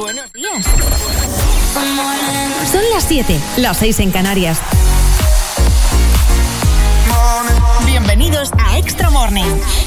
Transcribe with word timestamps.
Buenos 0.00 0.32
días. 0.32 0.64
Son 2.72 2.82
las 2.90 3.04
7, 3.04 3.38
las 3.58 3.76
6 3.76 4.00
en 4.00 4.10
Canarias. 4.10 4.58
Bienvenidos 7.84 8.50
a 8.58 8.78
Extra 8.78 9.10
Morning. 9.10 9.44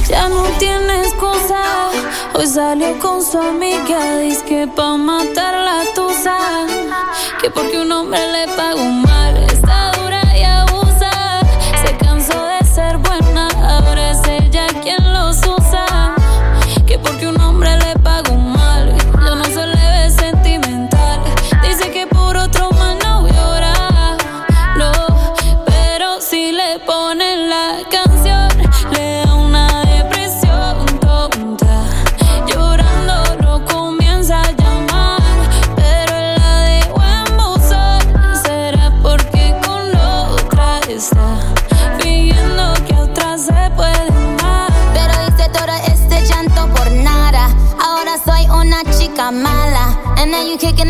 Ya 0.07 0.29
no 0.29 0.44
tienes 0.60 1.15
cosa. 1.15 1.63
Hoy 2.36 2.46
salió 2.46 2.99
con 2.99 3.23
su 3.23 3.39
amiga. 3.39 4.20
Dice 4.20 4.45
que 4.45 4.68
pa' 4.68 4.98
matar 4.98 5.55
la 5.55 5.81
tusa. 5.95 6.38
Que 7.41 7.50
porque 7.50 7.80
un 7.80 7.91
hombre 7.91 8.20
le 8.32 8.48
pagó 8.55 8.86
mal. 8.86 9.36
Está 9.52 9.93
dura 9.93 10.21
y 10.38 10.43
abusa. 10.43 11.41
Se 11.84 11.98
cansó 11.98 12.39
de 12.45 12.64
ser 12.68 12.98
buena. 13.00 13.48
Ahora 13.64 14.11
es 14.11 14.20
ella 14.27 14.68
quien 14.84 15.11
los 15.11 15.38
usa. 15.38 15.62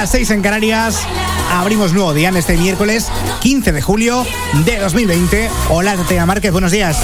las 0.00 0.10
7, 0.10 0.20
las 0.20 0.28
6 0.28 0.30
en 0.30 0.42
Canarias. 0.42 1.00
Abrimos 1.50 1.92
nuevo 1.92 2.14
día 2.14 2.28
en 2.28 2.36
este 2.36 2.56
miércoles 2.56 3.08
15 3.40 3.72
de 3.72 3.82
julio 3.82 4.24
de 4.64 4.78
2020. 4.78 5.50
Hola, 5.70 5.96
Tatiana 5.96 6.26
Márquez, 6.26 6.52
buenos 6.52 6.70
días. 6.70 6.98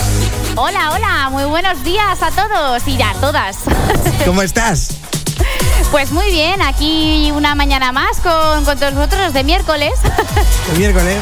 Hola, 0.55 0.93
hola, 0.93 1.28
muy 1.31 1.44
buenos 1.44 1.82
días 1.82 2.22
a 2.22 2.31
todos 2.31 2.87
y 2.87 3.00
a 3.03 3.12
todas. 3.21 3.59
¿Cómo 4.25 4.43
estás? 4.43 4.91
Pues 5.91 6.12
muy 6.12 6.31
bien, 6.31 6.62
aquí 6.62 7.32
una 7.34 7.55
mañana 7.55 7.91
más 7.91 8.21
con, 8.21 8.65
con 8.65 8.78
todos 8.78 8.94
vosotros 8.94 9.32
de 9.32 9.43
miércoles. 9.43 9.93
El 10.72 10.78
miércoles. 10.78 11.16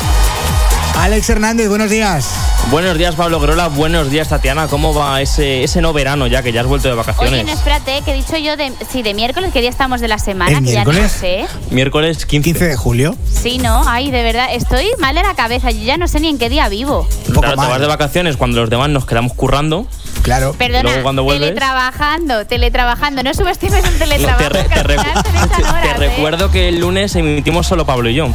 Alex 0.99 1.31
Hernández, 1.31 1.69
buenos 1.69 1.89
días. 1.89 2.29
Buenos 2.73 2.97
días, 2.97 3.15
Pablo 3.17 3.39
Grola. 3.39 3.69
Buenos 3.69 4.11
días, 4.11 4.29
Tatiana. 4.31 4.67
¿Cómo 4.67 4.95
va 4.95 5.21
ese, 5.21 5.63
ese 5.63 5.83
no 5.83 5.93
verano 5.93 6.27
ya 6.27 6.43
que 6.43 6.53
ya 6.53 6.63
has 6.63 6.67
vuelto 6.67 6.89
de 6.89 6.95
Oye, 6.95 7.03
vacaciones? 7.03 7.45
no, 7.45 7.53
espérate, 7.53 8.01
que 8.03 8.13
he 8.13 8.15
dicho 8.15 8.39
yo 8.39 8.57
de, 8.57 8.73
sí, 8.91 9.03
de 9.03 9.13
miércoles, 9.13 9.51
¿qué 9.53 9.61
día 9.61 9.69
estamos 9.69 10.01
de 10.01 10.09
la 10.09 10.19
semana? 10.19 10.57
¿El 10.57 10.65
que 10.65 10.73
ya 10.73 10.85
no 10.85 10.91
miércoles? 10.93 11.13
sé. 11.13 11.45
Miércoles 11.71 12.25
15. 12.25 12.43
15 12.49 12.67
de 12.69 12.77
julio. 12.77 13.15
Sí, 13.31 13.59
no, 13.59 13.83
ay, 13.87 14.11
de 14.11 14.23
verdad, 14.23 14.47
estoy 14.53 14.87
mal 14.99 15.15
de 15.15 15.23
la 15.23 15.35
cabeza, 15.35 15.71
yo 15.71 15.85
ya 15.85 15.99
no 15.99 16.09
sé 16.09 16.19
ni 16.21 16.29
en 16.31 16.39
qué 16.39 16.49
día 16.49 16.69
vivo. 16.71 17.01
Un 17.29 17.35
poco 17.35 17.41
Claro, 17.41 17.51
te 17.53 17.57
mal. 17.59 17.69
vas 17.73 17.81
de 17.81 17.87
vacaciones 17.89 18.37
cuando 18.39 18.61
los 18.63 18.71
demás 18.71 18.89
nos 18.89 19.05
quedamos 19.05 19.35
currando. 19.35 19.87
Claro. 20.23 20.55
Perdona, 20.57 20.83
luego 20.85 21.03
cuando 21.03 21.25
vuelves- 21.25 21.41
teletrabajando, 21.49 22.47
teletrabajando, 22.47 23.23
no 23.23 23.35
subestimes 23.35 23.85
el 23.85 23.93
Te, 23.93 23.99
teletrabajo. 23.99 24.39
que 24.51 24.69
te 24.69 24.83
re- 24.83 24.97
te 25.57 25.63
horas, 25.63 25.85
¿eh? 25.85 25.95
recuerdo 25.99 26.51
que 26.51 26.69
el 26.69 26.79
lunes 26.79 27.15
emitimos 27.17 27.67
solo 27.67 27.85
Pablo 27.85 28.09
y 28.09 28.15
yo. 28.15 28.29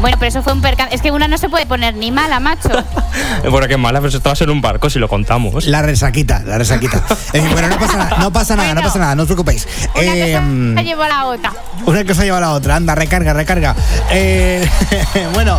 Bueno, 0.00 0.16
pero 0.18 0.28
eso 0.28 0.42
fue 0.42 0.52
un 0.52 0.60
percance. 0.60 0.94
Es 0.94 1.00
que 1.02 1.10
una 1.10 1.26
no 1.28 1.38
se 1.38 1.48
puede 1.48 1.66
poner 1.66 1.94
ni 1.94 2.10
mala, 2.12 2.40
macho. 2.40 2.68
Bueno, 3.50 3.66
qué 3.68 3.76
mala, 3.76 4.00
pero 4.00 4.08
esto 4.16 4.28
va 4.28 4.32
a 4.32 4.36
ser 4.36 4.50
un 4.50 4.60
barco 4.60 4.90
si 4.90 4.98
lo 4.98 5.08
contamos. 5.08 5.66
La 5.66 5.80
resaquita, 5.82 6.42
la 6.44 6.58
resaquita. 6.58 7.02
Eh, 7.34 7.46
bueno, 7.52 7.68
no 7.68 7.78
pasa 7.78 7.96
nada, 7.98 8.16
no 8.18 8.32
pasa 8.32 8.56
nada, 8.56 8.74
no 8.74 8.80
pasa 8.82 8.98
nada, 8.98 9.14
no 9.14 9.22
os 9.22 9.26
preocupéis. 9.28 9.66
Una 9.94 10.16
Eh, 10.16 10.32
cosa 10.74 10.82
llevó 10.82 11.02
a 11.02 11.08
la 11.08 11.26
otra. 11.26 11.52
Una 11.84 12.04
cosa 12.04 12.24
lleva 12.24 12.38
a 12.38 12.40
la 12.40 12.52
otra. 12.52 12.76
Anda, 12.76 12.94
recarga, 12.94 13.32
recarga. 13.34 13.76
Eh, 14.10 14.66
bueno, 15.34 15.58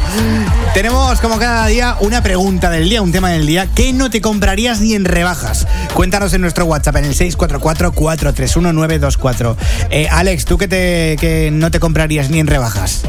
tenemos 0.73 1.21
como 1.21 1.37
cada 1.37 1.67
día 1.67 1.95
una 1.99 2.23
pregunta 2.23 2.69
del 2.71 2.89
día, 2.89 3.01
un 3.03 3.11
tema 3.11 3.29
del 3.29 3.45
día. 3.45 3.67
¿Qué 3.75 3.93
no 3.93 4.09
te 4.09 4.19
comprarías 4.21 4.79
ni 4.81 4.95
en 4.95 5.05
rebajas? 5.05 5.67
Cuéntanos 5.93 6.33
en 6.33 6.41
nuestro 6.41 6.65
WhatsApp 6.65 6.95
en 6.97 7.05
el 7.05 7.15
644-431-924. 7.15 9.55
Eh, 9.91 10.07
Alex, 10.09 10.45
¿tú 10.45 10.57
qué, 10.57 10.67
te, 10.67 11.17
qué 11.19 11.49
no 11.51 11.69
te 11.71 11.79
comprarías 11.79 12.29
ni 12.29 12.39
en 12.39 12.47
rebajas? 12.47 13.03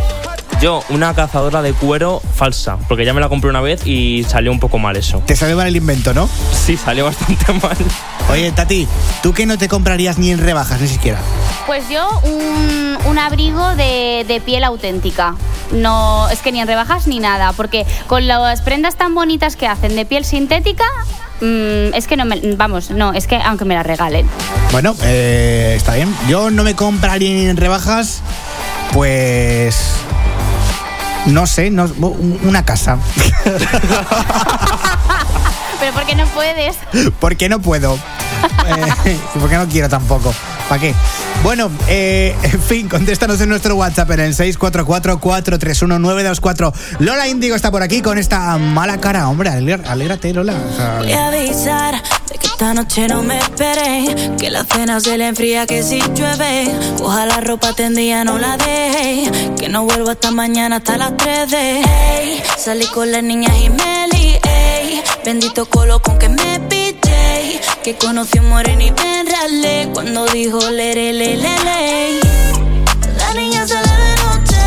Yo 0.60 0.82
una 0.90 1.14
cazadora 1.14 1.62
de 1.62 1.72
cuero 1.72 2.20
falsa, 2.34 2.76
porque 2.88 3.04
ya 3.04 3.14
me 3.14 3.20
la 3.20 3.28
compré 3.28 3.48
una 3.48 3.60
vez 3.60 3.86
y 3.86 4.24
salió 4.24 4.52
un 4.52 4.60
poco 4.60 4.78
mal 4.78 4.96
eso. 4.96 5.22
Te 5.24 5.34
salió 5.34 5.56
mal 5.56 5.66
el 5.66 5.76
invento, 5.76 6.12
¿no? 6.12 6.28
Sí, 6.52 6.76
salió 6.76 7.06
bastante 7.06 7.52
mal. 7.62 7.76
Oye, 8.30 8.52
Tati, 8.52 8.86
¿tú 9.22 9.32
qué 9.32 9.46
no 9.46 9.56
te 9.58 9.68
comprarías 9.68 10.18
ni 10.18 10.30
en 10.30 10.38
rebajas, 10.38 10.80
ni 10.80 10.88
siquiera? 10.88 11.18
Pues 11.66 11.88
yo 11.88 12.08
un, 12.24 12.98
un 13.06 13.18
abrigo 13.18 13.74
de, 13.76 14.24
de 14.28 14.40
piel 14.40 14.62
auténtica. 14.64 15.34
No, 15.72 16.28
es 16.28 16.40
que 16.40 16.52
ni 16.52 16.60
en 16.60 16.66
rebajas 16.66 17.06
ni 17.06 17.20
nada, 17.20 17.52
porque 17.52 17.86
con 18.06 18.26
las 18.26 18.60
prendas 18.60 18.96
tan 18.96 19.14
bonitas 19.14 19.56
que 19.56 19.66
hacen 19.66 19.96
de 19.96 20.04
piel 20.04 20.24
sintética, 20.24 20.84
mm, 21.40 21.94
es 21.94 22.06
que 22.06 22.16
no 22.16 22.24
me, 22.26 22.38
vamos, 22.56 22.90
no, 22.90 23.12
es 23.14 23.26
que 23.26 23.36
aunque 23.36 23.64
me 23.64 23.74
la 23.74 23.82
regalen. 23.82 24.28
Bueno, 24.72 24.94
eh, 25.04 25.74
está 25.76 25.94
bien. 25.94 26.14
Yo 26.28 26.50
no 26.50 26.64
me 26.64 26.74
compraría 26.74 27.30
ni 27.30 27.46
en 27.46 27.56
rebajas, 27.56 28.20
pues... 28.92 29.94
No 31.26 31.46
sé, 31.46 31.70
no, 31.70 31.84
una 32.43 32.64
casa. 32.64 32.99
Pero 35.81 35.93
¿por 35.93 36.06
qué 36.06 36.14
no 36.14 36.26
puedes? 36.26 36.76
Porque 37.19 37.49
no 37.49 37.61
puedo. 37.61 37.99
Eh, 39.05 39.19
y 39.34 39.38
porque 39.38 39.56
no 39.56 39.67
quiero 39.69 39.88
tampoco. 39.88 40.32
¿Para 40.70 40.81
qué? 40.82 40.94
Bueno, 41.43 41.70
eh, 41.88 42.37
en 42.44 42.62
fin, 42.62 42.88
contéstanos 42.88 43.40
en 43.40 43.49
nuestro 43.49 43.75
WhatsApp 43.75 44.08
en 44.12 44.20
el 44.20 44.37
644-431-924. 44.37 46.72
Lola 47.00 47.26
Índigo 47.26 47.56
está 47.56 47.72
por 47.72 47.82
aquí 47.82 48.02
con 48.02 48.19
esta 48.19 48.56
mala 48.56 49.00
cara. 49.00 49.28
Hombre, 49.28 49.50
alégrate, 49.50 50.32
Lola. 50.32 50.55
O 50.55 50.99
Voy 50.99 51.12
a 51.12 51.26
avisar 51.26 52.00
de 52.28 52.38
que 52.38 52.46
esta 52.46 52.72
noche 52.72 53.08
no 53.08 53.25
me 53.25 53.38
esperé. 53.38 54.37
Que 54.38 54.49
la 54.49 54.62
cena 54.62 55.00
se 55.00 55.19
le 55.19 55.26
enfría, 55.26 55.67
que 55.67 55.82
si 55.82 56.00
llueve. 56.14 56.72
Ojalá 57.02 57.26
la 57.26 57.40
ropa 57.40 57.72
tendría, 57.72 58.22
no 58.22 58.38
la 58.38 58.56
deje. 58.56 59.28
Que 59.58 59.69
no 59.69 59.82
vuelvo 59.82 60.11
hasta 60.11 60.31
mañana, 60.31 60.76
hasta 60.76 60.96
las 60.96 61.17
3 61.17 61.50
de. 61.50 61.81
Ey, 61.81 62.40
salí 62.56 62.87
con 62.87 63.11
las 63.11 63.25
niñas 63.25 63.56
y 63.61 63.70
me 63.70 64.06
lié. 64.12 64.40
Bendito 65.25 65.67
colo 65.67 66.00
con 66.00 66.17
que 66.17 66.28
me 66.28 66.61
pillé. 66.69 67.61
Que 67.82 67.96
conocí 67.96 68.38
un 68.38 68.50
moreno 68.50 68.82
y 68.82 68.93
me 68.93 69.19
enralé. 69.44 69.88
Cuando 69.92 70.25
dijo 70.26 70.58
lere, 70.70 71.12
le, 71.12 71.37
le, 71.37 71.58
le. 71.58 72.20
La 73.16 73.32
niña 73.34 73.66
sale 73.66 73.88
de 73.88 74.14
noche. 74.22 74.62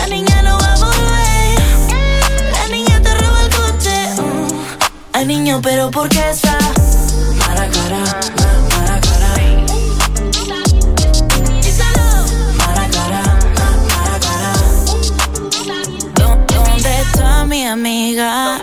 La 0.00 0.06
niña 0.08 0.42
no 0.42 0.58
va 0.58 0.72
a 0.72 0.76
volver. 0.76 1.58
La 2.52 2.68
niña 2.68 3.00
te 3.02 3.14
roba 3.14 3.40
el 3.42 3.50
coche. 3.50 4.08
mm. 4.22 4.48
Ay, 5.12 5.26
niño, 5.26 5.60
pero 5.62 5.90
¿por 5.90 6.08
qué 6.08 6.30
esa 6.30 6.58
mala 7.38 7.68
cara? 7.68 8.04
cara. 12.90 13.38
Cara, 13.88 14.18
cara. 14.20 14.52
¿Dó- 16.14 16.54
¿Dónde 16.54 17.00
está 17.02 17.44
mi 17.44 17.66
amiga? 17.66 18.60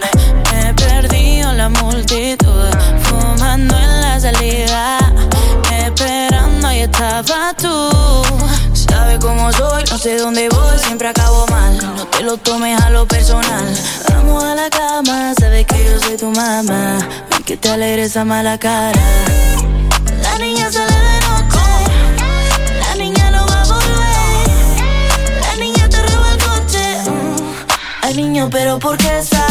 Me 0.51 1.39
en 1.42 1.57
la 1.57 1.69
multitud, 1.69 2.69
fumando 3.04 3.78
en 3.78 3.93
salida, 4.24 5.00
esperando 5.70 6.72
y 6.72 6.80
estaba 6.80 7.54
tú. 7.56 7.92
Sabes 8.74 9.20
cómo 9.20 9.52
soy, 9.52 9.84
no 9.92 9.98
sé 9.98 10.18
dónde 10.18 10.48
voy, 10.48 10.80
siempre 10.80 11.10
acabo 11.10 11.46
mal. 11.48 11.78
No 11.98 12.06
te 12.08 12.22
lo 12.24 12.38
tomes 12.38 12.81
a 12.81 12.90
lo 12.90 13.06
personal. 13.06 13.66
Vamos 14.10 14.42
a 14.46 14.56
la 14.56 14.70
cama, 14.70 15.34
sabes 15.38 15.66
que 15.66 15.84
yo 15.84 16.00
soy 16.00 16.16
tu 16.16 16.28
mamá. 16.31 17.00
Ven 17.31 17.44
que 17.44 17.58
te 17.58 17.70
alegre 17.70 18.04
esa 18.04 18.24
mala 18.24 18.58
cara. 18.58 19.02
La 20.22 20.38
niña 20.38 20.72
sale 20.72 20.96
de 21.10 21.20
noche, 21.28 21.68
la 22.80 22.96
niña 22.96 23.30
no 23.30 23.46
va 23.46 23.62
a 23.62 23.66
volver. 23.66 25.42
La 25.48 25.56
niña 25.60 25.90
te 25.90 25.98
roba 26.02 26.31
el 26.31 26.38
coche. 26.38 27.12
mm. 27.12 28.04
Ay, 28.04 28.14
niño, 28.14 28.48
pero 28.50 28.80
¿por 28.80 28.96
qué 28.96 29.20
esa 29.20 29.46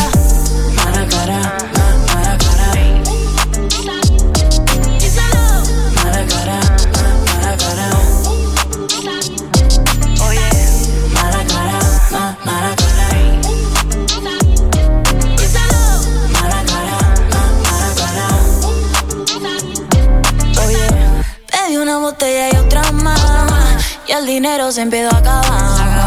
Y 24.13 24.15
el 24.15 24.27
dinero 24.27 24.71
se 24.71 24.83
empezó 24.83 25.09
a 25.15 25.21
acabar. 25.21 26.07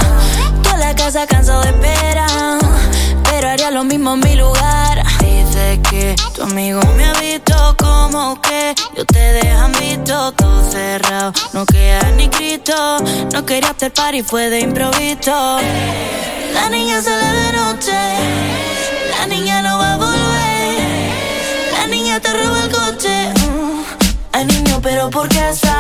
Toda 0.61 0.77
la 0.77 0.95
casa 0.95 1.25
cansado 1.25 1.63
de 1.63 1.69
esperar. 1.69 2.59
Pero 3.31 3.49
haría 3.49 3.71
lo 3.71 3.83
mismo 3.83 4.13
en 4.13 4.19
mi 4.19 4.35
lugar. 4.35 5.03
Dice 5.21 5.79
que 5.89 6.15
tu 6.35 6.43
amigo 6.43 6.81
me 6.95 7.03
ha 7.03 7.13
visto 7.13 7.75
como 7.79 8.39
que 8.41 8.75
yo 8.95 9.03
te 9.05 9.17
dejan 9.17 9.71
visto 9.71 10.31
todo 10.33 10.69
cerrado. 10.69 11.33
No 11.53 11.65
queda 11.65 12.11
ni 12.11 12.29
Cristo. 12.29 12.97
No 13.33 13.43
quería 13.43 13.71
hacer 13.71 13.91
party, 13.91 14.21
fue 14.21 14.51
de 14.51 14.59
improviso. 14.59 15.57
La 16.53 16.69
niña 16.69 17.01
sale 17.01 17.25
de 17.25 17.53
noche. 17.53 17.99
La 19.17 19.25
niña 19.25 19.63
no 19.63 19.79
va 19.79 19.93
a 19.93 19.97
volver. 19.97 21.73
La 21.75 21.87
niña 21.87 22.19
te 22.19 22.31
roba 22.31 22.65
el 22.65 22.69
coche. 22.69 23.33
mm. 23.33 23.83
Ay, 24.31 24.45
niño, 24.45 24.79
pero 24.83 25.09
¿por 25.09 25.27
qué 25.27 25.49
esa 25.49 25.75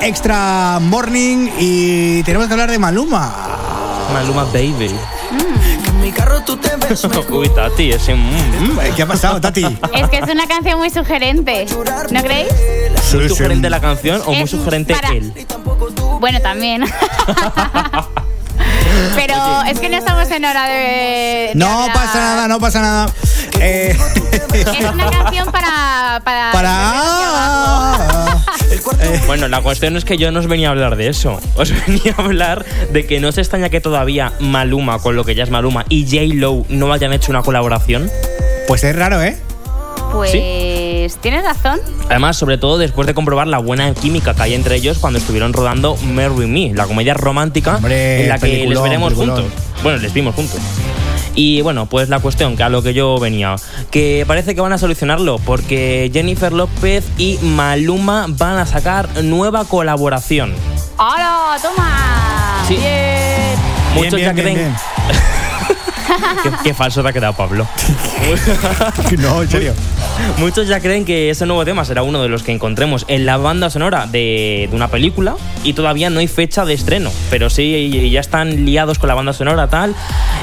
Extra 0.00 0.78
Morning 0.80 1.50
y 1.58 2.22
tenemos 2.22 2.46
que 2.48 2.54
hablar 2.54 2.70
de 2.70 2.78
Maluma. 2.78 3.34
Maluma 4.12 4.44
Baby. 4.44 4.90
En 5.86 6.00
mi 6.00 6.10
carro 6.10 6.40
tú 6.42 6.56
te 6.56 6.74
ves 6.76 7.04
Uy, 7.30 7.48
Tati, 7.50 7.90
ese. 7.92 8.14
mm. 8.14 8.72
Mm, 8.74 8.78
¿Qué 8.96 9.02
ha 9.02 9.06
pasado, 9.06 9.40
Tati? 9.40 9.64
Es 9.94 10.08
que 10.08 10.18
es 10.18 10.28
una 10.28 10.46
canción 10.46 10.78
muy 10.78 10.90
sugerente. 10.90 11.66
¿No 12.10 12.22
creéis? 12.22 12.48
¿Muy 13.14 13.28
sugerente 13.28 13.68
la 13.70 13.80
canción 13.80 14.22
o 14.26 14.32
muy 14.32 14.48
sugerente 14.48 14.94
para- 14.94 15.10
él? 15.10 15.32
Bueno, 16.18 16.40
también. 16.40 16.84
Pero 19.14 19.34
es 19.68 19.78
que 19.80 19.88
no 19.88 19.96
estamos 19.96 20.30
en 20.30 20.44
hora 20.44 20.66
de. 20.66 20.74
de 20.74 21.52
No 21.54 21.82
hablar. 21.82 21.92
pasa 21.94 22.18
nada, 22.20 22.48
no 22.48 22.58
pasa 22.60 22.80
nada. 22.80 23.10
Eh, 23.60 23.96
Es 24.52 24.66
una 24.92 25.10
canción 25.10 25.50
para. 25.52 26.20
Para. 26.24 26.52
para. 26.52 28.36
Bueno, 29.26 29.48
la 29.48 29.60
cuestión 29.60 29.96
es 29.96 30.04
que 30.04 30.16
yo 30.16 30.30
no 30.32 30.40
os 30.40 30.46
venía 30.46 30.68
a 30.68 30.70
hablar 30.70 30.96
de 30.96 31.08
eso. 31.08 31.40
Os 31.56 31.72
venía 31.86 32.14
a 32.16 32.22
hablar 32.22 32.64
de 32.92 33.06
que 33.06 33.20
no 33.20 33.32
se 33.32 33.40
extraña 33.40 33.68
que 33.68 33.80
todavía 33.80 34.32
Maluma, 34.40 34.98
con 34.98 35.16
lo 35.16 35.24
que 35.24 35.34
ya 35.34 35.42
es 35.44 35.50
Maluma, 35.50 35.84
y 35.88 36.04
J-Lo 36.04 36.64
no 36.68 36.92
hayan 36.92 37.12
hecho 37.12 37.30
una 37.32 37.42
colaboración. 37.42 38.10
Pues 38.66 38.84
es 38.84 38.94
raro, 38.96 39.22
¿eh? 39.22 39.36
Pues. 40.12 40.32
Tienes 41.20 41.44
razón. 41.44 41.80
Además, 42.08 42.36
sobre 42.36 42.58
todo 42.58 42.78
después 42.78 43.06
de 43.06 43.14
comprobar 43.14 43.46
la 43.46 43.58
buena 43.58 43.92
química 43.94 44.34
que 44.34 44.42
hay 44.42 44.54
entre 44.54 44.76
ellos 44.76 44.98
cuando 44.98 45.18
estuvieron 45.18 45.52
rodando 45.52 45.96
Marry 45.96 46.46
Me, 46.46 46.72
la 46.74 46.86
comedia 46.86 47.14
romántica 47.14 47.76
Hombre, 47.76 48.22
en 48.22 48.28
la 48.28 48.38
que 48.38 48.66
les 48.66 48.82
veremos 48.82 49.12
peliculón. 49.12 49.42
juntos. 49.44 49.52
Bueno, 49.82 49.98
les 49.98 50.12
vimos 50.12 50.34
juntos. 50.34 50.60
Y 51.42 51.62
bueno, 51.62 51.86
pues 51.86 52.10
la 52.10 52.20
cuestión, 52.20 52.54
que 52.54 52.64
a 52.64 52.68
lo 52.68 52.82
que 52.82 52.92
yo 52.92 53.18
venía, 53.18 53.56
que 53.90 54.24
parece 54.26 54.54
que 54.54 54.60
van 54.60 54.74
a 54.74 54.78
solucionarlo 54.78 55.38
porque 55.38 56.10
Jennifer 56.12 56.52
López 56.52 57.02
y 57.16 57.38
Maluma 57.40 58.26
van 58.28 58.58
a 58.58 58.66
sacar 58.66 59.08
nueva 59.24 59.64
colaboración. 59.64 60.52
¡Hola! 60.98 61.56
¡Toma! 61.62 62.62
Sí. 62.68 62.76
Bien. 62.76 63.56
Muchos 63.94 64.16
Bien, 64.16 64.26
ya 64.26 64.32
bien, 64.34 64.54
creen. 64.54 64.76
qué, 66.42 66.50
qué 66.64 66.74
falso 66.74 67.02
te 67.02 67.08
ha 67.08 67.12
quedado, 67.12 67.32
Pablo. 67.34 67.66
No, 69.18 69.42
en 69.42 69.50
serio. 69.50 69.74
Muchos 70.38 70.68
ya 70.68 70.80
creen 70.80 71.04
que 71.04 71.30
ese 71.30 71.46
nuevo 71.46 71.64
tema 71.64 71.84
será 71.84 72.02
uno 72.02 72.22
de 72.22 72.28
los 72.28 72.42
que 72.42 72.52
encontremos 72.52 73.04
en 73.08 73.26
la 73.26 73.36
banda 73.36 73.70
sonora 73.70 74.06
de, 74.06 74.66
de 74.70 74.76
una 74.76 74.88
película 74.88 75.36
y 75.64 75.72
todavía 75.72 76.10
no 76.10 76.20
hay 76.20 76.28
fecha 76.28 76.64
de 76.64 76.74
estreno, 76.74 77.10
pero 77.30 77.50
sí 77.50 78.10
ya 78.10 78.20
están 78.20 78.64
liados 78.64 78.98
con 78.98 79.08
la 79.08 79.14
banda 79.14 79.32
sonora 79.32 79.68
tal 79.68 79.94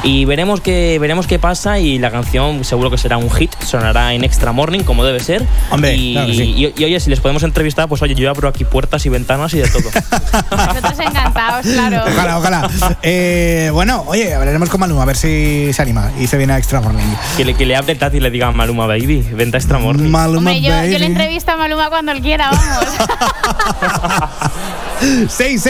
y 0.04 0.26
veremos 0.26 0.62
qué 0.62 0.98
veremos 1.00 1.28
qué 1.28 1.40
pasa 1.40 1.80
y 1.80 1.98
la 2.00 2.12
canción 2.12 2.64
seguro 2.64 2.90
que 2.92 2.98
será 2.98 3.18
un 3.18 3.30
hit, 3.32 3.52
sonará 3.66 4.14
en 4.14 4.24
Extra 4.24 4.52
Morning 4.52 4.82
como 4.82 5.04
debe 5.04 5.20
ser. 5.20 5.44
Hombre, 5.72 5.96
y, 5.96 6.14
claro 6.14 6.28
que 6.28 6.34
sí. 6.34 6.44
y- 6.58 6.74
y, 6.82 6.84
oye, 6.86 7.00
si 7.00 7.10
les 7.10 7.20
podemos 7.20 7.44
entrevistar, 7.44 7.88
pues 7.88 8.02
oye, 8.02 8.16
yo 8.16 8.30
abro 8.30 8.48
aquí 8.48 8.66
puertas 8.66 9.06
y 9.06 9.10
ventanas 9.10 9.54
y 9.54 9.60
de 9.60 9.68
todo. 9.70 9.84
Nosotros 10.58 11.00
encantados, 11.00 11.66
claro. 11.66 12.04
Ojalá, 12.12 12.38
ojalá. 12.38 12.70
Eh, 13.02 13.70
bueno, 13.74 14.04
oye, 14.08 14.34
hablaremos 14.34 14.70
con 14.70 14.80
Maluma 14.80 15.04
a 15.04 15.06
ver 15.06 15.16
si 15.16 15.57
se 15.74 15.82
anima 15.82 16.12
y 16.20 16.28
se 16.28 16.38
viene 16.38 16.54
a 16.54 16.58
Extra 16.58 16.82
Morning. 16.82 17.04
que, 17.36 17.46
le, 17.46 17.54
que 17.56 17.66
le 17.66 17.76
hable 17.76 17.96
Tati 17.96 18.18
y 18.18 18.20
le 18.20 18.30
diga 18.32 18.52
Maluma 18.52 18.86
Baby, 18.88 19.26
venta 19.34 19.58
Extra 19.58 19.78
Morning. 19.80 20.10
Maluma 20.10 20.52
Hombre, 20.52 20.62
yo, 20.62 20.70
yo 20.70 20.76
baby. 20.76 20.98
le 21.00 21.06
entrevisto 21.06 21.52
a 21.52 21.58
Maluma 21.58 21.90
cuando 21.90 22.12
él 22.12 22.22
quiera, 22.22 22.52
vamos. 22.52 22.88
6, 25.30 25.62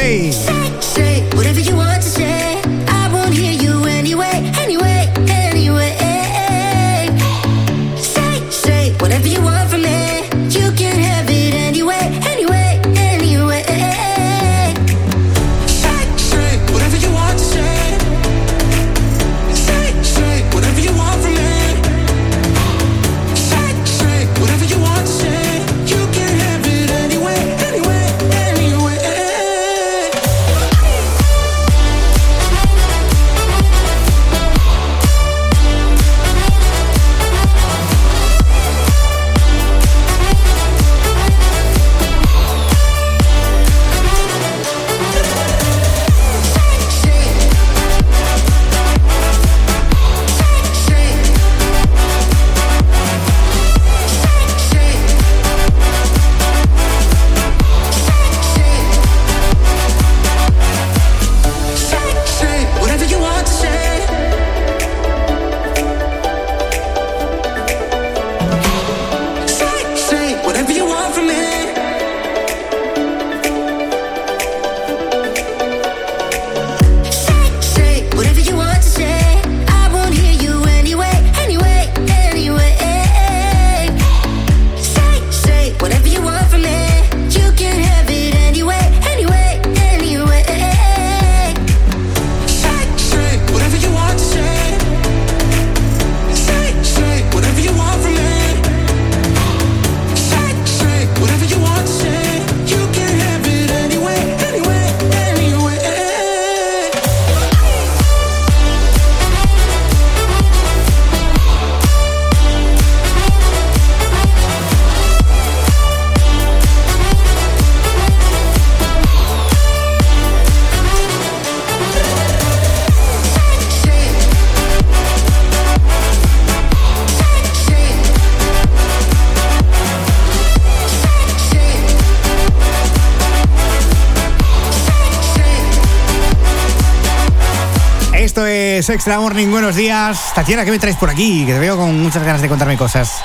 Extra 138.98 139.20
Morning, 139.20 139.52
buenos 139.52 139.76
días. 139.76 140.34
Tatiana, 140.34 140.66
¿qué 140.66 140.72
me 140.72 140.80
traes 140.80 140.96
por 140.96 141.08
aquí? 141.12 141.46
Que 141.46 141.54
te 141.54 141.60
veo 141.60 141.78
con 141.78 142.02
muchas 142.02 142.24
ganas 142.24 142.42
de 142.42 142.50
contarme 142.50 142.78
cosas. 142.78 143.22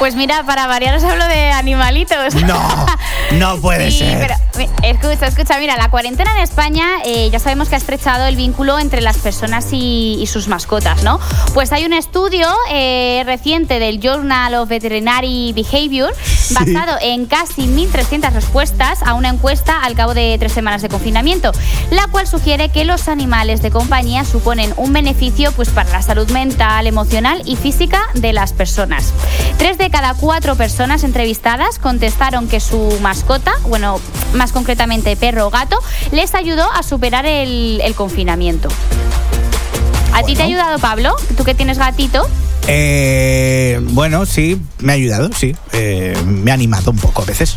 Pues 0.00 0.16
mira, 0.16 0.42
para 0.42 0.66
variar 0.66 0.96
os 0.96 1.04
hablo 1.04 1.24
de 1.28 1.52
animalitos. 1.52 2.34
No, 2.34 2.86
no 3.34 3.56
puede 3.60 3.92
Sí, 3.92 3.98
ser. 3.98 4.18
pero 4.56 4.68
escucha, 4.82 5.28
escucha, 5.28 5.58
mira, 5.60 5.76
la 5.76 5.88
cuarentena 5.88 6.32
en 6.36 6.42
España 6.42 6.84
eh, 7.04 7.30
ya 7.30 7.38
sabemos 7.38 7.68
que 7.68 7.76
ha 7.76 7.78
estrechado 7.78 8.26
el 8.26 8.34
vínculo 8.34 8.80
entre 8.80 9.00
las 9.02 9.16
personas 9.18 9.68
y, 9.70 10.18
y 10.20 10.26
sus 10.26 10.48
mascotas, 10.48 11.04
¿no? 11.04 11.20
Pues 11.54 11.70
hay 11.70 11.84
un 11.84 11.92
estudio 11.92 12.48
eh, 12.72 13.22
reciente 13.24 13.78
del 13.78 14.00
Journal 14.00 14.56
of 14.56 14.68
Veterinary 14.68 15.52
Behavior 15.54 16.12
basado 16.52 16.98
en 17.00 17.26
casi 17.26 17.62
1.300 17.62 18.32
respuestas 18.32 19.02
a 19.02 19.14
una 19.14 19.28
encuesta 19.28 19.80
al 19.80 19.94
cabo 19.94 20.14
de 20.14 20.36
tres 20.38 20.52
semanas 20.52 20.82
de 20.82 20.88
confinamiento, 20.88 21.52
la 21.90 22.06
cual 22.08 22.26
sugiere 22.26 22.68
que 22.68 22.84
los 22.84 23.08
animales 23.08 23.62
de 23.62 23.70
compañía 23.70 24.24
suponen 24.24 24.74
un 24.76 24.92
beneficio 24.92 25.52
pues, 25.52 25.70
para 25.70 25.90
la 25.90 26.02
salud 26.02 26.30
mental, 26.30 26.86
emocional 26.86 27.42
y 27.44 27.56
física 27.56 28.02
de 28.14 28.32
las 28.32 28.52
personas. 28.52 29.12
Tres 29.58 29.78
de 29.78 29.90
cada 29.90 30.14
cuatro 30.14 30.56
personas 30.56 31.04
entrevistadas 31.04 31.78
contestaron 31.78 32.48
que 32.48 32.60
su 32.60 32.98
mascota, 33.00 33.52
bueno, 33.68 34.00
más 34.34 34.52
concretamente 34.52 35.16
perro 35.16 35.46
o 35.46 35.50
gato, 35.50 35.78
les 36.12 36.34
ayudó 36.34 36.70
a 36.72 36.82
superar 36.82 37.26
el, 37.26 37.80
el 37.82 37.94
confinamiento. 37.94 38.68
¿A 40.12 40.22
ti 40.22 40.36
te 40.36 40.42
ha 40.42 40.46
ayudado, 40.46 40.78
Pablo? 40.78 41.16
Tú 41.36 41.42
que 41.42 41.54
tienes 41.54 41.76
gatito. 41.76 42.28
Eh, 42.68 43.80
bueno, 43.90 44.26
sí, 44.26 44.60
me 44.78 44.92
ha 44.92 44.94
ayudado, 44.94 45.30
sí. 45.36 45.56
Eh, 45.74 46.16
me 46.24 46.50
ha 46.50 46.54
animado 46.54 46.90
un 46.92 46.98
poco 46.98 47.22
a 47.22 47.24
veces. 47.24 47.56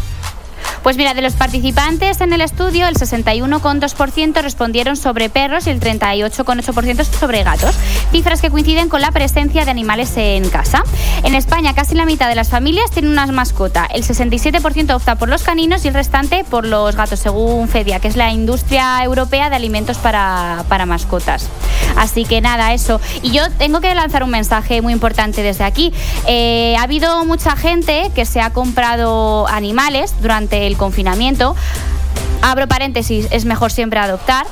Pues 0.83 0.95
mira, 0.95 1.13
de 1.13 1.21
los 1.21 1.33
participantes 1.33 2.21
en 2.21 2.31
el 2.31 2.41
estudio, 2.41 2.87
el 2.87 2.95
61,2% 2.95 4.41
respondieron 4.41 4.95
sobre 4.95 5.29
perros 5.29 5.67
y 5.67 5.69
el 5.69 5.79
38,8% 5.79 7.03
sobre 7.03 7.43
gatos. 7.43 7.75
Cifras 8.11 8.41
que 8.41 8.49
coinciden 8.49 8.87
con 8.87 9.01
la 9.01 9.11
presencia 9.11 9.65
de 9.65 9.71
animales 9.71 10.13
en 10.15 10.49
casa. 10.49 10.83
En 11.23 11.35
España, 11.35 11.73
casi 11.73 11.95
la 11.95 12.05
mitad 12.05 12.29
de 12.29 12.35
las 12.35 12.49
familias 12.49 12.89
tienen 12.91 13.11
una 13.11 13.27
mascota. 13.27 13.85
El 13.85 14.03
67% 14.03 14.95
opta 14.95 15.15
por 15.15 15.27
los 15.27 15.43
caninos 15.43 15.83
y 15.83 15.89
el 15.89 15.93
restante 15.93 16.45
por 16.49 16.65
los 16.65 16.95
gatos, 16.95 17.19
según 17.19 17.67
FEDIA, 17.67 17.99
que 17.99 18.07
es 18.07 18.15
la 18.15 18.31
industria 18.31 19.03
europea 19.03 19.49
de 19.49 19.57
alimentos 19.57 19.97
para, 19.97 20.63
para 20.69 20.85
mascotas. 20.85 21.49
Así 21.95 22.25
que 22.25 22.41
nada, 22.41 22.73
eso. 22.73 22.99
Y 23.21 23.31
yo 23.31 23.49
tengo 23.57 23.81
que 23.81 23.93
lanzar 23.95 24.23
un 24.23 24.29
mensaje 24.29 24.81
muy 24.81 24.93
importante 24.93 25.43
desde 25.43 25.63
aquí. 25.63 25.93
Eh, 26.27 26.75
ha 26.77 26.83
habido 26.83 27.25
mucha 27.25 27.55
gente 27.55 28.11
que 28.13 28.25
se 28.25 28.41
ha 28.41 28.51
comprado 28.51 29.47
animales 29.47 30.13
durante 30.21 30.67
el 30.67 30.77
confinamiento. 30.77 31.55
Abro 32.47 32.65
paréntesis, 32.67 33.27
es 33.31 33.43
mejor 33.43 33.73
siempre 33.73 33.99
adoptar. 33.99 34.45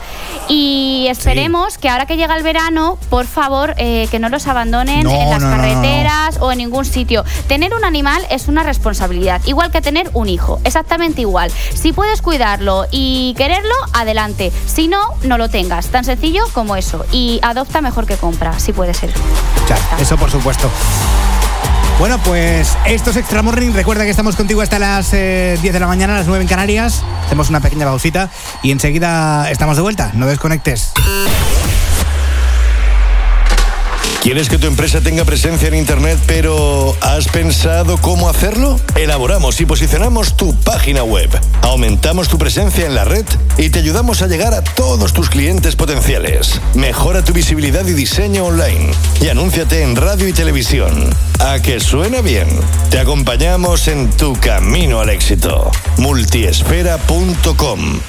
Y 0.49 1.07
esperemos 1.09 1.77
que 1.77 1.87
ahora 1.87 2.05
que 2.05 2.17
llega 2.17 2.35
el 2.35 2.43
verano, 2.43 2.97
por 3.09 3.25
favor, 3.25 3.73
eh, 3.77 4.09
que 4.11 4.19
no 4.19 4.27
los 4.27 4.47
abandonen 4.47 5.05
No, 5.05 5.11
en 5.11 5.29
las 5.29 5.41
no, 5.41 5.49
no, 5.49 5.55
carreteras 5.55 6.37
o 6.41 6.51
en 6.51 6.57
ningún 6.57 6.83
sitio. 6.83 7.23
Tener 7.47 7.73
un 7.73 7.85
animal 7.85 8.21
es 8.29 8.49
una 8.49 8.63
responsabilidad, 8.63 9.41
igual 9.45 9.71
que 9.71 9.81
tener 9.81 10.09
un 10.13 10.27
hijo, 10.27 10.59
exactamente 10.65 11.21
igual. 11.21 11.51
Si 11.73 11.93
puedes 11.93 12.21
cuidarlo 12.21 12.85
y 12.91 13.33
quererlo, 13.37 13.73
adelante. 13.93 14.51
Si 14.65 14.89
no, 14.89 14.99
no 15.23 15.37
lo 15.37 15.49
tengas. 15.49 15.87
Tan 15.87 16.03
sencillo 16.03 16.43
como 16.53 16.75
eso. 16.75 17.05
Y 17.13 17.39
adopta 17.43 17.79
mejor 17.79 18.05
que 18.05 18.17
compra, 18.17 18.59
si 18.59 18.73
puede 18.73 18.93
ser. 18.93 19.13
Eso 19.99 20.17
por 20.17 20.29
supuesto. 20.29 20.69
Bueno, 21.97 22.19
pues 22.19 22.77
esto 22.85 23.11
es 23.11 23.15
Extra 23.15 23.41
Morning. 23.41 23.71
Recuerda 23.71 24.03
que 24.03 24.09
estamos 24.09 24.35
contigo 24.35 24.61
hasta 24.61 24.79
las 24.79 25.13
eh, 25.13 25.57
10 25.61 25.73
de 25.73 25.79
la 25.79 25.87
mañana, 25.87 26.15
las 26.15 26.27
9 26.27 26.41
en 26.41 26.47
Canarias. 26.47 27.03
Hacemos 27.25 27.49
una 27.49 27.61
pequeña 27.61 27.85
pausita 27.85 28.29
y 28.63 28.71
enseguida 28.71 29.49
estamos 29.49 29.77
de 29.77 29.81
vuelta. 29.81 30.11
No 30.13 30.27
desconectes. 30.27 30.91
¿Quieres 34.25 34.49
que 34.49 34.57
tu 34.57 34.65
empresa 34.65 35.01
tenga 35.01 35.23
presencia 35.23 35.67
en 35.67 35.75
Internet, 35.75 36.17
pero 36.25 36.97
has 36.99 37.27
pensado 37.27 37.99
cómo 37.99 38.27
hacerlo? 38.27 38.79
Elaboramos 38.95 39.61
y 39.61 39.67
posicionamos 39.67 40.35
tu 40.35 40.55
página 40.61 41.03
web. 41.03 41.29
Aumentamos 41.61 42.27
tu 42.27 42.39
presencia 42.39 42.87
en 42.87 42.95
la 42.95 43.05
red 43.05 43.23
y 43.59 43.69
te 43.69 43.77
ayudamos 43.77 44.23
a 44.23 44.27
llegar 44.27 44.55
a 44.55 44.63
todos 44.63 45.13
tus 45.13 45.29
clientes 45.29 45.75
potenciales. 45.75 46.59
Mejora 46.73 47.23
tu 47.23 47.33
visibilidad 47.33 47.85
y 47.85 47.93
diseño 47.93 48.45
online. 48.45 48.93
Y 49.21 49.27
anúnciate 49.27 49.83
en 49.83 49.95
radio 49.95 50.27
y 50.27 50.33
televisión. 50.33 51.07
¿A 51.37 51.59
que 51.59 51.79
suena 51.79 52.21
bien? 52.21 52.47
Te 52.89 52.97
acompañamos 52.97 53.87
en 53.87 54.09
tu 54.09 54.33
camino 54.39 55.01
al 55.01 55.11
éxito. 55.11 55.69
Multiesfera.com 55.97 57.99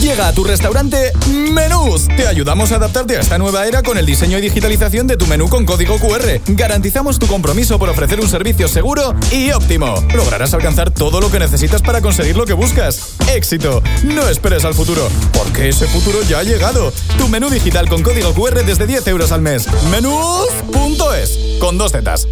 Llega 0.00 0.28
a 0.28 0.32
tu 0.32 0.44
restaurante 0.44 1.12
Menús. 1.28 2.06
Te 2.06 2.28
ayudamos 2.28 2.70
a 2.70 2.76
adaptarte 2.76 3.16
a 3.16 3.20
esta 3.20 3.36
nueva 3.36 3.66
era 3.66 3.82
con 3.82 3.98
el 3.98 4.06
diseño 4.06 4.38
y 4.38 4.40
digitalización 4.40 5.08
de 5.08 5.16
tu 5.16 5.26
menú 5.26 5.48
con 5.48 5.66
código 5.66 5.98
QR. 5.98 6.40
Garantizamos 6.46 7.18
tu 7.18 7.26
compromiso 7.26 7.80
por 7.80 7.88
ofrecer 7.88 8.20
un 8.20 8.28
servicio 8.28 8.68
seguro 8.68 9.14
y 9.32 9.50
óptimo. 9.50 9.94
Lograrás 10.14 10.54
alcanzar 10.54 10.92
todo 10.92 11.20
lo 11.20 11.30
que 11.30 11.40
necesitas 11.40 11.82
para 11.82 12.00
conseguir 12.00 12.36
lo 12.36 12.46
que 12.46 12.52
buscas. 12.52 13.16
Éxito. 13.34 13.82
No 14.04 14.28
esperes 14.28 14.64
al 14.64 14.74
futuro, 14.74 15.08
porque 15.32 15.68
ese 15.68 15.88
futuro 15.88 16.22
ya 16.22 16.38
ha 16.38 16.42
llegado. 16.44 16.92
Tu 17.16 17.28
menú 17.28 17.50
digital 17.50 17.88
con 17.88 18.02
código 18.02 18.32
QR 18.34 18.64
desde 18.64 18.86
10 18.86 19.06
euros 19.08 19.32
al 19.32 19.42
mes. 19.42 19.66
Menús.es. 19.90 21.58
Con 21.58 21.76
dos 21.76 21.90
zetas. 21.90 22.28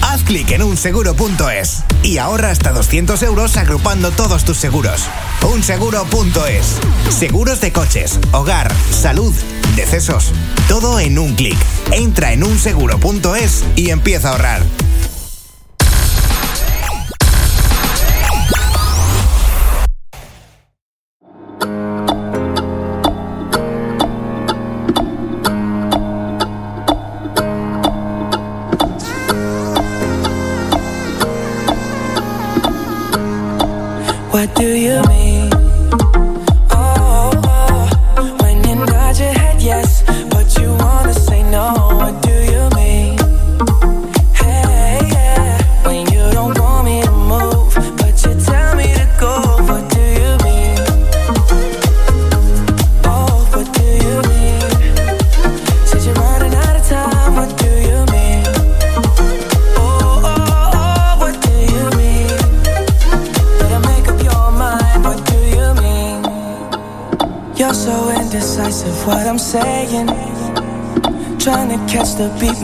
Haz 0.00 0.22
clic 0.22 0.50
en 0.52 0.62
unseguro.es 0.62 1.82
y 2.02 2.18
ahorra 2.18 2.50
hasta 2.50 2.72
200 2.72 3.22
euros 3.22 3.56
agrupando 3.58 4.10
todos 4.10 4.44
tus 4.44 4.56
seguros. 4.56 5.02
Unseguro.es. 5.42 6.80
Seguros 7.10 7.60
de 7.60 7.72
coches, 7.72 8.18
hogar, 8.32 8.72
salud, 8.90 9.34
decesos. 9.76 10.32
Todo 10.68 10.98
en 11.00 11.18
un 11.18 11.34
clic. 11.34 11.56
Entra 11.92 12.32
en 12.32 12.44
unseguro.es 12.44 13.64
y 13.76 13.90
empieza 13.90 14.28
a 14.28 14.32
ahorrar. 14.32 14.62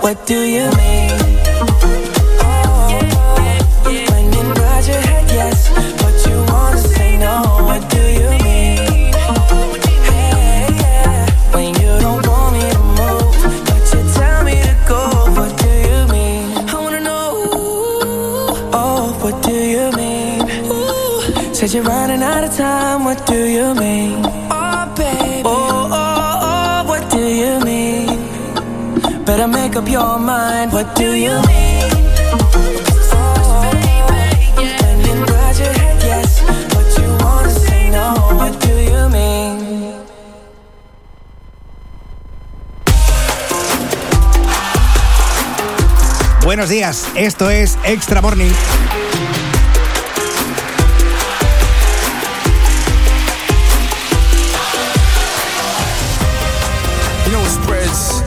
What 0.00 0.26
do 0.26 0.40
you 0.40 0.70
mean? 0.78 0.99
Mind. 30.30 30.72
What 30.72 30.88
do 30.94 31.08
you 31.26 31.34
mean? 31.50 31.90
When 34.60 34.96
you 35.06 35.14
nod 35.30 35.54
your 35.62 35.74
head 35.80 35.98
yes, 36.10 36.30
but 36.72 36.86
you 36.98 37.08
wanna 37.24 37.50
say 37.66 37.82
no. 37.90 38.06
What 38.40 38.54
do 38.66 38.74
you 38.90 39.02
mean? 39.16 39.58
Buenos 46.44 46.68
días, 46.68 47.06
esto 47.16 47.50
es 47.50 47.76
Extra 47.84 48.20
Morning. 48.20 48.52
You 57.24 57.32
know 57.32 57.40
what 57.40 57.50
spreads 57.50 58.22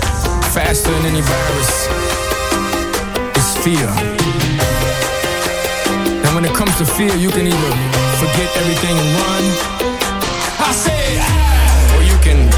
faster 0.53 0.91
than 0.91 1.05
any 1.05 1.21
virus? 1.21 1.82
Fear. 3.63 3.87
And 6.19 6.35
when 6.35 6.43
it 6.43 6.53
comes 6.53 6.77
to 6.79 6.85
fear, 6.85 7.15
you 7.15 7.29
can 7.29 7.47
either 7.47 7.71
forget 8.19 8.49
everything 8.57 8.91
and 8.91 9.09
run. 9.23 9.43
I 10.59 10.71
said, 10.75 11.15
ah. 11.21 11.95
or 11.95 12.03
you 12.03 12.17
can 12.19 12.51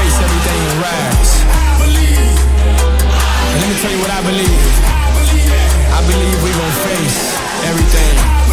face 0.00 0.16
everything 0.16 0.60
and 0.64 0.80
rise. 0.80 1.32
I 1.44 1.84
And 3.52 3.60
let 3.60 3.68
me 3.68 3.76
tell 3.82 3.92
you 3.92 4.00
what 4.00 4.10
I 4.10 4.22
believe. 4.24 4.64
I 5.92 6.00
believe 6.08 6.42
we 6.42 6.48
gonna 6.48 6.72
face 6.88 7.36
everything. 7.68 8.45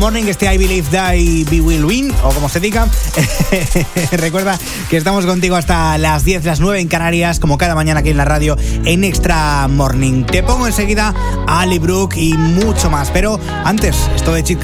Morning, 0.00 0.24
este 0.28 0.52
I 0.52 0.56
Believe 0.56 0.88
Die 0.90 1.44
We 1.50 1.60
Will 1.60 1.84
Win, 1.84 2.10
o 2.24 2.30
como 2.30 2.48
se 2.48 2.58
diga. 2.58 2.88
Recuerda 4.12 4.58
que 4.88 4.96
estamos 4.96 5.26
contigo 5.26 5.56
hasta 5.56 5.98
las 5.98 6.24
10, 6.24 6.46
las 6.46 6.58
9 6.58 6.80
en 6.80 6.88
Canarias, 6.88 7.38
como 7.38 7.58
cada 7.58 7.74
mañana 7.74 8.00
aquí 8.00 8.08
en 8.08 8.16
la 8.16 8.24
radio, 8.24 8.56
en 8.86 9.04
Extra 9.04 9.68
Morning. 9.68 10.24
Te 10.24 10.42
pongo 10.42 10.66
enseguida 10.66 11.14
a 11.46 11.60
Ali 11.60 11.78
Brook 11.78 12.14
y 12.16 12.32
mucho 12.32 12.88
más, 12.88 13.10
pero 13.10 13.38
antes, 13.62 13.94
esto 14.16 14.32
de 14.32 14.42
Cheat 14.42 14.60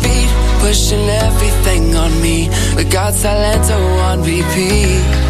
beat 0.00 0.30
Pushing 0.60 1.08
everything 1.08 1.94
on 1.94 2.22
me 2.22 2.48
We 2.74 2.84
got 2.84 3.12
Silento 3.12 3.76
on 4.00 4.22
repeat 4.22 5.29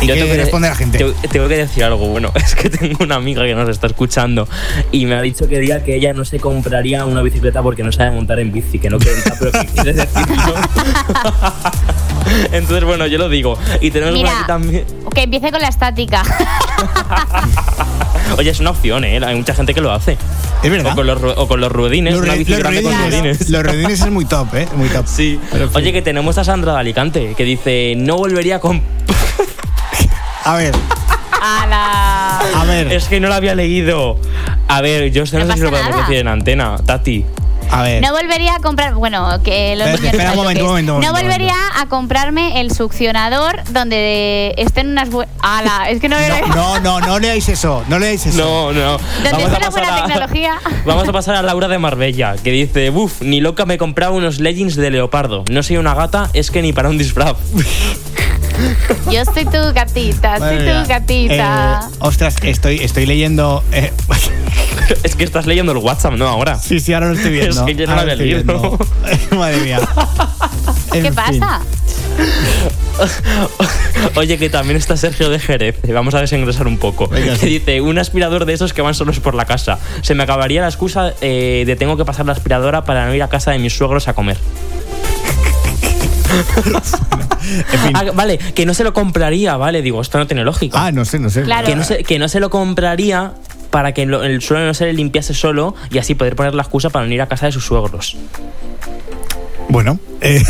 ¿Y 0.00 0.06
Yo 0.06 0.14
qué 0.14 0.20
tengo 0.20 0.32
que- 0.34 0.38
responde 0.42 0.68
la 0.68 0.74
gente? 0.76 0.98
Te, 0.98 1.12
tengo 1.28 1.48
que 1.48 1.56
decir 1.56 1.82
algo, 1.84 2.06
bueno, 2.08 2.30
es 2.36 2.54
que 2.54 2.70
tengo 2.70 3.02
una 3.04 3.16
amiga 3.16 3.42
que 3.44 3.54
nos 3.56 3.68
está 3.68 3.88
escuchando 3.88 4.46
y 4.92 5.06
me 5.06 5.16
ha 5.16 5.22
dicho 5.22 5.48
que 5.48 5.58
diga 5.58 5.82
que 5.82 5.96
ella 5.96 6.12
no 6.12 6.24
se 6.24 6.38
compraría 6.38 7.04
una 7.04 7.22
bicicleta 7.22 7.62
porque 7.62 7.82
no 7.82 7.90
sabe 7.90 8.12
montar 8.12 8.38
en 8.38 8.52
bici, 8.52 8.78
que 8.78 8.90
no 8.90 8.98
cuenta, 8.98 9.34
pero 9.38 9.50
que 9.52 9.66
quiere 9.66 9.92
decirlo. 9.92 10.54
Entonces, 12.52 12.84
bueno, 12.84 13.06
yo 13.06 13.18
lo 13.18 13.28
digo. 13.28 13.58
Y 13.80 13.90
tenemos 13.90 14.14
por 14.14 14.22
Mira. 14.24 14.38
aquí 14.38 14.46
también. 14.46 14.84
Que 15.14 15.22
empiece 15.24 15.50
con 15.50 15.60
la 15.60 15.68
estática. 15.68 16.22
Oye, 18.38 18.50
es 18.50 18.60
una 18.60 18.70
opción, 18.70 19.04
¿eh? 19.04 19.20
Hay 19.24 19.36
mucha 19.36 19.54
gente 19.54 19.74
que 19.74 19.80
lo 19.80 19.92
hace. 19.92 20.16
Es 20.62 20.70
verdad. 20.70 20.92
O 20.92 20.96
con 20.96 21.06
los, 21.06 21.22
o 21.36 21.48
con 21.48 21.60
los 21.60 21.70
ruedines, 21.70 22.14
Los 22.14 22.22
una 22.22 22.34
bici 22.34 22.52
los 22.52 22.60
grande 22.60 22.82
con 22.82 22.92
ruedines- 22.92 23.10
ruedines. 23.10 23.50
Los 23.50 23.62
ruedines 23.62 24.00
es 24.00 24.10
muy 24.10 24.24
top, 24.24 24.54
¿eh? 24.54 24.68
Muy 24.74 24.88
top. 24.88 25.06
Sí. 25.06 25.38
Oye, 25.74 25.92
que 25.92 26.02
tenemos 26.02 26.38
a 26.38 26.44
Sandra 26.44 26.74
de 26.74 26.80
Alicante, 26.80 27.34
que 27.36 27.44
dice, 27.44 27.94
no 27.96 28.16
volvería 28.16 28.58
con... 28.60 28.80
A 30.44 30.56
ver. 30.56 30.74
A 31.42 31.66
la... 31.66 32.38
A 32.60 32.64
ver. 32.64 32.92
Es 32.92 33.04
que 33.06 33.20
no 33.20 33.28
lo 33.28 33.34
había 33.34 33.54
leído. 33.54 34.18
A 34.68 34.80
ver, 34.80 35.10
yo 35.12 35.24
no, 35.32 35.44
No 35.44 35.52
sé 35.52 35.58
si 35.58 35.64
lo 35.64 35.70
podemos 35.70 35.90
nada. 35.90 36.02
decir 36.02 36.16
en 36.20 36.28
antena. 36.28 36.76
Tati. 36.84 37.24
A 37.72 37.82
ver. 37.82 38.02
No 38.02 38.12
volvería 38.12 38.54
a 38.54 38.58
comprar, 38.60 38.94
bueno, 38.94 39.42
que 39.42 39.74
los 39.76 39.88
Espera, 39.88 40.02
niños 40.02 40.12
espera 40.12 40.30
un 40.32 40.36
momento, 40.36 40.62
un 40.64 40.68
momento, 40.70 40.92
No 40.92 40.98
momento, 40.98 41.22
volvería 41.22 41.54
a 41.80 41.86
comprarme 41.86 42.60
el 42.60 42.70
succionador 42.70 43.62
donde 43.70 44.54
estén 44.58 44.88
unas 44.90 45.08
buenas. 45.10 45.34
¡Hala! 45.40 45.88
Es 45.90 45.98
que 46.00 46.08
no, 46.08 46.16
No, 46.54 46.80
no, 46.80 47.00
no 47.00 47.18
leáis 47.18 47.48
eso. 47.48 47.82
No 47.88 47.98
leáis 47.98 48.26
eso. 48.26 48.38
No, 48.38 48.72
no. 48.72 48.98
Donde 48.98 49.30
Vamos 49.30 49.42
esté 49.44 49.56
a 49.56 49.60
la 49.60 49.70
buena 49.70 49.88
pasar 49.88 50.02
a- 50.02 50.06
tecnología. 50.06 50.54
Vamos 50.84 51.08
a 51.08 51.12
pasar 51.12 51.34
a 51.36 51.42
Laura 51.42 51.66
de 51.68 51.78
Marbella, 51.78 52.36
que 52.44 52.50
dice, 52.50 52.90
buf, 52.90 53.22
ni 53.22 53.40
loca 53.40 53.64
me 53.64 53.78
compraba 53.78 54.14
unos 54.14 54.38
leggings 54.38 54.76
de 54.76 54.90
leopardo. 54.90 55.44
No 55.50 55.62
soy 55.62 55.78
una 55.78 55.94
gata, 55.94 56.28
es 56.34 56.50
que 56.50 56.60
ni 56.62 56.72
para 56.74 56.90
un 56.90 56.98
disfraz. 56.98 57.36
Yo 59.10 59.24
soy 59.24 59.44
tu 59.46 59.58
gatita, 59.74 60.38
soy 60.38 60.40
Madre 60.56 60.64
mía. 60.64 60.82
tu 60.82 60.88
gatita. 60.88 61.80
Eh, 61.90 61.96
ostras, 62.00 62.36
estoy, 62.42 62.76
estoy 62.80 63.06
leyendo. 63.06 63.64
eh, 63.72 63.92
es 65.02 65.16
que 65.16 65.24
estás 65.24 65.46
leyendo 65.46 65.72
el 65.72 65.78
WhatsApp, 65.78 66.14
¿no? 66.14 66.28
Ahora. 66.28 66.56
sí, 66.56 66.80
sí, 66.80 66.92
ahora 66.92 67.08
lo 67.08 67.14
estoy 67.14 67.32
viendo. 67.32 67.60
Es 67.60 67.62
que 67.62 67.74
yo 67.74 67.86
no 67.86 67.94
lo 67.94 68.00
había 68.00 68.16
leído. 68.16 68.78
Madre 69.36 69.58
mía. 69.58 69.80
¿Qué 70.92 70.98
En 70.98 71.14
pasa? 71.14 71.62
Oye, 74.16 74.38
que 74.38 74.50
también 74.50 74.76
está 74.76 74.96
Sergio 74.96 75.30
de 75.30 75.38
Jerez. 75.38 75.76
Vamos 75.92 76.14
a 76.14 76.20
desengrosar 76.20 76.66
un 76.66 76.78
poco. 76.78 77.08
Venga, 77.08 77.32
que 77.34 77.38
sí. 77.38 77.46
dice, 77.46 77.80
un 77.80 77.98
aspirador 77.98 78.44
de 78.44 78.52
esos 78.52 78.72
que 78.72 78.82
van 78.82 78.94
solos 78.94 79.18
por 79.20 79.34
la 79.34 79.46
casa. 79.46 79.78
Se 80.02 80.14
me 80.14 80.22
acabaría 80.22 80.60
la 80.60 80.68
excusa 80.68 81.14
eh, 81.20 81.64
de 81.66 81.76
tengo 81.76 81.96
que 81.96 82.04
pasar 82.04 82.26
la 82.26 82.32
aspiradora 82.32 82.84
para 82.84 83.06
no 83.06 83.14
ir 83.14 83.22
a 83.22 83.28
casa 83.28 83.52
de 83.52 83.58
mis 83.58 83.72
suegros 83.74 84.08
a 84.08 84.14
comer. 84.14 84.36
Ah, 87.94 88.04
vale, 88.14 88.38
que 88.38 88.64
no 88.64 88.74
se 88.74 88.84
lo 88.84 88.94
compraría, 88.94 89.56
vale, 89.56 89.82
digo, 89.82 90.00
esto 90.00 90.18
no 90.18 90.26
tiene 90.26 90.44
lógica. 90.44 90.86
Ah, 90.86 90.92
no 90.92 91.04
sé, 91.04 91.18
no 91.18 91.28
sé. 91.28 91.42
Claro. 91.42 91.66
Que 91.66 91.76
no 91.76 91.84
se, 91.84 92.04
que 92.04 92.18
no 92.18 92.28
se 92.28 92.40
lo 92.40 92.50
compraría 92.50 93.32
para 93.72 93.92
que 93.92 94.06
lo- 94.06 94.22
el 94.22 94.40
suelo 94.40 94.66
no 94.66 94.74
se 94.74 94.84
le 94.84 94.92
limpiase 94.92 95.34
solo 95.34 95.74
y 95.90 95.98
así 95.98 96.14
poder 96.14 96.36
poner 96.36 96.54
la 96.54 96.62
excusa 96.62 96.90
para 96.90 97.06
no 97.06 97.12
ir 97.12 97.20
a 97.22 97.26
casa 97.26 97.46
de 97.46 97.52
sus 97.52 97.64
suegros. 97.64 98.16
Bueno. 99.68 99.98
eh, 100.20 100.40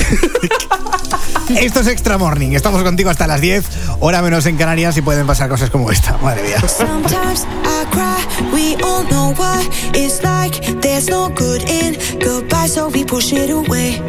Esto 1.60 1.80
es 1.80 1.86
Extra 1.86 2.18
Morning. 2.18 2.52
Estamos 2.52 2.82
contigo 2.82 3.10
hasta 3.10 3.26
las 3.26 3.40
10, 3.40 3.64
hora 4.00 4.20
menos 4.22 4.44
en 4.46 4.56
Canarias 4.56 4.96
y 4.96 5.02
pueden 5.02 5.26
pasar 5.26 5.48
cosas 5.48 5.70
como 5.70 5.90
esta. 5.90 6.16
Madre 6.18 6.42
mía. 6.42 6.58
Sometimes 6.68 7.46
I 7.64 7.84
cry, 7.90 8.52
we 8.52 8.74
all 8.82 9.04
know 9.08 9.32
what 9.36 9.64
it's 9.94 10.22
like. 10.22 10.60
There's 10.80 11.08
no 11.08 11.28
good 11.28 11.62
in 11.68 11.96
goodbye, 12.20 12.68
so 12.68 12.88
we 12.88 13.04
push 13.04 13.32
it 13.32 13.50
away. 13.50 14.00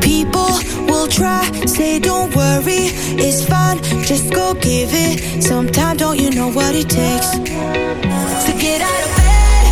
People 0.00 0.58
will 0.86 1.08
try, 1.08 1.42
say 1.66 1.98
don't 1.98 2.34
worry, 2.34 2.90
it's 3.18 3.44
fine, 3.46 3.78
just 4.04 4.32
go 4.32 4.54
give 4.54 4.90
it. 4.92 5.42
Sometimes 5.42 5.98
don't 5.98 6.18
you 6.20 6.30
know 6.30 6.50
what 6.50 6.74
it 6.74 6.88
takes 6.88 7.30
to 7.30 8.52
get 8.58 8.80
out 8.80 9.02
of 9.06 9.12
bed, 9.16 9.64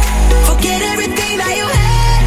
forget 0.48 0.80
everything 0.92 1.34
that 1.42 1.54
you 1.58 1.66
had, 1.66 2.22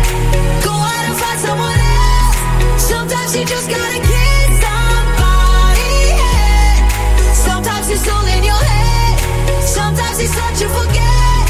go 0.64 0.74
out 0.74 1.04
and 1.08 1.16
find 1.16 1.40
someone 1.40 1.80
else. 1.80 2.38
Sometimes 2.84 3.32
you 3.36 3.46
just 3.46 3.70
gotta 3.70 4.00
kiss 4.04 4.50
somebody. 4.60 5.96
yeah. 6.20 7.34
Sometimes 7.48 7.88
it's 7.90 8.08
all 8.10 8.28
in 8.28 8.44
your 8.44 8.64
head. 8.72 9.16
Sometimes 9.64 10.20
it's 10.20 10.36
hard 10.36 10.56
to 10.62 10.68
forget. 10.68 11.44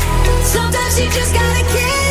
Sometimes 0.46 1.00
you 1.00 1.08
just 1.10 1.34
gotta 1.34 1.64
kiss 1.74 2.03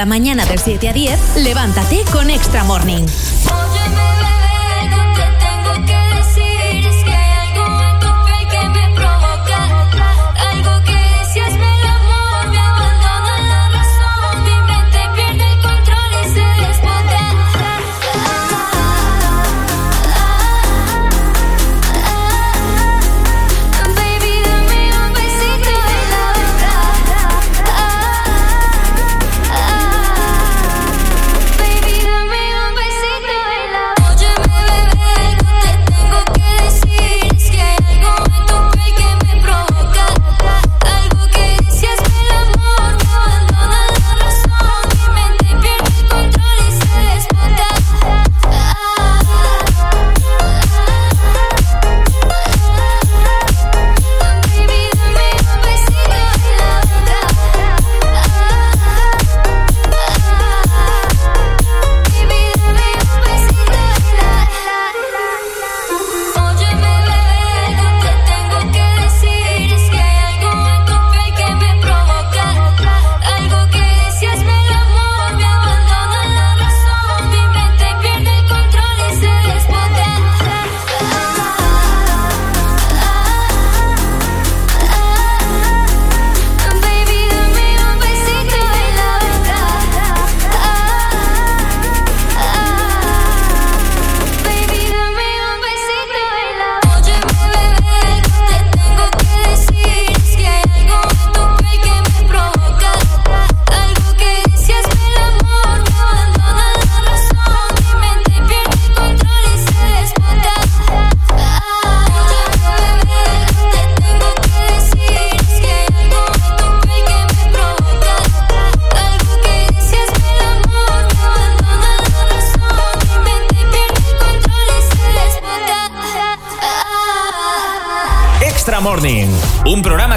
Cada 0.00 0.08
mañana 0.08 0.46
de 0.46 0.56
7 0.56 0.88
a 0.88 0.94
10, 0.94 1.36
levántate 1.44 1.89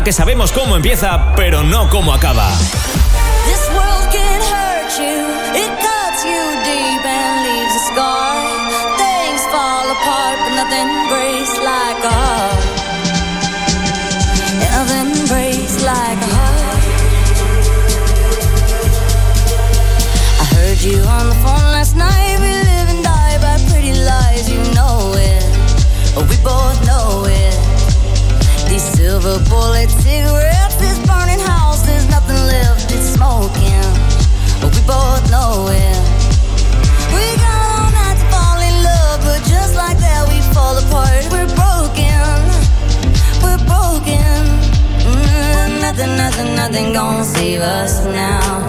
que 0.03 0.11
sabemos 0.11 0.51
cómo 0.51 0.75
empieza, 0.75 1.33
pero 1.35 1.63
no 1.63 1.89
cómo 1.89 2.13
acaba. 2.13 2.51
nothing 46.73 46.93
gonna 46.93 47.23
save 47.23 47.61
us 47.61 48.03
now. 48.05 48.62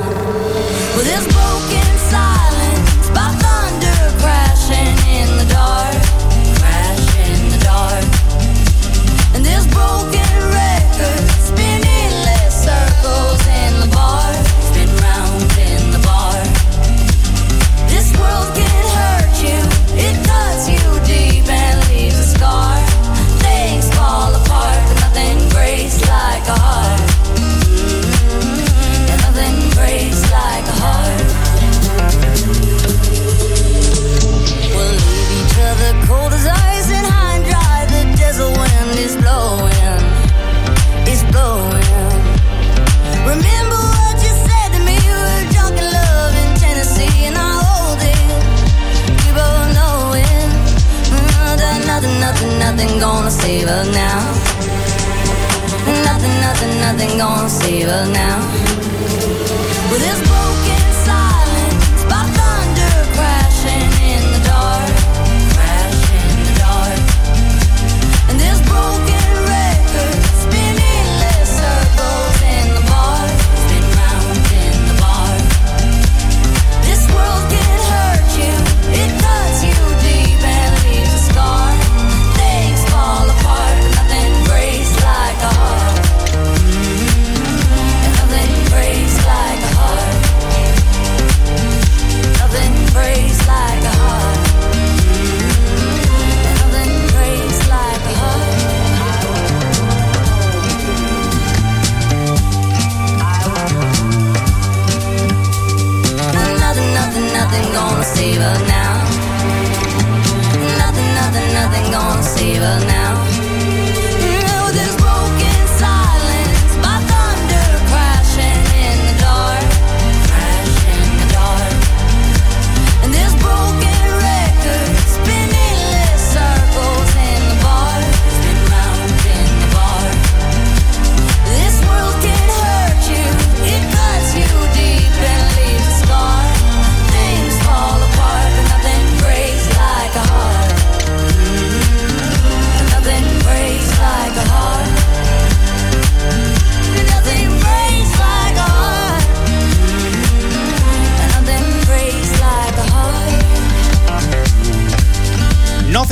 nothing 56.97 57.19
gonna 57.19 57.49
save 57.49 57.89
us 57.89 58.09
now. 58.11 58.64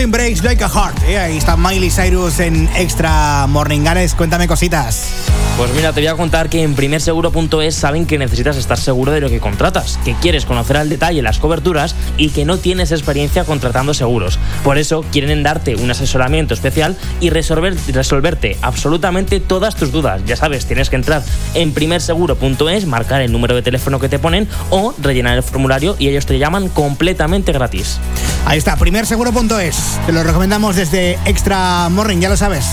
Nothing 0.03 0.11
Breaks 0.11 0.42
Like 0.42 0.64
a 0.64 0.68
Heart. 0.68 1.05
¿eh? 1.05 1.16
Ahí 1.16 1.36
está 1.36 1.57
Miley 1.57 1.88
Cyrus 1.88 2.40
en 2.40 2.68
Extra 2.74 3.46
Morning 3.46 3.84
Gares. 3.84 4.16
Cuéntame 4.16 4.48
cositas. 4.48 5.12
Pues 5.57 5.72
mira, 5.74 5.92
te 5.92 6.00
voy 6.00 6.09
a 6.09 6.16
contar 6.16 6.48
que 6.48 6.64
en 6.64 6.74
primerseguro.es 6.74 7.74
saben 7.76 8.07
que 8.07 8.18
necesitas 8.18 8.57
estar 8.57 8.78
seguro 8.78 9.12
de 9.12 9.20
lo 9.20 9.28
que 9.28 9.38
contratas, 9.38 10.00
que 10.05 10.14
quieres 10.14 10.44
conocer 10.44 10.76
al 10.76 10.88
detalle 10.88 11.22
las 11.22 11.38
coberturas 11.38 11.94
y 12.16 12.30
que 12.30 12.44
no 12.44 12.59
tienes 12.59 12.90
experiencia 12.90 13.44
contratando 13.44 13.94
seguros. 13.94 14.40
Por 14.64 14.76
eso 14.76 15.05
quieren 15.12 15.44
darte 15.44 15.76
un 15.76 15.88
asesoramiento 15.88 16.53
especial 16.53 16.96
y 17.20 17.30
resolver, 17.30 17.76
resolverte 17.92 18.57
absolutamente 18.61 19.38
todas 19.38 19.76
tus 19.76 19.92
dudas. 19.92 20.22
Ya 20.26 20.34
sabes, 20.34 20.66
tienes 20.66 20.90
que 20.90 20.96
entrar 20.96 21.22
en 21.55 21.72
primerseguro.es, 21.72 22.86
marcar 22.86 23.20
el 23.20 23.30
número 23.30 23.55
de 23.55 23.62
teléfono 23.62 24.00
que 24.00 24.09
te 24.09 24.18
ponen 24.18 24.48
o 24.70 24.94
rellenar 25.00 25.36
el 25.36 25.44
formulario 25.44 25.94
y 26.00 26.09
ellos 26.09 26.26
te 26.26 26.40
llaman 26.40 26.68
completamente 26.70 27.53
gratis. 27.53 28.00
Ahí 28.45 28.59
está, 28.59 28.76
primerseguro.es. 28.76 30.01
Te 30.05 30.12
lo 30.12 30.22
recomendamos 30.24 30.76
desde 30.76 31.18
Extra 31.24 31.88
Morning, 31.88 32.18
ya 32.18 32.28
lo 32.28 32.36
sabes. 32.36 32.66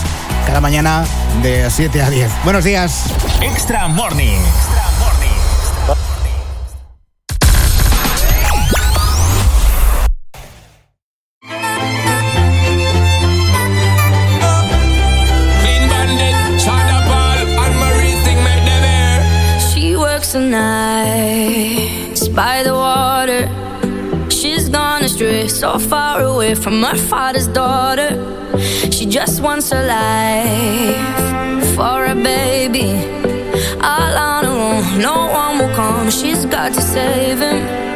Cada 0.46 0.62
mañana 0.62 1.06
de 1.44 1.70
7 1.70 2.02
a 2.02 2.10
10. 2.10 2.32
Buenos 2.44 2.64
días. 2.64 3.06
Extra 3.42 3.88
Morning. 3.88 4.40
from 26.62 26.84
her 26.84 26.96
father's 26.96 27.48
daughter. 27.48 28.10
She 28.92 29.06
just 29.06 29.42
wants 29.42 29.72
her 29.72 29.86
life 29.86 31.76
for 31.76 32.06
a 32.06 32.16
baby. 32.16 32.90
All 33.82 34.18
on 34.18 34.46
her 34.46 34.52
own, 34.52 35.02
no 35.02 35.28
one 35.32 35.60
will 35.60 35.76
come. 35.76 36.10
She's 36.10 36.46
got 36.46 36.74
to 36.74 36.82
save 36.82 37.40
him. 37.40 37.89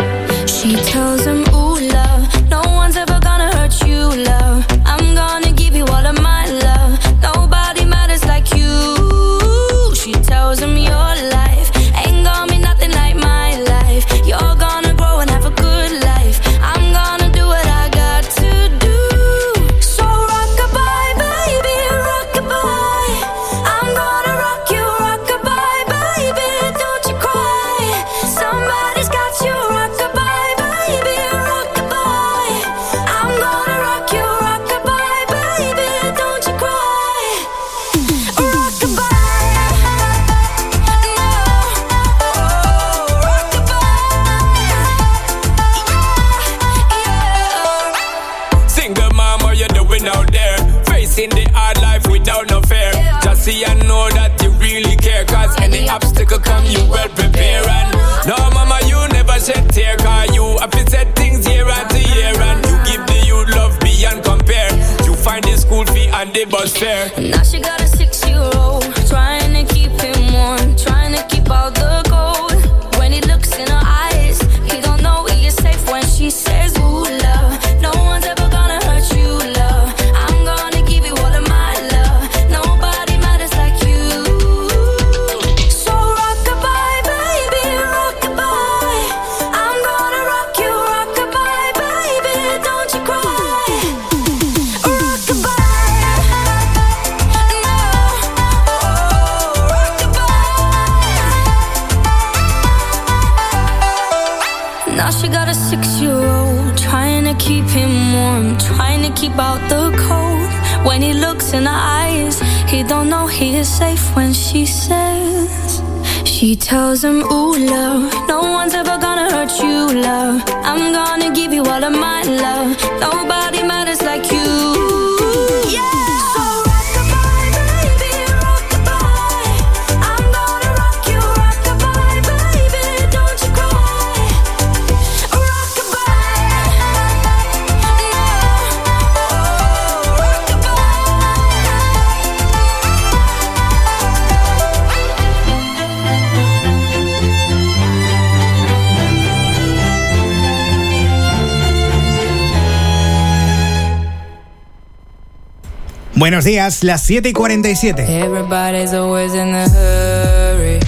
Buenos 156.33 156.45
días, 156.45 156.83
las 156.83 157.03
7 157.03 157.29
y 157.29 157.31
47. 157.31 158.23
Everybody's 158.23 158.91
always 158.91 159.35
in 159.35 159.53
a 159.53 159.69
hurry. 159.69 160.79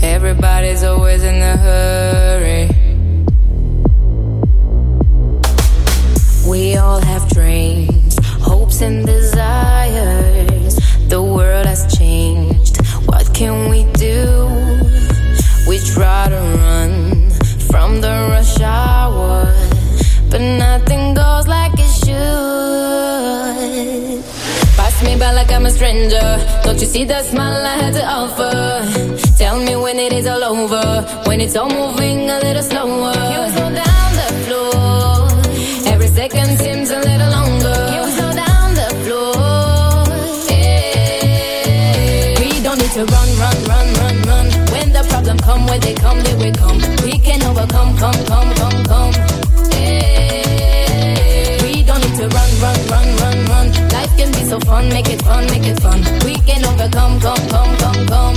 Everybody's 0.00 0.82
always 0.82 1.22
in 1.22 1.42
a 1.42 1.58
hurry. 1.58 1.99
See 26.90 27.04
the 27.04 27.22
smile 27.22 27.64
I 27.64 27.76
had 27.82 27.94
to 27.94 28.04
offer? 28.04 28.82
Tell 29.38 29.58
me 29.60 29.76
when 29.76 29.96
it 29.98 30.12
is 30.12 30.26
all 30.26 30.42
over. 30.42 31.06
When 31.28 31.40
it's 31.40 31.54
all 31.54 31.70
moving 31.70 32.28
a 32.28 32.40
little 32.40 32.64
slower. 32.64 33.14
We 33.30 33.50
slow 33.54 33.70
down 33.84 34.10
the 34.20 34.28
floor? 34.44 35.28
Every 35.92 36.08
second 36.08 36.58
seems 36.58 36.90
a 36.90 36.98
little 36.98 37.30
longer. 37.38 37.78
We 37.94 38.10
slow 38.18 38.32
down 38.44 38.68
the 38.80 38.88
floor? 39.04 39.34
Yeah. 40.50 42.40
We 42.42 42.48
don't 42.64 42.78
need 42.82 42.94
to 42.98 43.04
run, 43.14 43.28
run, 43.42 43.58
run, 43.70 43.86
run, 44.00 44.16
run. 44.30 44.46
When 44.74 44.88
the 44.92 45.02
problem 45.10 45.38
come, 45.38 45.66
when 45.70 45.80
they 45.86 45.94
come, 45.94 46.18
they 46.26 46.34
will 46.34 46.54
come. 46.62 46.78
We 47.06 47.14
can 47.26 47.40
overcome, 47.50 47.90
come, 48.02 48.20
come, 48.32 48.50
come, 48.60 48.82
come. 48.90 49.14
We 51.64 51.74
don't 51.88 52.02
need 52.04 52.16
to 52.18 52.26
run, 52.36 52.50
run, 52.64 52.78
run, 52.92 53.08
run, 53.22 53.38
run. 53.52 53.66
Life 53.94 54.12
can 54.18 54.30
be 54.32 54.42
so 54.50 54.58
fun, 54.60 54.88
make 54.88 55.08
it 55.08 55.22
fun, 55.22 55.46
make 55.54 55.66
it 55.72 55.78
fun. 55.80 56.19
Come, 57.20 57.48
come, 57.48 57.76
come, 57.76 58.06
come. 58.06 58.36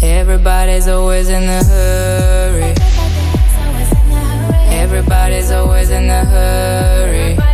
Everybody's 0.00 0.88
always 0.88 1.28
in 1.28 1.42
a 1.42 1.62
hurry. 1.64 2.74
Everybody's 4.70 5.50
always 5.50 5.90
in 5.90 6.08
a 6.08 6.24
hurry. 6.24 7.45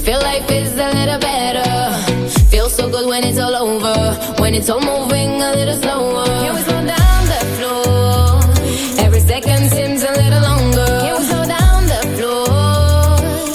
Feel 0.00 0.20
life 0.20 0.50
is 0.50 0.72
a 0.72 0.90
little 0.98 1.18
better? 1.18 1.92
Feels 2.50 2.74
so 2.74 2.88
good 2.90 3.06
when 3.06 3.24
it's 3.24 3.38
all 3.38 3.54
over, 3.54 4.14
when 4.40 4.54
it's 4.54 4.68
all 4.70 4.80
moving 4.80 5.42
a 5.42 5.52
little 5.52 5.74
slower. 5.82 6.24
Slow 6.64 6.84
down 6.96 7.26
the 7.32 7.40
floor? 7.56 8.40
Every 9.04 9.20
second 9.20 9.70
seems 9.70 10.02
a 10.02 10.12
little 10.12 10.42
longer. 10.42 10.86
Slow 11.28 11.44
down 11.44 11.86
the? 11.86 12.00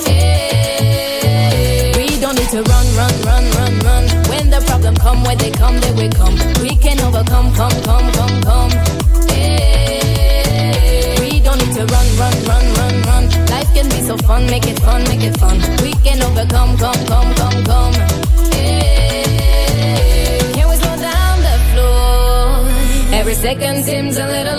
Yeah. 0.07 1.97
We 1.97 2.07
don't 2.19 2.35
need 2.39 2.49
to 2.49 2.61
run, 2.61 2.87
run, 2.99 3.15
run, 3.29 3.43
run, 3.57 3.73
run. 3.87 4.03
When 4.29 4.49
the 4.49 4.59
come, 5.01 5.23
when 5.23 5.37
they 5.37 5.51
come, 5.51 5.79
they 5.79 5.91
will 5.93 6.11
come. 6.11 6.35
We 6.61 6.75
can 6.75 6.99
overcome, 7.01 7.53
come, 7.53 7.77
come, 7.89 8.11
come, 8.17 8.41
come. 8.41 8.71
We 11.21 11.39
don't 11.45 11.59
need 11.61 11.73
to 11.79 11.85
run, 11.93 12.07
run, 12.21 12.35
run, 12.49 12.65
run, 12.79 12.95
run. 13.09 13.23
Life 13.47 13.69
can 13.73 13.87
be 13.89 14.01
so 14.01 14.15
fun, 14.17 14.45
make 14.47 14.67
it 14.67 14.79
fun, 14.79 15.03
make 15.05 15.23
it 15.23 15.37
fun. 15.37 15.64
Come, 16.35 16.77
come, 16.77 17.05
come, 17.05 17.63
come. 17.63 17.93
Yeah. 18.53 19.23
Can 20.53 20.67
we 20.69 20.75
slow 20.75 20.95
down 20.97 21.35
the 21.47 21.57
floor? 21.71 23.17
Every 23.19 23.33
second 23.35 23.83
seems 23.85 24.17
a 24.17 24.27
little 24.27 24.54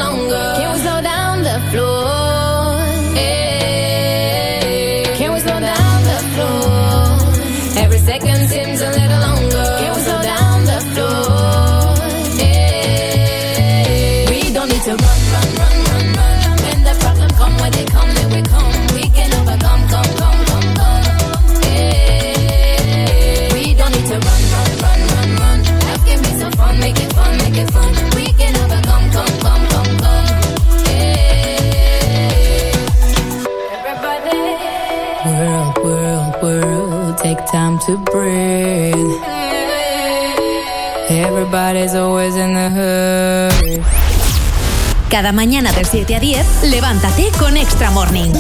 Cada 45.10 45.30
mañana 45.32 45.72
de 45.72 45.84
7 45.84 46.16
a 46.16 46.20
10, 46.20 46.64
levántate 46.64 47.30
con 47.38 47.56
Extra 47.56 47.90
Morning. 47.90 48.32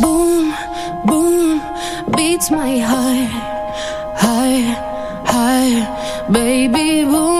Boom, 0.00 0.54
boom, 1.04 1.60
beats 2.16 2.50
my 2.50 2.80
heart, 2.80 3.30
heart, 4.16 4.78
heart. 5.26 6.28
Baby, 6.28 7.04
boom, 7.04 7.31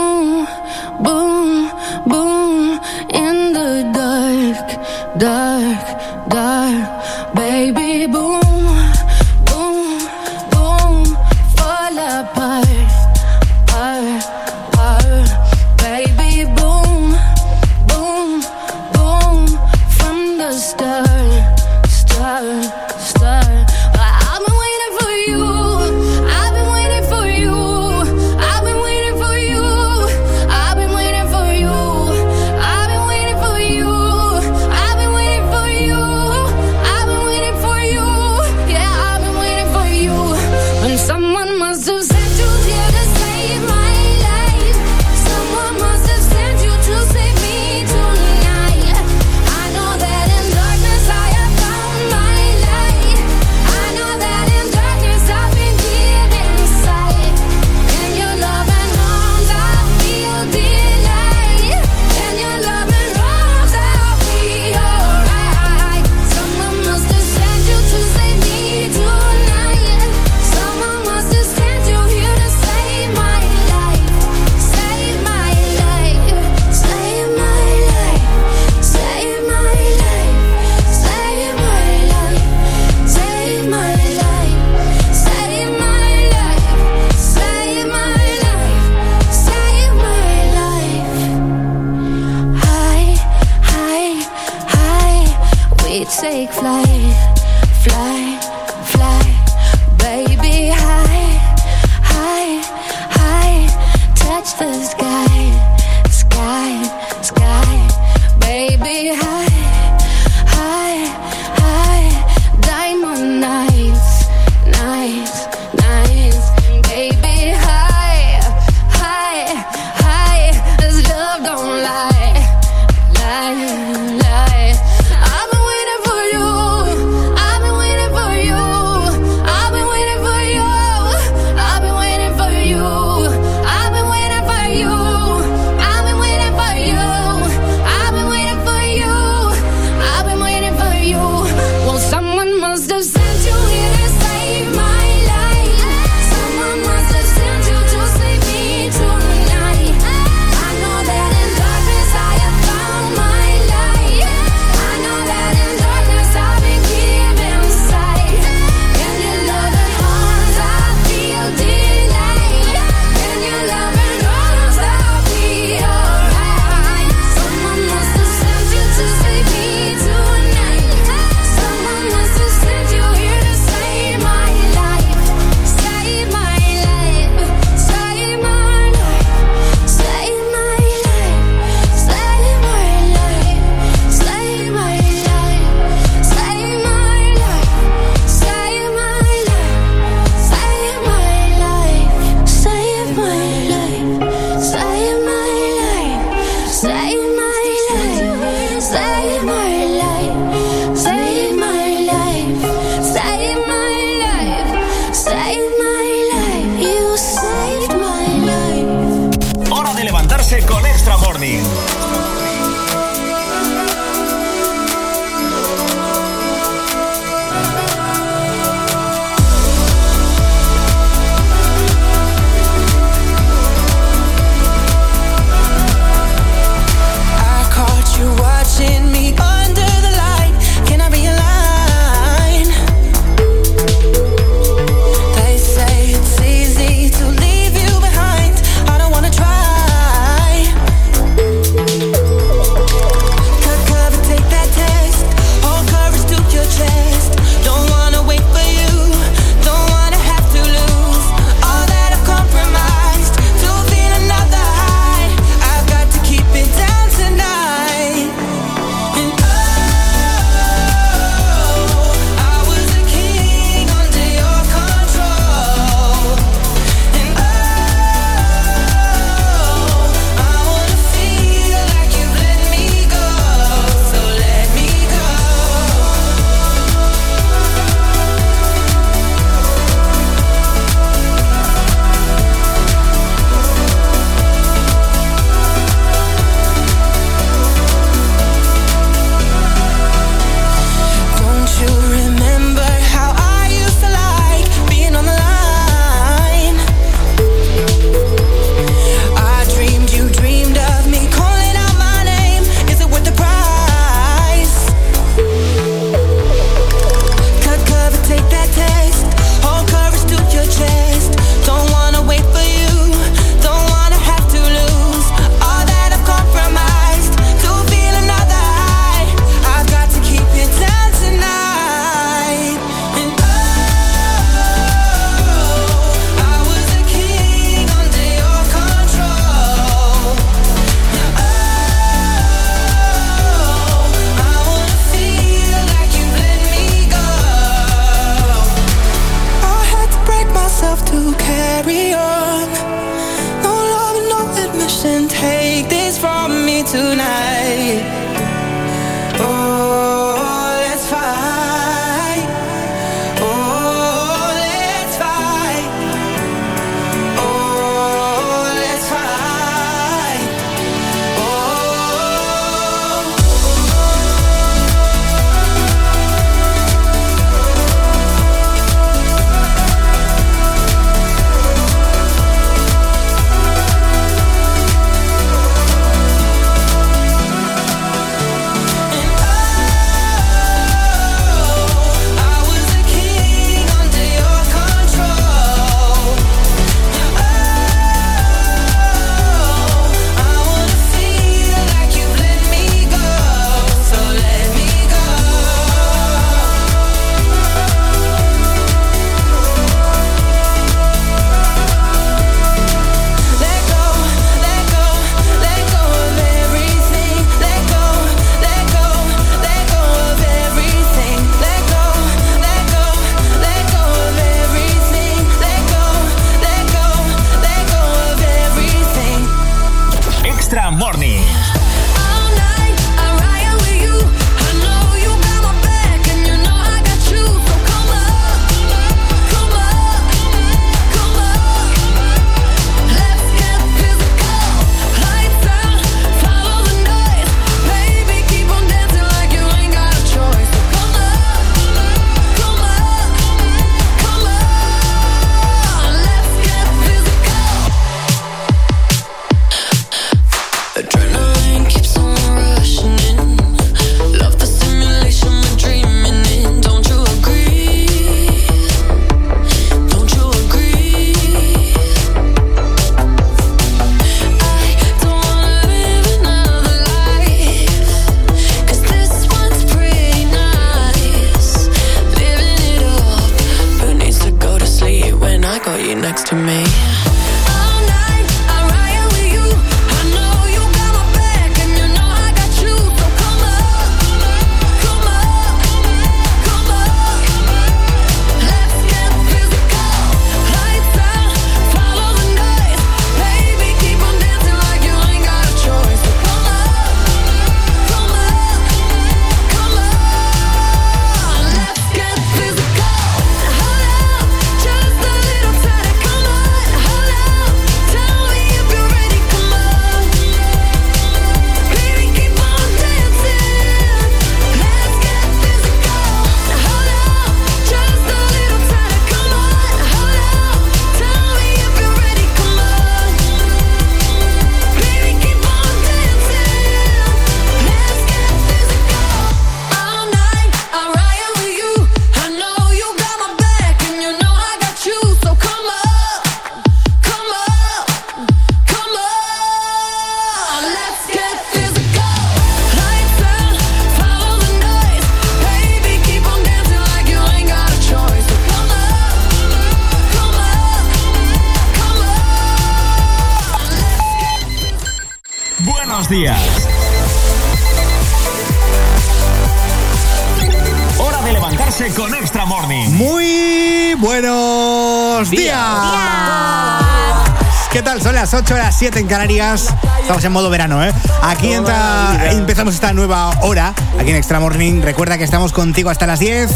7 569.02 569.18
en 569.18 569.26
Canarias. 569.26 569.88
Estamos 570.20 570.44
en 570.44 570.52
modo 570.52 570.70
verano, 570.70 571.04
¿eh? 571.04 571.12
Aquí 571.42 571.72
entra, 571.72 572.52
empezamos 572.52 572.94
esta 572.94 573.12
nueva 573.12 573.50
hora, 573.62 573.92
aquí 574.16 574.30
en 574.30 574.36
Extra 574.36 574.60
Morning. 574.60 575.02
Recuerda 575.02 575.38
que 575.38 575.42
estamos 575.42 575.72
contigo 575.72 576.08
hasta 576.08 576.24
las 576.24 576.38
10. 576.38 576.70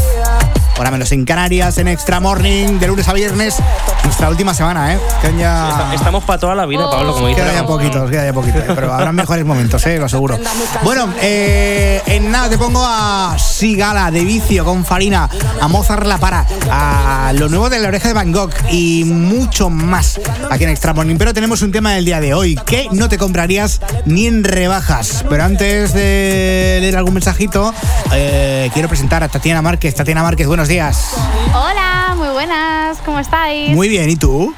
Hora 0.79 0.91
menos 0.91 1.11
en 1.11 1.25
Canarias, 1.25 1.79
en 1.79 1.87
Extra 1.87 2.19
Morning, 2.19 2.79
de 2.79 2.87
lunes 2.87 3.07
a 3.07 3.13
viernes. 3.13 3.55
Nuestra 4.03 4.29
última 4.29 4.53
semana, 4.53 4.93
¿eh? 4.93 4.99
Ya... 5.37 5.91
Estamos 5.93 6.23
para 6.23 6.39
toda 6.39 6.53
la 6.53 6.67
vida, 6.67 6.89
Pablo, 6.89 7.13
como 7.13 7.27
dice. 7.27 7.41
Queda 7.41 7.53
ya 7.53 7.65
poquitos, 7.65 8.11
queda 8.11 8.25
ya 8.25 8.33
poquitos, 8.33 8.61
¿eh? 8.61 8.67
pero 8.75 8.93
habrá 8.93 9.11
mejores 9.11 9.43
momentos, 9.43 9.83
¿eh? 9.87 9.97
lo 9.97 10.05
aseguro. 10.05 10.37
Bueno, 10.83 11.11
eh, 11.19 12.01
en 12.05 12.29
nada 12.29 12.49
te 12.49 12.59
pongo 12.59 12.83
a 12.85 13.35
Sigala 13.39 14.11
de 14.11 14.23
Vicio 14.23 14.63
con 14.65 14.85
Farina, 14.85 15.27
a 15.59 15.67
Mozart 15.67 16.05
La 16.05 16.19
Para, 16.19 16.45
a 16.69 17.33
lo 17.33 17.49
nuevo 17.49 17.71
de 17.71 17.79
la 17.79 17.87
oreja 17.87 18.09
de 18.09 18.13
Van 18.13 18.31
Gogh 18.31 18.53
y 18.69 19.03
mucho 19.03 19.71
más 19.71 20.19
aquí 20.51 20.63
en 20.63 20.69
Extra 20.69 20.93
Morning. 20.93 21.15
Pero 21.17 21.33
tenemos 21.33 21.63
un 21.63 21.71
tema 21.71 21.93
del 21.93 22.05
día 22.05 22.19
de 22.19 22.35
hoy 22.35 22.55
que 22.67 22.87
no 22.91 23.09
te 23.09 23.17
comprarías 23.17 23.81
ni 24.07 24.25
en 24.25 24.43
rebajas. 24.43 25.23
Pero 25.29 25.43
antes 25.43 25.93
de 25.93 26.79
leer 26.81 26.97
algún 26.97 27.13
mensajito, 27.13 27.71
eh, 28.13 28.71
quiero 28.73 28.87
presentar 28.87 29.21
a 29.23 29.29
Tatiana 29.29 29.61
Márquez. 29.61 29.93
Tatiana 29.95 30.23
Márquez, 30.23 30.47
buenos 30.47 30.67
días. 30.67 31.13
Hola, 31.53 32.15
muy 32.17 32.29
buenas, 32.29 32.97
¿cómo 33.05 33.19
estáis? 33.19 33.75
Muy 33.75 33.89
bien, 33.89 34.09
¿y 34.09 34.15
tú? 34.15 34.55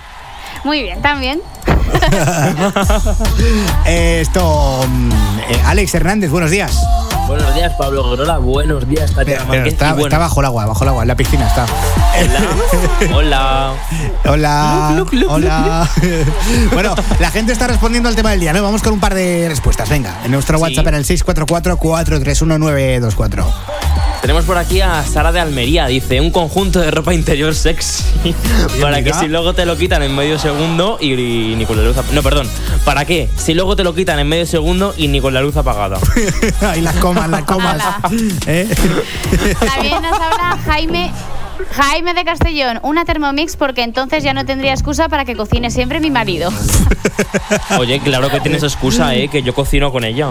Muy 0.63 0.83
bien, 0.83 1.01
también. 1.01 1.41
Esto, 3.85 4.85
mm, 4.87 5.11
eh, 5.49 5.61
Alex 5.65 5.95
Hernández, 5.95 6.29
buenos 6.29 6.51
días. 6.51 6.77
Buenos 7.29 7.53
días, 7.53 7.71
Pablo 7.77 8.09
Grola. 8.09 8.39
Buenos 8.39 8.89
días, 8.89 9.13
Tatiana 9.13 9.41
Pero 9.41 9.53
Márquez. 9.61 9.73
está, 9.73 9.89
Y 9.89 9.91
bueno, 9.91 10.07
está 10.07 10.17
bajo 10.17 10.39
el 10.39 10.47
agua, 10.47 10.65
bajo 10.65 10.83
el 10.83 10.89
agua, 10.89 11.03
en 11.03 11.07
la 11.09 11.15
piscina 11.15 11.45
está. 11.45 11.67
Hola. 13.13 13.73
Hola. 14.25 15.05
Hola. 15.27 15.87
bueno, 16.73 16.95
la 17.19 17.29
gente 17.29 17.53
está 17.53 17.67
respondiendo 17.67 18.09
al 18.09 18.15
tema 18.15 18.31
del 18.31 18.39
día, 18.39 18.51
¿no? 18.51 18.63
Vamos 18.63 18.81
con 18.81 18.93
un 18.93 18.99
par 18.99 19.13
de 19.13 19.45
respuestas. 19.47 19.87
Venga, 19.89 20.15
en 20.25 20.31
nuestro 20.31 20.57
WhatsApp 20.57 20.87
en 20.87 20.95
el 20.95 21.05
644-431-924. 21.05 23.45
Tenemos 24.21 24.43
por 24.43 24.57
aquí 24.57 24.81
a 24.81 25.03
Sara 25.05 25.31
de 25.31 25.39
Almería. 25.39 25.87
Dice, 25.87 26.19
un 26.19 26.31
conjunto 26.31 26.79
de 26.79 26.91
ropa 26.91 27.13
interior 27.13 27.55
sexy. 27.55 28.03
para 28.81 29.01
que 29.01 29.13
si 29.13 29.27
luego 29.27 29.53
te 29.53 29.65
lo 29.65 29.77
quitan 29.77 30.03
en 30.03 30.15
medio 30.15 30.37
segundo 30.37 30.97
y, 30.99 31.13
y 31.13 31.55
ni 31.55 31.65
con 31.65 31.77
la 31.77 31.83
luz 31.83 31.95
No, 32.11 32.21
perdón. 32.21 32.47
¿Para 32.83 33.05
qué? 33.05 33.29
Si 33.37 33.53
luego 33.53 33.75
te 33.75 33.83
lo 33.83 33.95
quitan 33.95 34.19
en 34.19 34.27
medio 34.27 34.45
segundo 34.45 34.93
y 34.97 35.07
ni 35.07 35.21
con 35.21 35.33
la 35.33 35.41
luz 35.41 35.55
apagada. 35.55 35.99
Ahí 36.61 36.81
las 36.81 36.95
comas, 36.97 37.29
las 37.29 37.43
comas. 37.43 37.81
¿Eh? 38.47 38.67
También 39.73 40.01
nos 40.01 40.13
habla 40.13 40.59
Jaime. 40.65 41.11
Jaime 41.71 42.13
de 42.13 42.23
Castellón, 42.23 42.79
una 42.83 43.05
Thermomix 43.05 43.55
porque 43.55 43.83
entonces 43.83 44.23
ya 44.23 44.33
no 44.33 44.45
tendría 44.45 44.73
excusa 44.73 45.09
para 45.09 45.25
que 45.25 45.35
cocine 45.35 45.69
siempre 45.69 45.99
mi 45.99 46.09
marido. 46.09 46.51
Oye, 47.77 47.99
claro 47.99 48.29
que 48.29 48.39
tienes 48.39 48.63
excusa, 48.63 49.13
¿eh? 49.15 49.27
Que 49.27 49.43
yo 49.43 49.53
cocino 49.53 49.91
con 49.91 50.03
ella. 50.03 50.29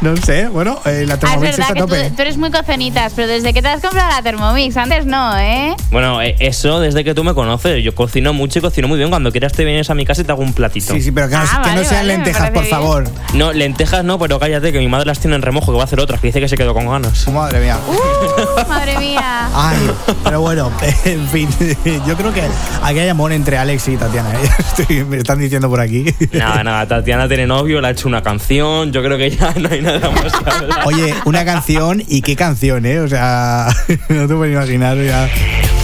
No 0.00 0.16
sé, 0.16 0.48
bueno, 0.48 0.80
eh, 0.86 1.04
la 1.06 1.14
Ah, 1.14 1.16
es 1.16 1.20
Thermomix 1.20 1.42
verdad 1.42 1.60
está 1.60 1.74
que 1.74 1.80
tú, 1.80 1.86
tope. 1.88 2.10
tú 2.16 2.22
eres 2.22 2.36
muy 2.38 2.50
cocenitas, 2.50 3.12
pero 3.14 3.28
desde 3.28 3.52
que 3.52 3.60
te 3.60 3.68
has 3.68 3.82
comprado 3.82 4.08
la 4.08 4.22
Thermomix, 4.22 4.74
antes 4.78 5.04
no, 5.04 5.36
¿eh? 5.38 5.74
Bueno, 5.90 6.22
eh, 6.22 6.36
eso 6.38 6.80
desde 6.80 7.04
que 7.04 7.14
tú 7.14 7.22
me 7.22 7.34
conoces. 7.34 7.84
Yo 7.84 7.94
cocino 7.94 8.32
mucho 8.32 8.60
y 8.60 8.62
cocino 8.62 8.88
muy 8.88 8.96
bien. 8.96 9.10
Cuando 9.10 9.30
quieras 9.30 9.52
te 9.52 9.62
vienes 9.64 9.90
a 9.90 9.94
mi 9.94 10.06
casa 10.06 10.22
y 10.22 10.24
te 10.24 10.32
hago 10.32 10.40
un 10.42 10.54
platito. 10.54 10.94
Sí, 10.94 11.02
sí, 11.02 11.12
pero 11.12 11.28
que 11.28 11.34
no, 11.34 11.42
Ah, 11.42 11.62
que 11.64 11.72
no 11.74 11.84
sean 11.84 12.06
lentejas, 12.06 12.50
por 12.50 12.64
favor. 12.64 13.04
No, 13.34 13.52
lentejas 13.52 14.02
no, 14.04 14.18
pero 14.18 14.38
cállate, 14.38 14.72
que 14.72 14.78
mi 14.78 14.88
madre 14.88 15.04
las 15.06 15.18
tiene 15.20 15.36
en 15.36 15.42
remojo, 15.42 15.70
que 15.72 15.76
va 15.76 15.82
a 15.82 15.84
hacer 15.84 16.00
otras, 16.00 16.18
que 16.20 16.28
dice 16.28 16.40
que 16.40 16.48
se 16.48 16.56
quedó 16.56 16.72
con 16.72 16.86
ganas. 16.88 17.28
Madre 17.28 17.60
mía. 17.60 17.78
Uh, 17.86 18.68
madre 18.68 18.98
mía. 18.98 19.48
Ay, 19.54 19.76
pero 20.24 20.40
bueno, 20.40 20.70
en 21.04 21.28
fin, 21.28 21.48
yo 22.06 22.16
creo 22.16 22.32
que 22.32 22.42
aquí 22.82 22.98
hay 23.00 23.08
amor 23.10 23.32
entre 23.32 23.58
Alex 23.58 23.88
y 23.88 23.96
Tatiana. 23.98 24.30
¿eh? 24.32 24.48
Estoy- 24.58 25.04
me 25.04 25.18
están 25.18 25.38
diciendo 25.38 25.68
por 25.68 25.80
aquí. 25.80 26.06
Nada, 26.32 26.64
nada, 26.64 26.86
Tatiana 26.86 27.28
tiene 27.28 27.46
novio, 27.46 27.80
le 27.82 27.88
ha 27.88 27.90
hecho 27.90 28.08
una 28.08 28.22
canción, 28.22 28.92
yo 28.92 29.02
creo 29.02 29.18
que 29.18 29.30
ya 29.30 29.52
no 29.56 29.68
hay 29.70 29.82
nada 29.82 29.89
más 29.98 30.32
que 30.32 30.50
hablar. 30.50 30.86
Oye, 30.86 31.14
una 31.24 31.44
canción 31.44 32.02
y 32.06 32.22
qué 32.22 32.36
canción, 32.36 32.86
¿eh? 32.86 33.00
O 33.00 33.08
sea, 33.08 33.68
no 34.08 34.26
te 34.28 34.34
puedes 34.34 34.54
imaginar 34.54 34.96
ya. 34.98 35.28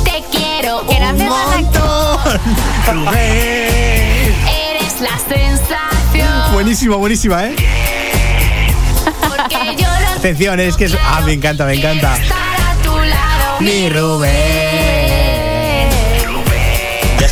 Te 0.04 0.22
quiero 0.30 0.86
Que 0.86 0.96
hace 0.96 1.28
falta 1.28 2.40
Eres 3.22 5.00
la 5.00 5.18
sensación. 5.28 6.52
Buenísima, 6.52 6.96
buenísima, 6.96 7.44
¿eh? 7.46 7.57
Porque 9.20 9.76
yo 9.76 9.86
Atención, 10.16 10.59
es 10.61 10.76
que 10.76 10.86
es... 10.86 10.96
Ah, 11.00 11.22
me 11.24 11.34
encanta, 11.34 11.66
me 11.66 11.74
encanta. 11.74 12.16
estar 12.16 12.38
a 12.38 12.82
tu 12.82 12.96
lado. 12.96 13.61
Mi 13.61 13.88
Rubén. 13.90 14.55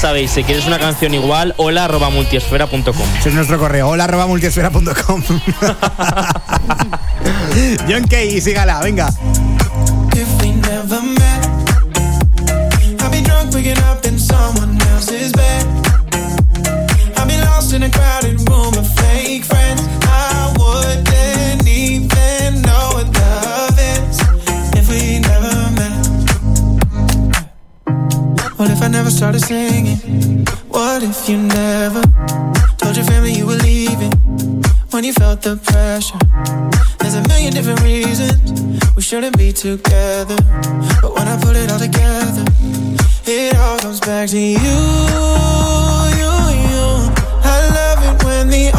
Sabéis, 0.05 0.33
si 0.33 0.45
quieres 0.45 0.67
una 0.67 0.79
canción 0.79 1.15
igual, 1.15 1.55
hola 1.57 1.87
arroba 1.87 2.11
multiesfera.com. 2.11 2.95
Ese 3.19 3.31
es 3.31 3.35
nuestro 3.35 3.59
correo, 3.59 3.89
hola 3.89 4.05
arroba 4.05 4.27
multiesfera.com. 4.27 5.23
John 7.89 8.07
Kay, 8.07 8.39
sígala, 8.43 8.81
venga. 8.81 9.09
If 10.13 10.29
we 10.43 10.53
never 10.53 11.01
met, 11.01 11.34
never 28.95 29.11
started 29.11 29.41
singing? 29.41 30.47
What 30.69 31.03
if 31.03 31.29
you 31.29 31.37
never 31.37 32.01
told 32.79 32.95
your 32.97 33.05
family 33.05 33.33
you 33.33 33.45
were 33.45 33.57
leaving 33.57 34.13
when 34.91 35.03
you 35.03 35.13
felt 35.13 35.43
the 35.43 35.57
pressure? 35.57 36.19
There's 37.01 37.17
a 37.17 37.27
million 37.27 37.53
different 37.53 37.81
reasons 37.83 38.39
we 38.95 39.03
shouldn't 39.03 39.37
be 39.37 39.51
together. 39.53 40.37
But 41.03 41.13
when 41.17 41.27
I 41.27 41.37
put 41.43 41.57
it 41.57 41.73
all 41.73 41.81
together, 41.81 42.45
it 43.27 43.57
all 43.57 43.79
comes 43.81 43.99
back 43.99 44.29
to 44.29 44.39
you, 44.39 44.79
you, 46.21 46.33
you. 46.71 46.87
I 47.53 47.57
love 47.79 48.01
it 48.09 48.25
when 48.25 48.49
the 48.49 48.71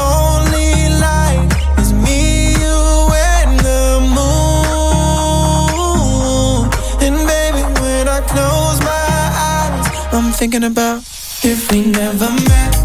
thinking 10.37 10.65
about 10.65 10.97
if 11.43 11.71
we 11.71 11.85
never 11.85 12.29
met. 12.29 12.84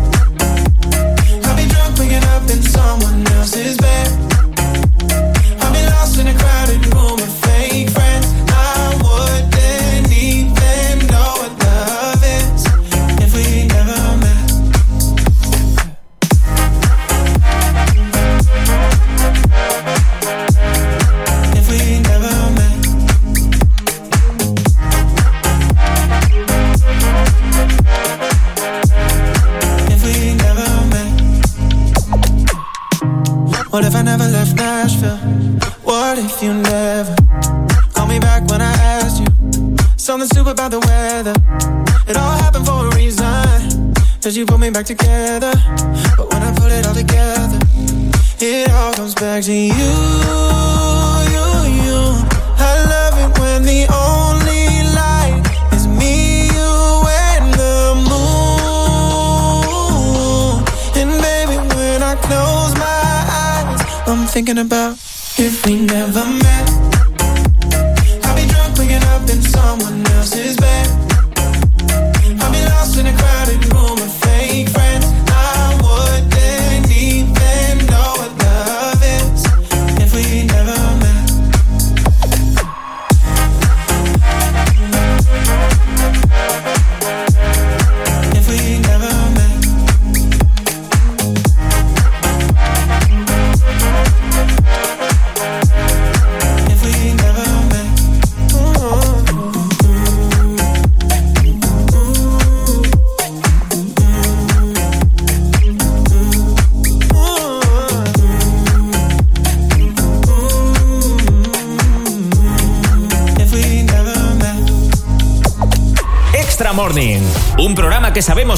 Back 44.83 44.87
together. 44.87 45.60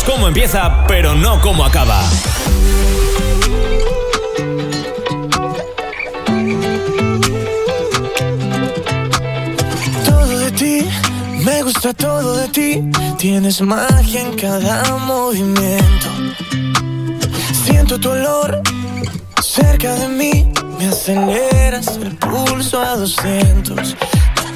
Sabemos 0.03 0.05
cómo 0.05 0.29
empieza, 0.29 0.85
pero 0.87 1.15
no 1.15 1.41
cómo 1.41 1.65
acaba. 1.65 2.01
Todo 10.05 10.39
de 10.39 10.51
ti, 10.53 10.89
me 11.45 11.63
gusta 11.63 11.93
todo 11.95 12.37
de 12.37 12.49
ti. 12.49 12.91
Tienes 13.19 13.61
magia 13.61 14.21
en 14.21 14.37
cada 14.37 14.97
movimiento. 14.99 16.09
Siento 17.65 17.99
tu 17.99 18.11
olor 18.11 18.61
cerca 19.43 19.95
de 19.95 20.09
mí. 20.09 20.53
Me 20.79 20.87
aceleras 20.87 21.97
el 21.97 22.17
pulso 22.17 22.81
a 22.81 22.97
200. 22.97 23.97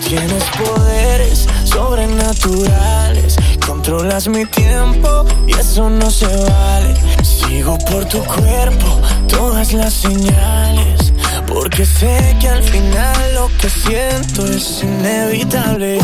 Tienes 0.09 0.45
poderes 0.57 1.47
sobrenaturales. 1.65 3.37
Controlas 3.67 4.29
mi 4.29 4.45
tiempo 4.47 5.16
eso 5.77 5.91
no 5.91 6.11
se 6.11 6.27
vale. 6.27 6.95
Sigo 7.23 7.77
por 7.91 8.03
tu 8.07 8.25
cuerpo 8.25 8.99
todas 9.29 9.75
las 9.75 9.93
señales. 9.93 11.13
Porque 11.47 11.85
sé 11.85 12.35
que 12.41 12.49
al 12.49 12.63
final 12.63 13.35
lo 13.35 13.49
que 13.59 13.69
siento 13.69 14.47
es 14.47 14.83
inevitable. 14.83 15.99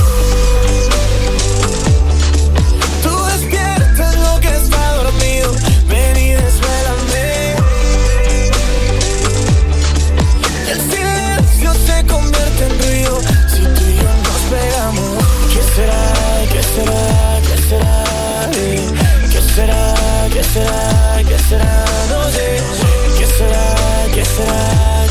Será? 20.52 21.22
¿Qué 21.28 21.38
será? 21.48 21.84
No 22.10 22.30
sé. 22.30 22.60
¿Qué 23.18 23.26
será? 23.26 23.64
¿Qué 24.14 24.24
será? 24.24 24.62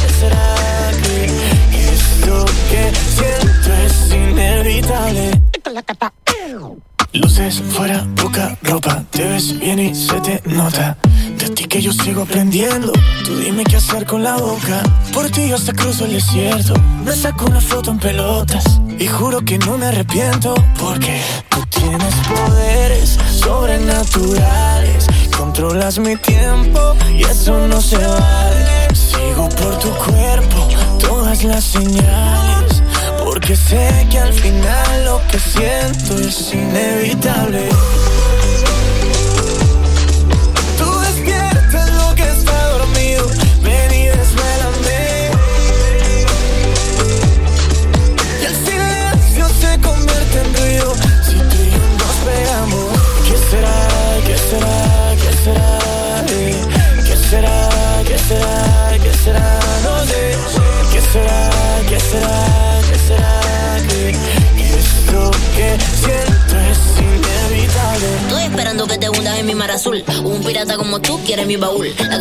¿Qué 0.02 0.14
será? 0.20 0.92
Que, 1.04 1.18
que 1.72 1.84
esto 1.94 2.46
que 2.70 2.92
siento 3.16 3.74
es 3.86 4.14
inevitable. 4.14 5.42
Luces 7.14 7.62
fuera, 7.72 8.06
poca 8.16 8.58
ropa, 8.64 9.04
te 9.12 9.24
ves 9.28 9.60
bien 9.60 9.80
y 9.80 9.94
se 9.94 10.20
te 10.22 10.42
nota. 10.46 10.98
De 11.38 11.50
ti 11.50 11.66
que 11.66 11.82
yo 11.82 11.92
sigo 11.92 12.22
aprendiendo, 12.22 12.94
tú 13.26 13.36
dime 13.36 13.64
qué 13.66 13.78
hacer 13.78 14.06
con 14.06 14.24
la 14.24 14.38
boca. 14.38 14.82
Por 15.14 15.30
ti 15.30 15.50
yo 15.50 15.56
hasta 15.56 15.74
cruzo 15.74 16.06
el 16.06 16.14
desierto, 16.14 16.74
me 17.04 17.14
saco 17.14 17.46
una 17.48 17.60
foto 17.60 17.92
en 17.92 18.00
pelotas 18.00 18.64
y 18.98 19.08
juro 19.08 19.42
que 19.42 19.58
no 19.58 19.78
me 19.78 19.88
arrepiento 19.88 20.54
porque 20.80 21.20
tú 21.50 21.60
tienes 21.70 22.16
poderes 22.28 23.18
sobrenaturales. 23.30 24.81
Controlas 25.62 26.00
mi 26.00 26.16
tiempo 26.16 26.96
y 27.14 27.22
eso 27.22 27.68
no 27.68 27.80
se 27.80 27.96
vale. 27.96 28.88
Sigo 28.96 29.48
por 29.48 29.78
tu 29.78 29.92
cuerpo 29.92 30.68
todas 30.98 31.44
las 31.44 31.64
señales. 31.64 32.82
Porque 33.24 33.56
sé 33.56 34.08
que 34.10 34.18
al 34.18 34.34
final 34.34 35.06
lo 35.06 35.22
que 35.28 35.38
siento 35.38 36.18
es 36.18 36.52
inevitable. 36.52 37.70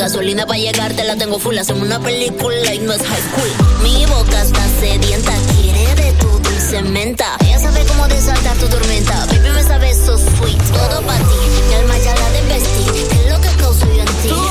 Gasolina 0.00 0.46
para 0.46 0.58
llegarte 0.58 1.04
la 1.04 1.16
tengo 1.16 1.38
full. 1.38 1.56
Hacemos 1.58 1.82
una 1.82 2.00
película 2.00 2.74
y 2.74 2.78
no 2.78 2.92
es 2.92 3.02
high 3.02 3.20
school. 3.20 3.82
Mi 3.82 4.06
boca 4.06 4.42
está 4.42 4.66
sedienta, 4.80 5.32
quiere 5.54 5.94
de 5.94 6.12
tu 6.12 6.26
dulce 6.26 6.82
menta. 6.82 7.36
Ella 7.44 7.58
sabe 7.58 7.84
cómo 7.84 8.08
desatar 8.08 8.56
tu 8.56 8.66
tormenta. 8.66 9.26
Baby, 9.26 9.50
me 9.50 9.62
sabe 9.62 9.94
so 9.94 10.16
sweet. 10.16 10.58
Todo 10.72 11.02
para 11.02 11.18
ti. 11.18 11.36
Mi 11.68 11.74
alma 11.74 11.98
ya 11.98 12.14
la 12.14 12.30
desvestí. 12.30 13.08
¿Qué 13.10 13.26
es 13.26 13.30
lo 13.30 13.40
que 13.40 13.48
causo 13.62 13.86
yo 13.86 14.00
en 14.00 14.06
ti? 14.06 14.28
Tú 14.28 14.50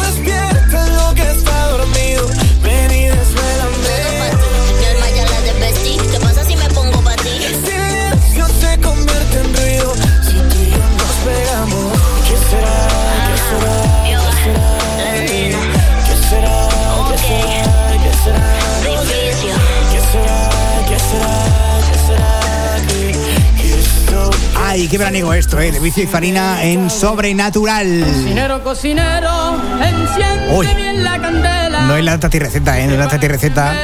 qué 24.89 24.97
veraniego 24.97 25.33
esto, 25.33 25.59
¿eh? 25.59 25.71
De 25.71 25.79
vicio 25.79 26.03
y 26.03 26.07
farina 26.07 26.63
en 26.63 26.89
Sobrenatural. 26.89 28.03
Cocinero, 28.03 28.63
cocinero, 28.63 29.61
enciende 29.81 30.55
Uy. 30.55 30.67
bien 30.75 31.03
la 31.03 31.19
candela. 31.19 31.81
No 31.81 31.95
es 31.95 32.03
la 32.03 32.19
tati 32.19 32.39
receta, 32.39 32.79
¿eh? 32.79 32.87
No 32.87 32.93
es 32.93 32.99
la 32.99 33.07
tati 33.07 33.27
receta. 33.27 33.75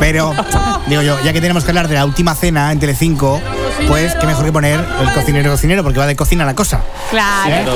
Pero, 0.00 0.34
digo 0.86 1.02
yo, 1.02 1.16
ya 1.22 1.32
que 1.32 1.40
tenemos 1.40 1.64
que 1.64 1.70
hablar 1.70 1.88
de 1.88 1.94
la 1.94 2.04
última 2.04 2.34
cena 2.34 2.72
en 2.72 2.80
Telecinco, 2.80 3.40
pues 3.86 4.14
qué 4.16 4.26
mejor 4.26 4.44
que 4.44 4.52
poner 4.52 4.84
el 5.00 5.12
cocinero 5.12 5.50
cocinero, 5.52 5.82
porque 5.84 5.98
va 6.00 6.06
de 6.06 6.16
cocina 6.16 6.44
la 6.44 6.54
cosa. 6.54 6.82
Claro. 7.10 7.54
Pero 7.64 7.72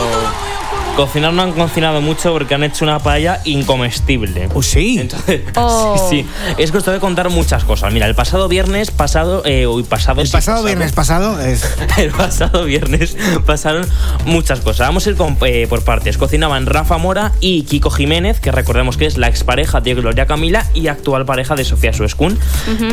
cocinar 0.97 1.33
no 1.33 1.43
han 1.43 1.53
cocinado 1.53 2.01
mucho 2.01 2.33
porque 2.33 2.55
han 2.55 2.65
hecho 2.65 2.85
una 2.85 2.99
paella 2.99 3.41
incomestible. 3.45 4.49
¿Oh, 4.55 4.63
sí? 4.63 4.99
Entonces, 5.01 5.41
Oh. 5.57 6.09
sí, 6.11 6.23
sí. 6.23 6.55
Es 6.59 6.71
que 6.71 6.79
os 6.79 6.85
tengo 6.85 6.97
que 6.97 7.01
contar 7.01 7.31
muchas 7.31 7.65
cosas. 7.65 7.93
Mira, 7.93 8.07
el 8.07 8.15
pasado 8.15 8.49
viernes 8.49 8.91
pasado, 8.91 9.43
eh, 9.45 9.67
uy, 9.67 9.83
pasado. 9.85 10.21
El 10.21 10.27
sí, 10.27 10.33
pasado 10.33 10.63
viernes 10.65 10.93
pasado 10.93 11.41
es. 11.41 11.65
el 11.99 12.11
pasado 12.11 12.65
viernes 12.65 13.17
pasaron 13.47 13.87
muchas 14.27 14.61
cosas. 14.61 14.87
Vamos 14.89 15.07
a 15.07 15.11
ir 15.11 15.17
con- 15.17 15.37
eh, 15.47 15.67
por 15.69 15.83
partes. 15.85 16.19
Cocinaban 16.19 16.67
Rafa 16.67 16.99
Mora 16.99 17.33
y 17.41 17.63
Kiko 17.63 17.91
Jiménez, 17.91 18.41
que 18.41 18.53
recordemos 18.53 18.97
que 18.97 19.07
es 19.07 19.17
la 19.17 19.29
expareja 19.29 19.81
de 19.81 19.95
Gloria 19.95 20.27
Camila 20.27 20.67
y 20.75 20.89
actual 20.89 21.25
pareja 21.25 21.55
de 21.57 21.65
Sofía 21.65 21.93
Suescun. 21.93 22.39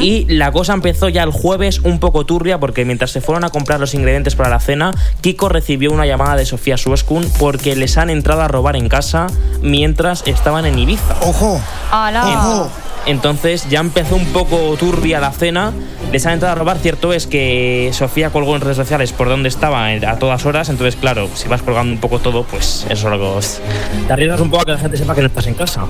Y 0.01 0.25
la 0.33 0.51
cosa 0.51 0.73
empezó 0.73 1.09
ya 1.09 1.23
el 1.23 1.31
jueves 1.31 1.79
un 1.83 1.99
poco 1.99 2.25
turbia 2.25 2.59
porque 2.59 2.85
mientras 2.85 3.11
se 3.11 3.21
fueron 3.21 3.43
a 3.43 3.49
comprar 3.49 3.79
los 3.79 3.93
ingredientes 3.93 4.35
para 4.35 4.49
la 4.49 4.59
cena, 4.59 4.91
Kiko 5.21 5.49
recibió 5.49 5.91
una 5.91 6.05
llamada 6.05 6.35
de 6.35 6.45
Sofía 6.45 6.77
Suescun 6.77 7.29
porque 7.39 7.75
les 7.75 7.88
han 7.97 8.09
entrado 8.09 8.41
a 8.41 8.47
robar 8.47 8.75
en 8.75 8.87
casa 8.89 9.27
mientras 9.61 10.23
estaban 10.25 10.65
en 10.65 10.77
Ibiza. 10.79 11.15
¡Ojo! 11.21 11.61
Hola. 11.91 12.67
Entonces 13.05 13.67
ya 13.69 13.79
empezó 13.79 14.15
un 14.17 14.25
poco 14.27 14.75
turbia 14.77 15.19
la 15.19 15.31
cena. 15.31 15.71
Les 16.11 16.25
han 16.25 16.33
entrado 16.33 16.51
a 16.53 16.55
robar. 16.55 16.77
Cierto 16.79 17.13
es 17.13 17.27
que 17.27 17.89
Sofía 17.93 18.29
colgó 18.29 18.55
en 18.55 18.61
redes 18.61 18.77
sociales 18.77 19.13
por 19.13 19.29
dónde 19.29 19.47
estaba 19.49 19.87
a 19.87 20.19
todas 20.19 20.45
horas. 20.45 20.69
Entonces, 20.69 20.95
claro, 20.99 21.27
si 21.33 21.47
vas 21.47 21.61
colgando 21.61 21.93
un 21.93 21.99
poco 21.99 22.19
todo, 22.19 22.43
pues 22.43 22.85
eso 22.89 23.07
es 23.07 23.11
lo 23.13 23.17
que 23.17 23.25
os- 23.37 23.59
Te 24.07 24.13
arriesgas 24.13 24.41
un 24.41 24.49
poco 24.49 24.63
a 24.63 24.65
que 24.65 24.71
la 24.73 24.77
gente 24.79 24.97
sepa 24.97 25.15
que 25.15 25.21
no 25.21 25.27
estás 25.27 25.47
en 25.47 25.53
casa. 25.55 25.85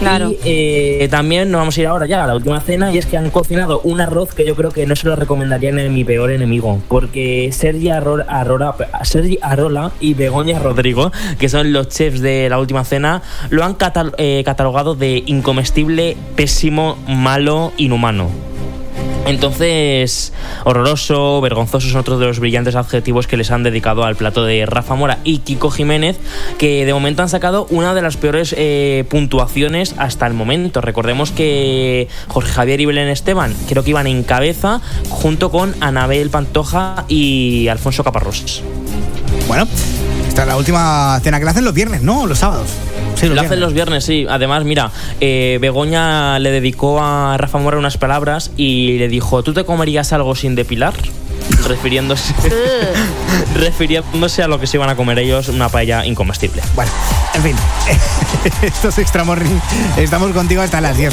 Claro. 0.00 0.30
Y 0.32 0.38
eh, 0.44 1.08
también 1.10 1.50
nos 1.50 1.60
vamos 1.60 1.76
a 1.76 1.80
ir 1.80 1.86
ahora 1.86 2.06
ya 2.06 2.24
a 2.24 2.26
la 2.26 2.34
última 2.34 2.60
cena 2.60 2.92
y 2.92 2.98
es 2.98 3.06
que 3.06 3.16
han 3.16 3.30
cocinado 3.30 3.80
un 3.84 4.00
arroz 4.00 4.34
que 4.34 4.44
yo 4.46 4.56
creo 4.56 4.70
que 4.70 4.86
no 4.86 4.96
se 4.96 5.06
lo 5.06 5.14
recomendaría 5.14 5.70
a 5.70 5.88
mi 5.88 6.04
peor 6.04 6.30
enemigo. 6.32 6.80
Porque 6.88 7.50
Sergi 7.52 7.90
Arrola, 7.90 8.24
Arrola- 8.28 8.74
Sergi 9.04 9.38
Arola 9.42 9.92
y 10.00 10.14
Begoña 10.14 10.58
Rodrigo, 10.58 11.12
que 11.38 11.48
son 11.48 11.72
los 11.72 11.88
chefs 11.88 12.20
de 12.20 12.48
la 12.48 12.58
última 12.58 12.84
cena, 12.84 13.22
lo 13.50 13.62
han 13.64 13.76
eh, 14.18 14.42
catalogado 14.44 14.94
de 14.94 15.22
incomestible, 15.26 16.16
pésimo, 16.34 16.96
malo, 17.06 17.72
inhumano. 17.76 18.49
Entonces, 19.26 20.32
horroroso, 20.64 21.40
vergonzoso 21.40 21.88
son 21.88 22.00
otros 22.00 22.18
de 22.18 22.26
los 22.26 22.40
brillantes 22.40 22.74
adjetivos 22.74 23.26
que 23.26 23.36
les 23.36 23.50
han 23.50 23.62
dedicado 23.62 24.04
al 24.04 24.16
plato 24.16 24.44
de 24.44 24.66
Rafa 24.66 24.94
Mora 24.94 25.18
y 25.24 25.38
Kiko 25.38 25.70
Jiménez, 25.70 26.18
que 26.58 26.84
de 26.84 26.92
momento 26.92 27.22
han 27.22 27.28
sacado 27.28 27.66
una 27.70 27.94
de 27.94 28.02
las 28.02 28.16
peores 28.16 28.54
eh, 28.56 29.04
puntuaciones 29.08 29.94
hasta 29.98 30.26
el 30.26 30.34
momento. 30.34 30.80
Recordemos 30.80 31.30
que 31.30 32.08
Jorge 32.28 32.50
Javier 32.50 32.80
y 32.80 32.86
Belén 32.86 33.08
Esteban 33.08 33.54
creo 33.68 33.84
que 33.84 33.90
iban 33.90 34.06
en 34.06 34.22
cabeza 34.24 34.80
junto 35.08 35.50
con 35.50 35.74
Anabel 35.80 36.30
Pantoja 36.30 37.04
y 37.08 37.68
Alfonso 37.68 38.02
Caparrós. 38.02 38.62
Bueno, 39.46 39.66
esta 40.40 40.48
es 40.48 40.54
la 40.54 40.56
última 40.56 41.20
cena 41.22 41.38
que 41.38 41.44
la 41.44 41.50
hacen 41.50 41.66
los 41.66 41.74
viernes, 41.74 42.00
¿no? 42.00 42.26
Los 42.26 42.38
sábados. 42.38 42.70
Sí, 43.14 43.26
los 43.26 43.36
Lo 43.36 43.42
hacen 43.42 43.60
los 43.60 43.74
viernes, 43.74 44.04
sí. 44.04 44.26
Además, 44.26 44.64
mira, 44.64 44.90
eh, 45.20 45.58
Begoña 45.60 46.38
le 46.38 46.50
dedicó 46.50 46.98
a 47.02 47.36
Rafa 47.36 47.58
Mora 47.58 47.76
unas 47.76 47.98
palabras 47.98 48.50
y 48.56 48.96
le 48.96 49.08
dijo, 49.08 49.42
¿tú 49.42 49.52
te 49.52 49.64
comerías 49.64 50.14
algo 50.14 50.34
sin 50.34 50.54
depilar? 50.54 50.94
Refiriéndose, 51.68 52.32
refiriéndose 53.54 54.42
a 54.42 54.48
lo 54.48 54.58
que 54.58 54.66
se 54.66 54.78
iban 54.78 54.88
a 54.88 54.96
comer 54.96 55.18
ellos, 55.18 55.48
una 55.48 55.68
paella 55.68 56.06
incomestible. 56.06 56.62
Bueno, 56.74 56.90
en 57.34 57.42
fin, 57.42 57.56
esto 58.62 58.88
es 58.88 58.98
Extra 58.98 59.24
Morning. 59.24 59.58
Estamos 59.98 60.32
contigo 60.32 60.62
hasta 60.62 60.80
las 60.80 60.96
10. 60.96 61.12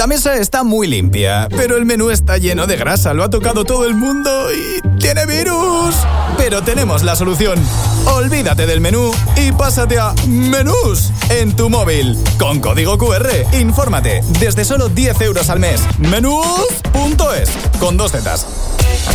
La 0.00 0.06
mesa 0.06 0.36
está 0.36 0.64
muy 0.64 0.86
limpia, 0.86 1.46
pero 1.54 1.76
el 1.76 1.84
menú 1.84 2.08
está 2.08 2.38
lleno 2.38 2.66
de 2.66 2.78
grasa, 2.78 3.12
lo 3.12 3.22
ha 3.22 3.28
tocado 3.28 3.66
todo 3.66 3.84
el 3.84 3.94
mundo 3.94 4.30
y 4.50 4.80
tiene 4.98 5.26
virus. 5.26 5.94
Pero 6.38 6.62
tenemos 6.62 7.02
la 7.02 7.14
solución. 7.14 7.58
Olvídate 8.06 8.64
del 8.64 8.80
menú 8.80 9.12
y 9.36 9.52
pásate 9.52 9.98
a 9.98 10.14
Menús 10.26 11.10
en 11.28 11.54
tu 11.54 11.68
móvil. 11.68 12.16
Con 12.38 12.60
código 12.60 12.96
QR, 12.96 13.28
infórmate 13.60 14.22
desde 14.40 14.64
solo 14.64 14.88
10 14.88 15.20
euros 15.20 15.50
al 15.50 15.60
mes. 15.60 15.82
Menús.es 15.98 17.50
con 17.78 17.98
dos 17.98 18.12
zetas. 18.12 18.46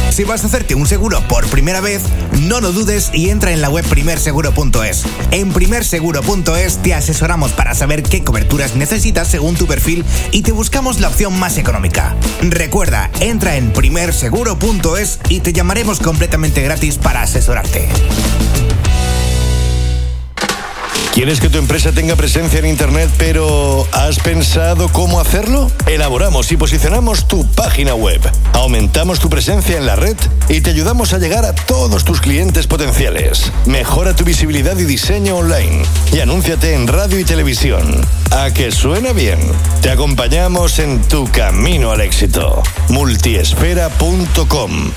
Si 0.09 0.23
vas 0.23 0.43
a 0.43 0.47
hacerte 0.47 0.75
un 0.75 0.87
seguro 0.87 1.21
por 1.27 1.45
primera 1.47 1.81
vez, 1.81 2.03
no 2.41 2.61
lo 2.61 2.71
dudes 2.71 3.09
y 3.13 3.29
entra 3.29 3.51
en 3.51 3.61
la 3.61 3.69
web 3.69 3.85
primerseguro.es. 3.85 5.03
En 5.31 5.51
primerseguro.es 5.51 6.77
te 6.81 6.93
asesoramos 6.93 7.51
para 7.51 7.75
saber 7.75 8.03
qué 8.03 8.23
coberturas 8.23 8.75
necesitas 8.75 9.27
según 9.27 9.55
tu 9.55 9.67
perfil 9.67 10.05
y 10.31 10.41
te 10.43 10.51
buscamos 10.51 10.99
la 10.99 11.09
opción 11.09 11.37
más 11.37 11.57
económica. 11.57 12.15
Recuerda, 12.41 13.09
entra 13.19 13.57
en 13.57 13.73
primerseguro.es 13.73 15.19
y 15.29 15.41
te 15.41 15.53
llamaremos 15.53 15.99
completamente 15.99 16.61
gratis 16.61 16.97
para 16.97 17.21
asesorarte. 17.21 17.89
¿Quieres 21.15 21.39
que 21.39 21.49
tu 21.49 21.57
empresa 21.59 21.93
tenga 21.93 22.17
presencia 22.17 22.59
en 22.59 22.65
Internet, 22.65 23.09
pero 23.17 23.87
¿has 23.93 24.19
pensado 24.19 24.89
cómo 24.89 25.21
hacerlo? 25.21 25.71
Elaboramos 25.87 26.51
y 26.51 26.57
posicionamos 26.57 27.29
tu 27.29 27.49
página 27.51 27.95
web, 27.95 28.19
aumentamos 28.51 29.19
tu 29.19 29.29
presencia 29.29 29.77
en 29.77 29.85
la 29.85 29.95
red 29.95 30.17
y 30.49 30.59
te 30.59 30.71
ayudamos 30.71 31.13
a 31.13 31.17
llegar 31.17 31.45
a 31.45 31.55
todos 31.55 32.03
tus 32.03 32.19
clientes 32.19 32.67
potenciales. 32.67 33.49
Mejora 33.65 34.13
tu 34.13 34.25
visibilidad 34.25 34.77
y 34.77 34.83
diseño 34.83 35.37
online 35.37 35.83
y 36.11 36.19
anúnciate 36.19 36.73
en 36.73 36.85
radio 36.85 37.17
y 37.17 37.23
televisión. 37.23 38.05
A 38.31 38.51
que 38.51 38.73
suena 38.73 39.13
bien. 39.13 39.39
Te 39.81 39.91
acompañamos 39.91 40.79
en 40.79 41.01
tu 41.01 41.31
camino 41.31 41.91
al 41.91 42.01
éxito. 42.01 42.61
Multiespera.com 42.89 44.91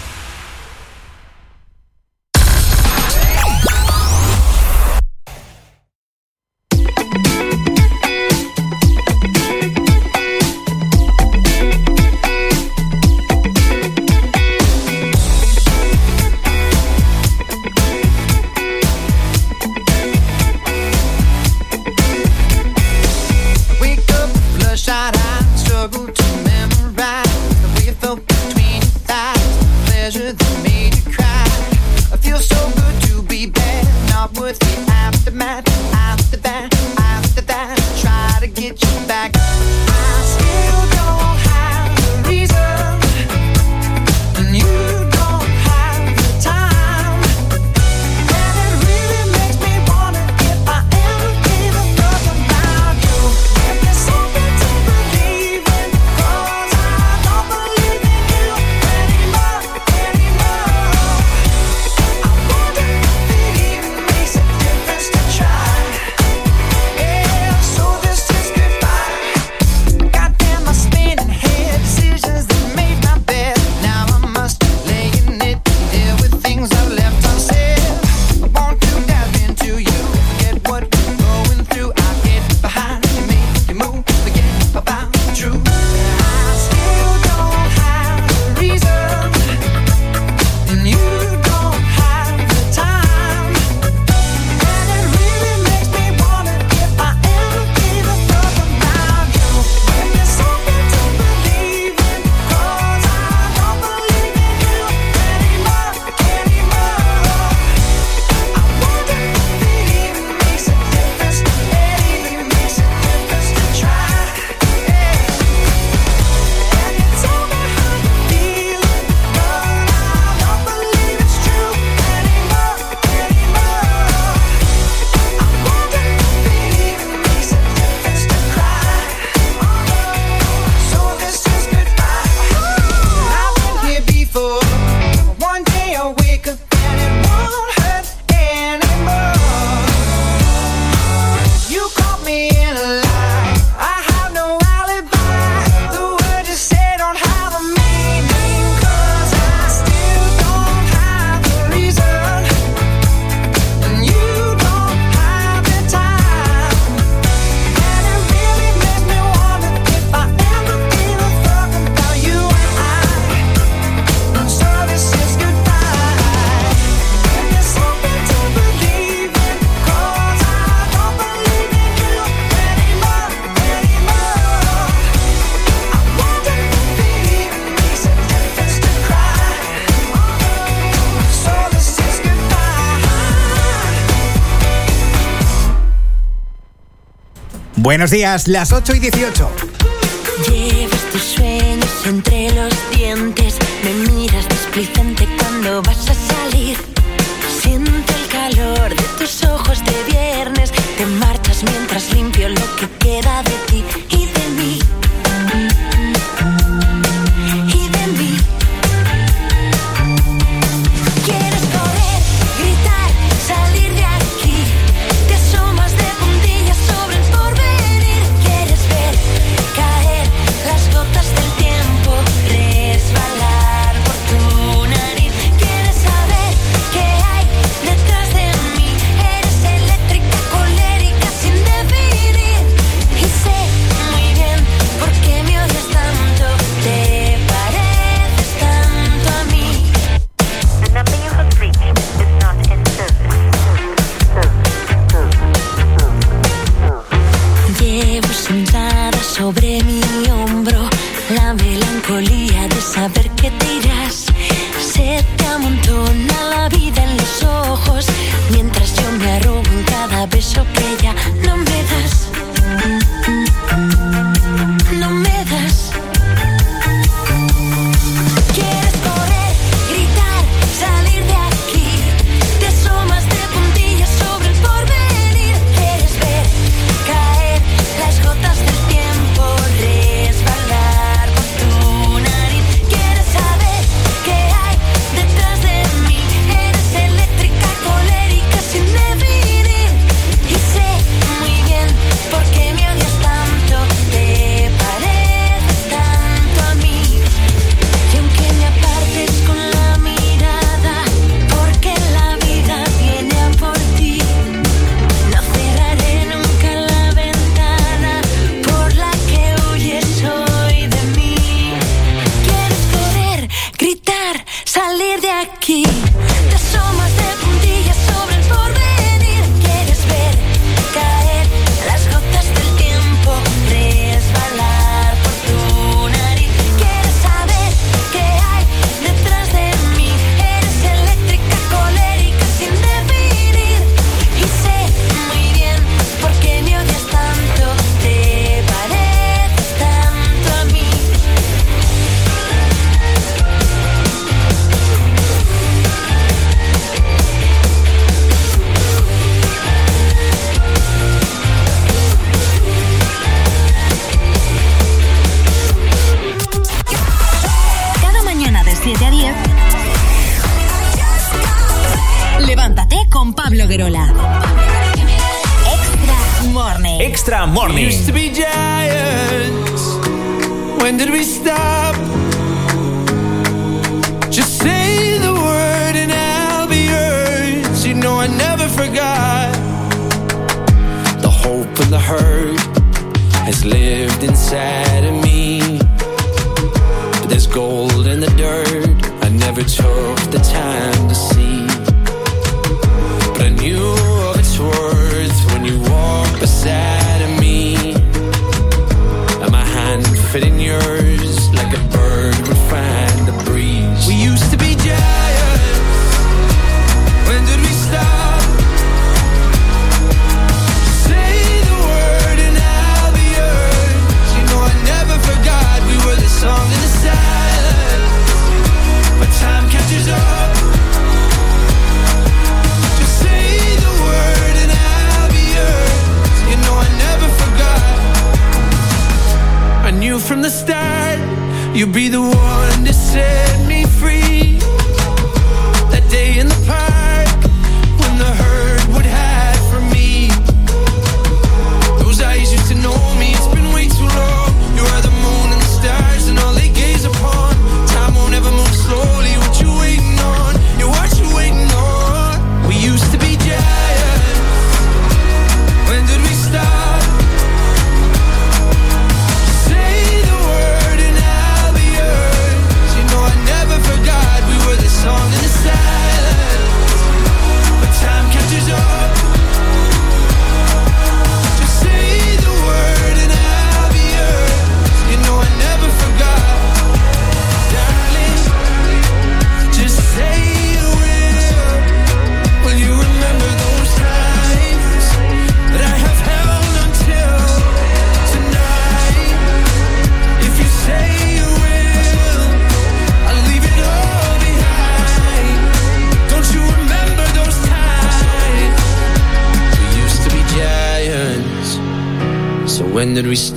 Buenos 187.98 188.12
días, 188.12 188.46
las 188.46 188.70
8 188.72 188.94
y 188.94 188.98
18. 189.00 189.67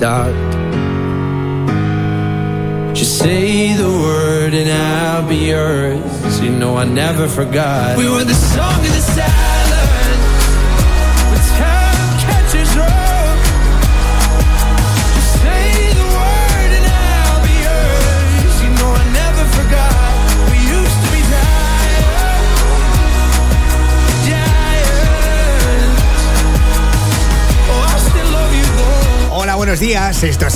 daar 0.02 0.31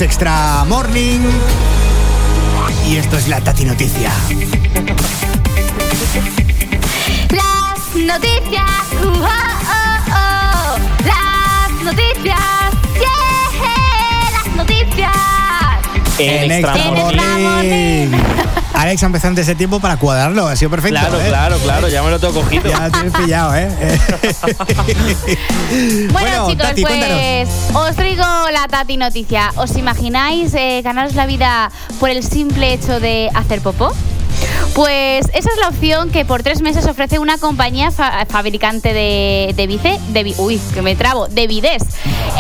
Extra 0.07 0.36
Empezado 19.17 19.31
antes 19.31 19.47
de 19.47 19.55
tiempo 19.55 19.81
para 19.81 19.97
cuadrarlo, 19.97 20.47
ha 20.47 20.55
sido 20.57 20.71
perfecto. 20.71 21.01
Claro, 21.01 21.19
¿eh? 21.19 21.29
claro, 21.29 21.57
claro, 21.61 21.89
ya 21.89 22.03
me 22.03 22.11
lo 22.11 22.21
tengo 22.21 22.35
cogido. 22.35 22.69
Ya 22.69 22.81
lo 22.81 22.93
tienes 22.93 23.15
pillado, 23.15 23.55
¿eh? 23.57 23.71
Bueno, 26.13 26.51
chicos, 26.51 26.67
Tati, 26.69 26.83
pues 26.83 27.49
os 27.73 27.97
traigo 27.97 28.51
la 28.53 28.69
Tati 28.69 28.99
noticia. 28.99 29.55
¿Os 29.57 29.75
imagináis 29.79 30.53
eh, 30.53 30.83
ganaros 30.85 31.15
la 31.15 31.25
vida 31.25 31.71
por 31.99 32.11
el 32.11 32.23
simple 32.25 32.75
hecho 32.75 33.01
de 33.01 33.31
hacer 33.33 33.63
popó? 33.63 33.95
Pues 34.77 35.25
esa 35.33 35.49
es 35.51 35.57
la 35.59 35.69
opción 35.69 36.11
que 36.11 36.27
por 36.27 36.43
tres 36.43 36.61
meses 36.61 36.85
ofrece 36.87 37.19
una 37.19 37.39
compañía 37.39 37.91
fa- 37.91 38.27
fabricante 38.27 38.93
de, 38.93 39.55
de 39.57 39.67
bice, 39.67 39.99
de 40.09 40.35
uy, 40.37 40.61
que 40.75 40.83
me 40.83 40.95
trabo, 40.95 41.29
de 41.29 41.47
bidés. 41.47 41.83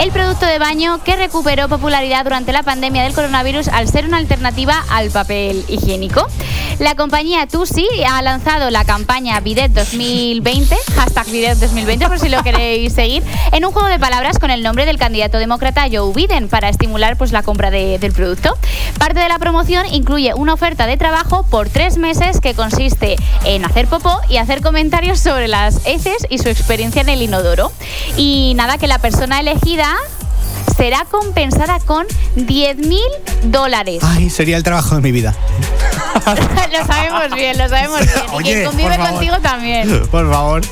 El 0.00 0.10
producto 0.12 0.44
de 0.44 0.58
baño 0.58 1.02
que 1.02 1.16
recuperó 1.16 1.66
popularidad 1.70 2.24
durante 2.24 2.52
la 2.52 2.62
pandemia 2.62 3.04
del 3.04 3.14
coronavirus 3.14 3.68
al 3.68 3.88
ser 3.88 4.04
una 4.04 4.18
alternativa 4.18 4.84
al 4.90 5.08
papel 5.10 5.64
higiénico. 5.68 6.26
La 6.78 6.94
compañía 6.94 7.46
Tusi 7.46 7.86
ha 8.06 8.20
lanzado 8.20 8.68
la 8.68 8.84
campaña 8.84 9.40
Bidet 9.40 9.72
2020, 9.72 10.76
hashtag 10.94 11.26
Bidet 11.28 11.56
2020 11.58 12.06
por 12.06 12.18
si 12.18 12.28
lo 12.28 12.42
queréis 12.42 12.92
seguir, 12.92 13.22
en 13.52 13.64
un 13.64 13.72
juego 13.72 13.88
de 13.88 13.98
palabras 13.98 14.38
con 14.38 14.50
el 14.50 14.62
nombre 14.62 14.84
del 14.84 14.98
candidato 14.98 15.38
demócrata 15.38 15.86
Joe 15.90 16.12
Biden 16.12 16.48
para 16.50 16.68
estimular 16.68 17.16
pues, 17.16 17.32
la 17.32 17.42
compra 17.42 17.70
de- 17.70 17.98
del 17.98 18.12
producto. 18.12 18.58
Parte 18.98 19.20
de 19.20 19.28
la 19.30 19.38
promoción 19.38 19.86
incluye 19.90 20.34
una 20.34 20.52
oferta 20.52 20.86
de 20.86 20.98
trabajo 20.98 21.44
por 21.44 21.70
tres 21.70 21.96
meses 21.96 22.25
que 22.40 22.54
consiste 22.54 23.16
en 23.44 23.64
hacer 23.64 23.86
popó 23.86 24.20
y 24.28 24.38
hacer 24.38 24.62
comentarios 24.62 25.20
sobre 25.20 25.48
las 25.48 25.80
heces 25.86 26.26
y 26.28 26.38
su 26.38 26.48
experiencia 26.48 27.02
en 27.02 27.08
el 27.08 27.22
inodoro. 27.22 27.72
Y 28.16 28.54
nada, 28.56 28.78
que 28.78 28.86
la 28.86 28.98
persona 28.98 29.40
elegida 29.40 29.94
será 30.76 31.06
compensada 31.10 31.78
con 31.80 32.06
10.000 32.36 32.98
dólares. 33.44 34.02
Ay, 34.02 34.28
sería 34.30 34.56
el 34.56 34.62
trabajo 34.62 34.96
de 34.96 35.00
mi 35.02 35.12
vida. 35.12 35.34
lo 36.26 36.86
sabemos 36.86 37.34
bien, 37.34 37.58
lo 37.58 37.68
sabemos 37.68 38.00
bien. 38.00 38.40
Y 38.40 38.42
quien 38.42 38.64
convive 38.64 38.98
contigo 38.98 39.36
también. 39.40 40.06
Por 40.08 40.30
favor. 40.30 40.62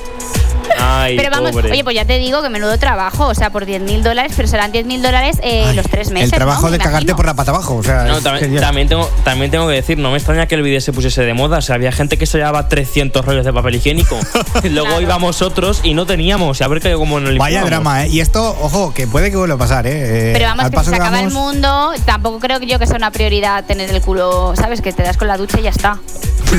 Ay, 0.79 1.17
Pero 1.17 1.31
vamos, 1.31 1.53
pobre. 1.53 1.71
oye, 1.73 1.85
pues 1.85 1.97
ya 1.97 2.05
te 2.05 2.19
digo 2.19 2.43
que 2.43 2.49
menudo 2.49 2.79
trabajo, 2.79 3.27
o 3.29 3.35
sea, 3.35 3.51
por 3.51 3.67
10.000 3.67 4.03
dólares, 4.03 4.33
pero 4.37 4.49
serán 4.49 4.73
10.000 4.73 5.03
dólares 5.03 5.37
eh, 5.43 5.73
los 5.75 5.87
tres 5.87 6.11
meses. 6.11 6.33
el 6.33 6.37
trabajo 6.37 6.67
¿no? 6.67 6.73
de 6.73 6.79
Me 6.79 6.85
cagarte 6.85 7.03
imagino. 7.05 7.17
por 7.17 7.27
la 7.27 7.35
pata 7.35 7.51
abajo. 7.51 7.77
O 7.77 7.83
sea, 7.83 8.05
No, 8.05 8.21
también, 8.21 8.89
tengo, 8.89 9.09
también 9.25 9.51
tengo 9.51 9.67
que 9.69 9.75
decir, 9.75 9.99
no 9.99 10.11
me 10.11 10.17
extraña 10.19 10.47
que 10.47 10.55
el 10.55 10.63
vídeo 10.63 10.81
se 10.81 10.93
pusiese 10.93 11.23
de 11.23 11.35
moda. 11.35 11.59
O 11.59 11.63
sea, 11.63 11.75
había 11.77 11.93
gente 11.93 12.19
que 12.19 12.27
se 12.27 12.39
llevaba 12.39 12.69
300 12.69 13.25
rollos 13.25 13.45
de 13.45 13.53
papel 13.53 13.77
higiénico. 13.77 14.19
Luego 14.65 15.01
íbamos 15.01 15.43
otros 15.43 15.81
y 15.83 15.95
no 15.95 16.07
teníamos. 16.07 16.61
Y 16.61 16.65
a 16.65 16.69
ver 16.69 16.81
qué 16.81 16.95
como 16.95 17.19
en 17.19 17.27
el 17.27 17.39
Vaya 17.39 17.65
drama, 17.65 18.05
¿eh? 18.05 18.09
Y 18.09 18.21
esto, 18.21 18.57
ojo, 18.61 18.93
que 18.95 19.07
puede 19.07 19.31
que 19.31 19.37
vuelva 19.37 19.55
a 19.57 19.59
pasar, 19.59 19.87
¿eh? 19.87 20.31
Eh, 20.31 20.33
Pero 20.33 20.47
vamos, 20.47 20.65
al 20.67 20.71
que 20.71 20.77
paso 20.77 20.91
si 20.91 20.97
se 20.97 21.03
acaba 21.03 21.21
el 21.21 21.27
vamos- 21.29 21.43
mundo, 21.55 21.93
tampoco 22.05 22.39
creo 22.41 22.61
que 22.61 22.67
yo 22.67 22.79
que 22.79 22.87
sea 22.87 22.97
una 22.97 23.11
prioridad 23.11 23.65
tener 23.65 23.91
el 23.91 24.01
culo, 24.01 24.55
¿sabes? 24.57 24.81
Que 24.81 24.93
te 24.93 25.03
das 25.03 25.17
con 25.17 25.29
la 25.29 25.37
ducha 25.37 25.59
y 25.61 25.63
ya 25.65 25.71
está. 25.71 25.99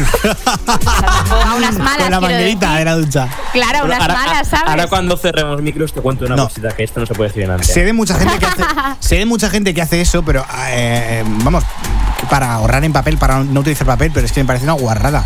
A 0.03 1.55
unas 1.55 1.77
malas, 1.77 1.97
Con 2.03 2.11
la 2.11 2.19
manguerita 2.21 2.65
decir. 2.71 2.79
de 2.79 2.85
la 2.85 2.95
ducha. 2.95 3.27
Claro, 3.53 3.79
Bueno, 3.79 3.85
unas 3.95 4.01
ahora, 4.01 4.13
malas, 4.15 4.47
¿sabes? 4.47 4.67
Ahora 4.69 4.87
cuando 4.87 5.17
cerremos 5.17 5.61
micros 5.61 5.93
te 5.93 6.01
cuento 6.01 6.25
una 6.25 6.35
No. 6.35 6.43
cosita 6.47 6.69
que 6.69 6.83
esto 6.83 6.99
no 6.99 7.05
se 7.05 7.13
puede 7.13 7.29
decir 7.29 7.43
en 7.43 7.51
antes. 7.51 7.67
Sé 7.67 7.83
de 7.85 7.93
mucha 7.93 8.15
gente 8.17 8.37
que 8.39 8.45
hace, 8.45 8.63
sé 8.99 9.15
de 9.17 9.25
mucha 9.25 9.49
gente 9.49 9.73
que 9.73 9.81
hace 9.81 10.01
eso, 10.01 10.23
pero 10.23 10.45
eh, 10.69 11.23
vamos, 11.43 11.63
para 12.27 12.53
ahorrar 12.53 12.83
en 12.83 12.93
papel, 12.93 13.17
para 13.17 13.43
no 13.43 13.59
utilizar 13.61 13.85
papel, 13.87 14.11
pero 14.13 14.25
es 14.25 14.31
que 14.31 14.41
me 14.41 14.47
parece 14.47 14.65
una 14.65 14.73
guarrada. 14.73 15.23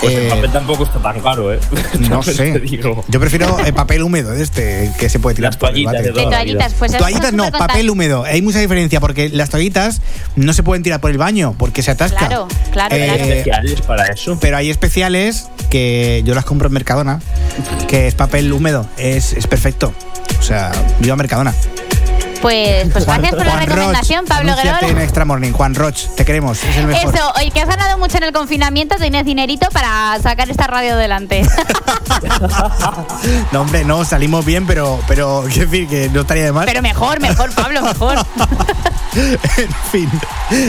Pues 0.00 0.14
el 0.14 0.26
Eh, 0.26 0.30
papel 0.30 0.50
tampoco 0.52 0.84
está 0.84 0.98
tan 1.00 1.20
caro, 1.20 1.52
¿eh? 1.52 1.60
no 2.10 2.22
sé. 2.22 2.62
Yo 3.08 3.20
prefiero 3.20 3.58
el 3.60 3.72
papel 3.74 4.02
húmedo 4.02 4.30
de 4.32 4.42
este 4.42 4.90
que 4.98 5.08
se 5.08 5.18
puede 5.18 5.36
tirar. 5.36 5.52
Las 5.52 5.56
por 5.56 5.70
el 5.70 5.84
toallitas 5.84 6.02
de 6.04 6.08
toda 6.10 6.24
De 6.24 6.30
la 6.30 6.36
toallitas, 6.36 6.68
vida. 6.72 6.78
pues 6.78 6.96
toallitas 6.96 7.32
no, 7.32 7.50
papel 7.50 7.90
húmedo. 7.90 8.24
Hay 8.24 8.42
mucha 8.42 8.58
diferencia 8.60 9.00
porque 9.00 9.28
las 9.28 9.50
toallitas 9.50 10.00
no 10.36 10.52
se 10.52 10.62
pueden 10.62 10.82
tirar 10.82 11.00
por 11.00 11.10
el 11.10 11.18
baño 11.18 11.54
porque 11.58 11.82
se 11.82 11.90
atascan. 11.92 12.26
Claro, 12.28 12.48
claro, 12.72 12.94
Eh, 12.96 13.04
claro. 13.06 13.22
especiales 13.24 13.80
para 13.82 14.06
eso. 14.06 14.38
Pero 14.40 14.56
hay 14.56 14.70
especiales 14.70 15.48
que 15.70 16.22
yo 16.24 16.34
las 16.34 16.44
compro 16.44 16.66
en 16.68 16.74
Mercadona, 16.74 17.20
que 17.88 18.06
es 18.06 18.14
papel 18.14 18.52
húmedo, 18.52 18.86
es, 18.98 19.32
es 19.32 19.46
perfecto. 19.46 19.92
O 20.38 20.42
sea, 20.42 20.72
viva 21.00 21.16
Mercadona. 21.16 21.54
Pues, 22.44 22.90
pues 22.92 23.04
Juan- 23.06 23.22
gracias 23.22 23.42
por 23.42 23.46
la 23.46 23.56
recomendación, 23.60 24.20
Roch, 24.26 24.28
Pablo 24.28 24.54
Guerrero. 24.54 24.88
en 24.88 25.00
Extra 25.00 25.24
Morning. 25.24 25.52
Juan 25.52 25.74
Roch, 25.74 26.08
te 26.14 26.26
queremos, 26.26 26.62
es 26.62 26.76
el 26.76 26.86
mejor. 26.88 27.14
Eso, 27.14 27.32
oye, 27.36 27.50
que 27.50 27.62
has 27.62 27.68
ganado 27.68 27.96
mucho 27.96 28.18
en 28.18 28.24
el 28.24 28.32
confinamiento, 28.32 28.96
tienes 28.96 29.24
dinerito 29.24 29.66
para 29.72 30.18
sacar 30.22 30.50
esta 30.50 30.66
radio 30.66 30.92
adelante. 30.92 31.42
No, 33.52 33.62
hombre, 33.62 33.84
no, 33.84 34.04
salimos 34.04 34.44
bien, 34.44 34.66
pero, 34.66 35.00
pero 35.08 35.44
quiero 35.52 35.70
decir 35.70 35.88
que 35.88 36.08
no 36.10 36.20
estaría 36.22 36.44
de 36.44 36.52
más. 36.52 36.66
Pero 36.66 36.82
mejor, 36.82 37.20
mejor, 37.20 37.50
Pablo, 37.52 37.82
mejor. 37.82 38.18
en 39.14 39.68
fin, 39.90 40.10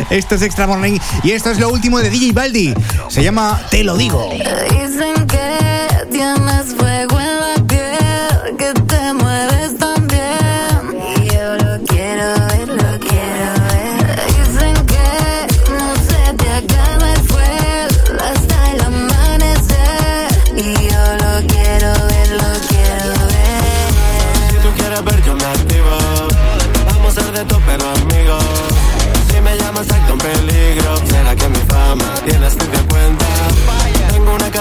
esto 0.10 0.36
es 0.36 0.42
Extra 0.42 0.68
Morning 0.68 0.98
y 1.24 1.32
esto 1.32 1.52
es 1.52 1.60
lo 1.60 1.70
último 1.70 2.00
de 2.00 2.10
DJ 2.10 2.32
Baldi. 2.34 2.74
Se 3.10 3.24
llama 3.24 3.62
Te 3.70 3.84
lo 3.84 3.98
digo. 3.98 4.30
Dicen 4.32 5.28
que 5.28 6.08
tienes 6.12 6.76
fuego 6.78 7.20
en 7.20 7.40
la 7.40 7.56
piel, 7.68 8.58
que 8.58 8.74
te 8.74 9.14
mueves 9.14 9.55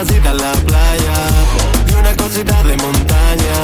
casita 0.05 0.31
en 0.31 0.37
la 0.37 0.53
playa 0.53 1.15
y 1.89 1.93
una 1.95 2.17
cosita 2.17 2.63
de 2.65 2.77
montaña. 2.77 3.57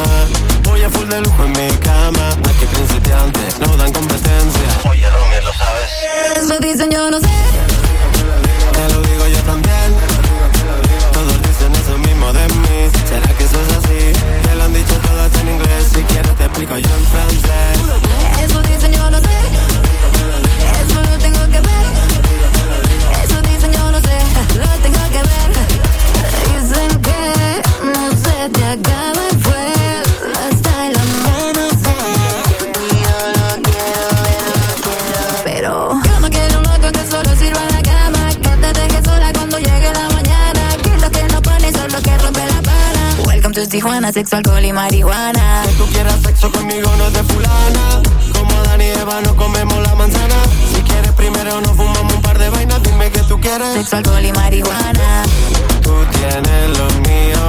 Voy 0.64 0.82
a 0.82 0.90
full 0.90 1.08
de 1.08 1.20
lujo 1.20 1.44
en 1.44 1.52
mi 1.52 1.68
cama. 1.78 2.30
Aquí 2.48 2.66
principiantes 2.66 3.58
no 3.58 3.76
dan 3.76 3.92
competencia. 3.92 4.68
Oye, 4.88 5.08
Romy, 5.10 5.44
lo 5.44 5.52
sabes. 5.52 5.90
Eso 6.36 6.58
dicen, 6.60 6.90
yo 6.90 7.10
no 7.10 7.20
sé. 7.20 7.28
Te 8.72 8.94
lo 8.94 9.02
digo 9.02 9.26
yo 9.28 9.40
también. 9.42 9.88
Todos 11.12 11.42
dicen 11.42 11.72
eso 11.74 11.98
mismo 11.98 12.32
de 12.32 12.48
mí. 12.48 12.90
¿Será 13.08 13.28
que 13.36 13.44
eso 13.44 13.58
es 13.60 13.76
así? 13.78 14.00
Me 14.46 14.54
lo 14.56 14.64
han 14.64 14.72
dicho 14.72 14.94
todos 15.06 15.40
en 15.40 15.48
inglés. 15.48 15.88
Si 15.92 16.02
quieres 16.04 16.36
te 16.36 16.44
explico 16.44 16.78
yo 16.78 16.88
en 16.96 17.04
francés. 17.06 17.29
To 43.64 43.68
Tijuana, 43.68 44.10
sexo, 44.10 44.36
alcohol 44.36 44.64
y 44.64 44.72
marihuana. 44.72 45.62
Que 45.66 45.72
tú 45.74 45.84
quieras 45.92 46.16
sexo 46.22 46.50
conmigo 46.50 46.90
no 46.96 47.06
es 47.06 47.12
de 47.12 47.22
fulana. 47.24 48.02
Como 48.32 48.62
Dani 48.62 48.84
y 48.84 48.88
Eva 48.88 49.20
no 49.20 49.36
comemos 49.36 49.78
la 49.82 49.94
manzana. 49.94 50.36
Si 50.74 50.80
quieres 50.82 51.12
primero 51.12 51.60
nos 51.60 51.72
fumamos 51.76 52.14
un 52.14 52.22
par 52.22 52.38
de 52.38 52.48
vainas. 52.48 52.82
Dime 52.82 53.10
que 53.10 53.20
tú 53.20 53.38
quieres. 53.38 53.74
Sexo, 53.74 53.96
alcohol 53.96 54.24
y 54.24 54.32
marihuana. 54.32 55.24
Tú 55.82 55.92
tienes 56.12 56.78
lo 56.78 56.86
mío. 57.08 57.42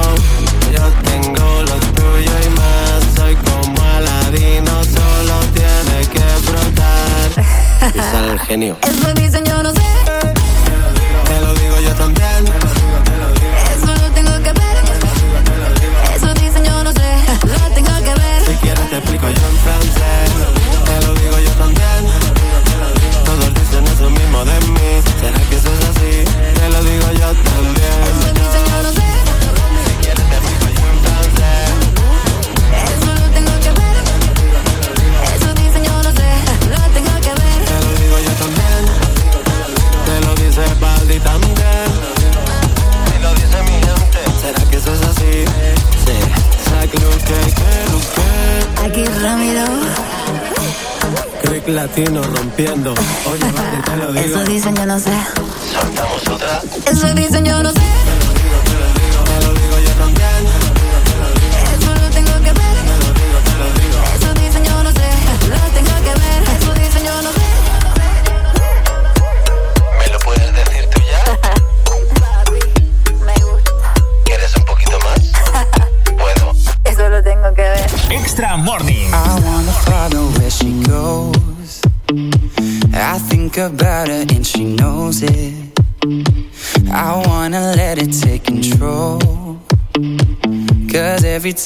Yo 0.74 0.84
tengo 1.10 1.62
lo 1.62 1.76
tuyo 1.96 2.32
y 2.46 2.50
más. 2.60 3.02
Soy 3.16 3.34
como 3.36 3.82
Aladino. 3.82 4.84
Solo 4.84 5.38
tienes 5.54 6.08
que 6.08 6.24
frotar. 6.44 7.92
Y 7.94 7.98
sale 7.98 8.32
el 8.32 8.40
genio. 8.40 8.78
Eso 8.82 9.14
dicen, 9.14 9.44
yo 9.44 9.62
no 9.62 9.72
sé. 9.72 9.81
Latino 51.74 52.22
rompiendo. 52.22 52.92
Oye, 52.92 53.52
vale, 53.52 53.82
te 53.84 53.96
lo 53.96 54.12
digo. 54.12 54.40
Eso 54.40 54.44
dicen, 54.44 54.76
yo 54.76 54.86
no 54.86 54.98
sé. 54.98 55.12
Soltamos 55.72 56.28
otra. 56.28 56.60
Eso 56.86 57.14
dicen, 57.14 57.44
yo 57.44 57.62
no 57.62 57.70
sé. 57.70 57.80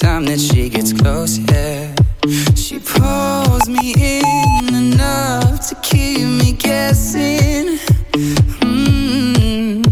Time 0.00 0.24
that 0.24 0.40
she 0.40 0.68
gets 0.68 0.92
close, 0.92 1.38
yeah, 1.38 1.94
she 2.54 2.78
pulls 2.78 3.68
me 3.68 3.94
in 3.96 4.74
enough 4.74 5.68
to 5.68 5.74
keep 5.76 6.26
me 6.26 6.52
guessing. 6.52 7.78
Mm. 8.60 9.86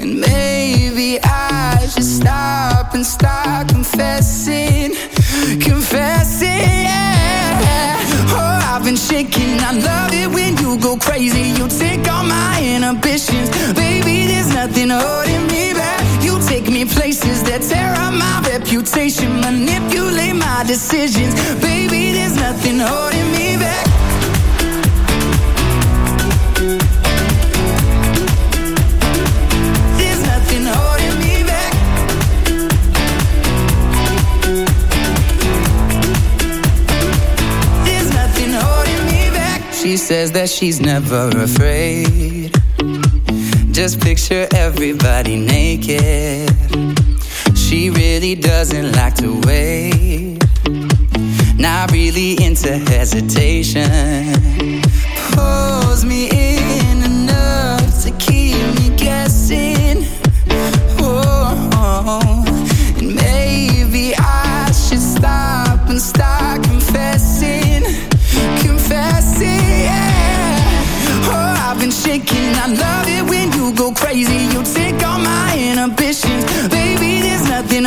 And 0.00 0.20
maybe 0.20 1.20
I 1.22 1.86
should 1.92 2.04
stop 2.04 2.94
and 2.94 3.04
start 3.04 3.68
confessing, 3.68 4.94
confessing. 5.60 6.48
Yeah. 6.48 8.00
Oh, 8.30 8.74
I've 8.74 8.84
been 8.84 8.96
shaking. 8.96 9.60
I 9.60 9.72
love 9.72 10.12
it 10.12 10.28
when 10.34 10.56
you 10.56 10.78
go 10.80 10.96
crazy. 10.96 11.50
You 11.58 11.68
take 11.68 12.08
all 12.10 12.24
my 12.24 12.60
inhibitions, 12.62 13.50
baby. 13.74 14.26
There's 14.26 14.48
nothing 14.54 14.90
holding 14.90 15.47
places 17.28 17.42
that 17.44 17.62
tear 17.62 17.92
up 17.94 18.12
my 18.14 18.40
reputation, 18.50 19.40
manipulate 19.40 20.34
my 20.34 20.64
decisions, 20.66 21.34
baby. 21.60 22.12
There's 22.12 22.36
nothing 22.36 22.78
holding 22.78 23.30
me 23.32 23.56
back. 23.56 23.86
There's 29.98 30.22
nothing 30.32 30.64
holding 30.64 31.18
me 31.24 31.44
back. 31.44 31.72
There's 37.84 38.10
nothing 38.20 38.52
holding 38.52 39.04
me 39.06 39.30
back. 39.30 39.74
She 39.74 39.96
says 39.96 40.32
that 40.32 40.48
she's 40.48 40.80
never 40.80 41.28
afraid. 41.36 42.52
Just 43.72 44.00
picture 44.00 44.48
everybody 44.54 45.36
naked. 45.36 46.87
She 47.78 47.90
really 47.90 48.34
doesn't 48.34 48.90
like 48.96 49.14
to 49.22 49.40
wait. 49.46 50.38
Not 51.56 51.92
really 51.92 52.32
into 52.44 52.76
hesitation. 52.76 53.88
Pulls 55.30 56.04
me 56.04 56.28
in 56.28 56.57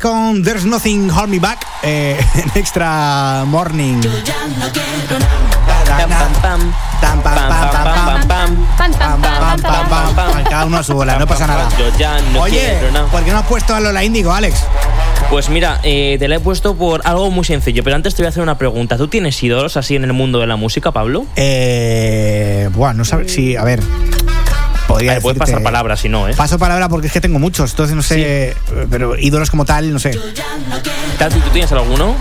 con 0.00 0.42
There's 0.42 0.64
Nothing 0.64 1.10
Hold 1.10 1.28
Me 1.28 1.38
Back 1.38 1.66
eh, 1.82 2.18
en 2.34 2.50
Extra 2.54 3.44
Morning. 3.46 4.00
Cada 10.48 10.64
uno 10.64 10.76
a 10.78 10.82
su 10.82 10.94
bola, 10.94 11.18
no 11.18 11.26
pasa 11.26 11.46
nada. 11.46 11.68
Oye, 12.38 12.78
¿por 13.10 13.22
qué 13.22 13.30
no 13.30 13.38
has 13.38 13.46
puesto 13.46 13.74
a 13.74 13.80
Lola 13.80 14.02
Índigo, 14.02 14.32
Alex? 14.32 14.64
Pues 15.28 15.48
mira, 15.48 15.80
eh, 15.82 16.16
te 16.18 16.28
la 16.28 16.36
he 16.36 16.40
puesto 16.40 16.74
por 16.74 17.02
algo 17.04 17.30
muy 17.30 17.44
sencillo, 17.44 17.84
pero 17.84 17.94
antes 17.94 18.14
te 18.14 18.22
voy 18.22 18.26
a 18.26 18.30
hacer 18.30 18.42
una 18.42 18.58
pregunta. 18.58 18.96
¿Tú 18.96 19.08
tienes 19.08 19.40
ídolos 19.42 19.76
así 19.76 19.96
en 19.96 20.04
el 20.04 20.12
mundo 20.12 20.40
de 20.40 20.46
la 20.46 20.56
música, 20.56 20.92
Pablo? 20.92 21.26
Eh, 21.36 22.68
bueno, 22.74 22.94
no 22.94 23.04
sabes. 23.04 23.32
Sí, 23.32 23.54
a 23.54 23.64
ver. 23.64 23.80
Podría 25.00 25.20
puedes 25.20 25.38
pasar 25.38 25.62
palabra 25.62 25.96
si 25.96 26.08
no, 26.08 26.28
¿eh? 26.28 26.34
Paso 26.34 26.58
palabra 26.58 26.88
porque 26.88 27.06
es 27.06 27.12
que 27.12 27.20
tengo 27.20 27.38
muchos, 27.38 27.70
entonces 27.70 27.96
no 27.96 28.02
sé, 28.02 28.54
pero 28.90 29.16
ídolos 29.16 29.50
como 29.50 29.64
tal, 29.64 29.92
no 29.92 29.98
sé. 29.98 30.10
¿tú 30.10 31.50
tienes 31.52 31.72
alguno? 31.72 32.14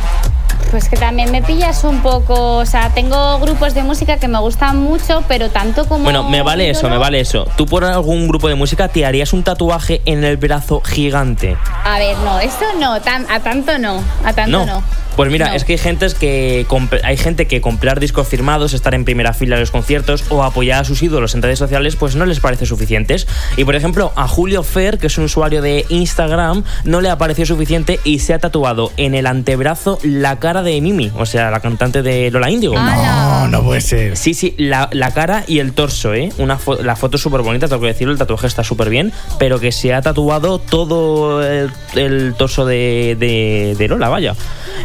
Pues 0.72 0.88
que 0.88 0.98
también 0.98 1.32
me 1.32 1.42
pillas 1.42 1.84
un 1.84 2.02
poco, 2.04 2.58
o 2.58 2.66
sea, 2.66 2.92
tengo 2.94 3.40
grupos 3.40 3.74
de 3.74 3.82
música 3.82 4.18
que 4.18 4.28
me 4.28 4.38
gustan 4.40 4.78
mucho, 4.78 5.24
pero 5.28 5.50
tanto 5.50 5.88
como... 5.88 6.04
Bueno, 6.04 6.30
me 6.30 6.44
vale 6.44 6.70
eso, 6.70 6.90
me 6.90 6.98
vale 6.98 7.20
eso. 7.20 7.48
¿Tú 7.58 7.66
por 7.66 7.84
algún 7.84 8.28
grupo 8.28 8.48
de 8.48 8.56
música 8.56 8.88
te 8.88 9.04
harías 9.06 9.34
un 9.34 9.44
tatuaje 9.44 10.02
en 10.06 10.24
el 10.24 10.38
brazo 10.38 10.82
gigante? 10.82 11.58
A 11.84 11.98
ver, 11.98 12.16
no, 12.20 12.40
eso 12.40 12.66
no, 12.80 13.02
tan, 13.02 13.26
a 13.32 13.40
tanto 13.40 13.80
no, 13.80 14.04
a 14.24 14.34
tanto 14.34 14.66
no. 14.66 14.84
Pues 15.16 15.30
mira, 15.32 15.50
No. 15.50 15.54
es 15.56 15.66
que 15.66 15.74
hay 15.74 15.78
gente 15.78 16.08
que 16.18 16.66
hay 17.04 17.18
gente 17.18 17.46
que 17.46 17.60
comprar 17.60 18.00
discos 18.00 18.26
firmados, 18.26 18.72
estar 18.74 18.94
en 18.94 19.04
primera 19.04 19.34
fila 19.34 19.56
en 19.56 19.60
los 19.62 19.72
conciertos 19.72 20.24
o 20.30 20.44
apoyar 20.44 20.80
a 20.82 20.86
sus 20.86 21.04
ídolos 21.04 21.36
en 21.36 21.42
redes 21.42 21.60
sociales, 21.60 21.98
pues 21.98 22.16
no 22.16 22.26
les 22.26 22.40
parece 22.40 22.66
suficientes. 22.66 23.28
Y 23.58 23.66
por 23.66 23.76
ejemplo, 23.76 24.14
a 24.16 24.30
Julio 24.30 24.64
Fer, 24.64 24.98
que 24.98 25.08
es 25.08 25.18
un 25.18 25.26
usuario 25.26 25.62
de 25.62 25.86
Instagram, 25.90 26.64
no 26.86 27.02
le 27.02 27.10
ha 27.10 27.18
parecido 27.18 27.48
suficiente 27.48 28.00
y 28.06 28.20
se 28.20 28.34
ha 28.34 28.40
tatuado 28.40 28.94
en 28.96 29.14
el 29.14 29.28
antebrazo 29.28 30.00
la 30.04 30.40
cara 30.40 30.59
cara 30.60 30.64
de 30.64 30.82
Mimi, 30.82 31.12
o 31.18 31.26
sea, 31.26 31.50
la 31.52 31.60
cantante 31.60 32.02
de 32.02 32.30
Lola 32.32 32.50
Índigo. 32.50 32.76
No, 32.76 33.48
no 33.48 33.64
puede 33.64 33.82
ser. 33.82 34.18
Sí, 34.18 34.34
sí, 34.34 34.56
la, 34.58 34.90
la 34.92 35.12
cara 35.12 35.44
y 35.48 35.60
el 35.60 35.74
torso, 35.74 36.14
¿eh? 36.14 36.30
Una 36.38 36.58
fo- 36.60 36.80
la 36.82 36.96
foto 36.96 37.18
es 37.18 37.24
súper 37.24 37.42
bonita, 37.42 37.68
tengo 37.68 37.82
que 37.82 37.88
decirlo, 37.88 38.12
el 38.14 38.20
tatuaje 38.20 38.48
está 38.48 38.64
súper 38.64 38.90
bien, 38.90 39.12
pero 39.38 39.60
que 39.60 39.72
se 39.72 39.94
ha 39.94 40.02
tatuado 40.02 40.60
todo 40.60 41.44
el, 41.44 41.72
el 41.96 42.34
torso 42.38 42.66
de, 42.66 43.16
de- 43.20 43.76
de 43.78 43.88
Lola, 43.88 44.10
vaya. 44.10 44.36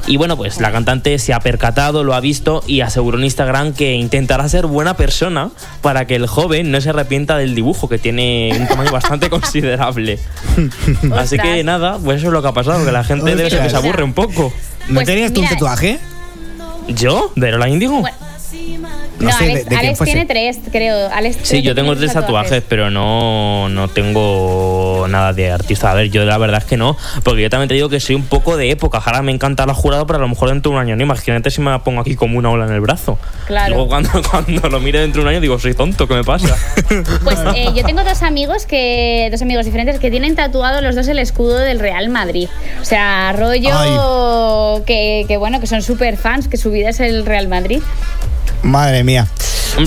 Y 0.06 0.16
bueno, 0.16 0.36
pues 0.36 0.60
la 0.60 0.70
cantante 0.72 1.18
se 1.18 1.32
ha 1.32 1.40
percatado, 1.40 2.04
lo 2.04 2.14
ha 2.14 2.20
visto 2.20 2.62
y 2.66 2.80
aseguró 2.82 3.18
en 3.18 3.24
Instagram 3.24 3.72
que 3.72 3.94
intentará 3.94 4.48
ser 4.48 4.66
buena 4.66 4.94
persona 4.96 5.50
para 5.82 6.06
que 6.06 6.14
el 6.16 6.26
joven 6.26 6.70
no 6.70 6.80
se 6.80 6.90
arrepienta 6.90 7.36
del 7.36 7.54
dibujo, 7.54 7.88
que 7.88 7.98
tiene 7.98 8.50
un 8.58 8.66
tamaño 8.68 8.90
bastante 8.92 9.30
considerable. 9.30 10.18
Así 11.16 11.38
que 11.38 11.64
nada, 11.64 11.98
pues 12.02 12.18
eso 12.18 12.28
es 12.28 12.32
lo 12.32 12.42
que 12.42 12.48
ha 12.48 12.52
pasado, 12.52 12.84
que 12.84 12.92
la 12.92 13.04
gente 13.04 13.34
debe 13.34 13.50
ser 13.50 13.62
que 13.62 13.70
se 13.70 13.76
aburre 13.76 14.02
un 14.02 14.12
poco. 14.12 14.52
¿No 14.88 14.94
Pues 14.96 15.06
tenías 15.06 15.32
tú 15.32 15.40
un 15.40 15.44
mira, 15.46 15.56
tatuaje? 15.56 15.98
¿Yo? 16.88 17.32
¿De 17.36 17.50
Lola 17.50 17.68
Índigo? 17.68 18.02
No, 19.24 19.32
sé, 19.32 19.44
Alex, 19.44 19.68
de 19.68 19.76
Alex 19.76 19.98
tiene 20.00 20.26
tres, 20.26 20.58
creo. 20.70 21.08
Alex 21.12 21.38
Sí, 21.42 21.62
yo 21.62 21.74
tengo 21.74 21.96
tres 21.96 22.12
tatuajes, 22.12 22.62
pero 22.68 22.90
no, 22.90 23.68
no 23.68 23.88
tengo 23.88 25.06
nada 25.08 25.32
de 25.32 25.50
artista. 25.50 25.90
A 25.90 25.94
ver, 25.94 26.10
yo 26.10 26.24
la 26.24 26.36
verdad 26.36 26.58
es 26.58 26.64
que 26.64 26.76
no, 26.76 26.96
porque 27.22 27.42
yo 27.42 27.50
también 27.50 27.68
te 27.68 27.74
digo 27.74 27.88
que 27.88 28.00
soy 28.00 28.16
un 28.16 28.24
poco 28.24 28.56
de 28.56 28.70
época. 28.70 29.02
Ahora 29.04 29.22
me 29.22 29.32
encanta 29.32 29.66
la 29.66 29.74
jurado, 29.74 30.06
pero 30.06 30.18
a 30.18 30.22
lo 30.22 30.28
mejor 30.28 30.48
dentro 30.48 30.72
de 30.72 30.76
un 30.76 30.82
año 30.82 30.96
no. 30.96 31.02
Imagínate 31.02 31.50
si 31.50 31.60
me 31.60 31.78
pongo 31.80 32.00
aquí 32.00 32.16
como 32.16 32.38
una 32.38 32.50
ola 32.50 32.66
en 32.66 32.72
el 32.72 32.80
brazo. 32.80 33.18
Claro. 33.46 33.74
Luego 33.74 33.88
cuando, 33.88 34.10
cuando 34.30 34.68
lo 34.68 34.80
mire 34.80 35.00
dentro 35.00 35.22
de 35.22 35.28
un 35.28 35.32
año 35.32 35.40
digo, 35.40 35.58
soy 35.58 35.74
tonto, 35.74 36.06
¿qué 36.06 36.14
me 36.14 36.24
pasa? 36.24 36.56
Pues 37.24 37.38
eh, 37.54 37.70
yo 37.74 37.84
tengo 37.84 38.04
dos 38.04 38.22
amigos 38.22 38.66
que 38.66 39.28
dos 39.30 39.40
amigos 39.42 39.64
diferentes 39.64 39.98
que 39.98 40.10
tienen 40.10 40.36
tatuado 40.36 40.80
los 40.80 40.94
dos 40.94 41.08
el 41.08 41.18
escudo 41.18 41.58
del 41.58 41.78
Real 41.78 42.08
Madrid. 42.08 42.48
O 42.80 42.84
sea, 42.84 43.32
rollo 43.32 44.84
que, 44.84 45.24
que 45.26 45.36
bueno, 45.36 45.60
que 45.60 45.66
son 45.66 45.82
súper 45.82 46.16
fans, 46.16 46.48
que 46.48 46.56
su 46.56 46.70
vida 46.70 46.90
es 46.90 47.00
el 47.00 47.24
Real 47.24 47.48
Madrid. 47.48 47.80
Madre 48.64 49.04
mía. 49.04 49.26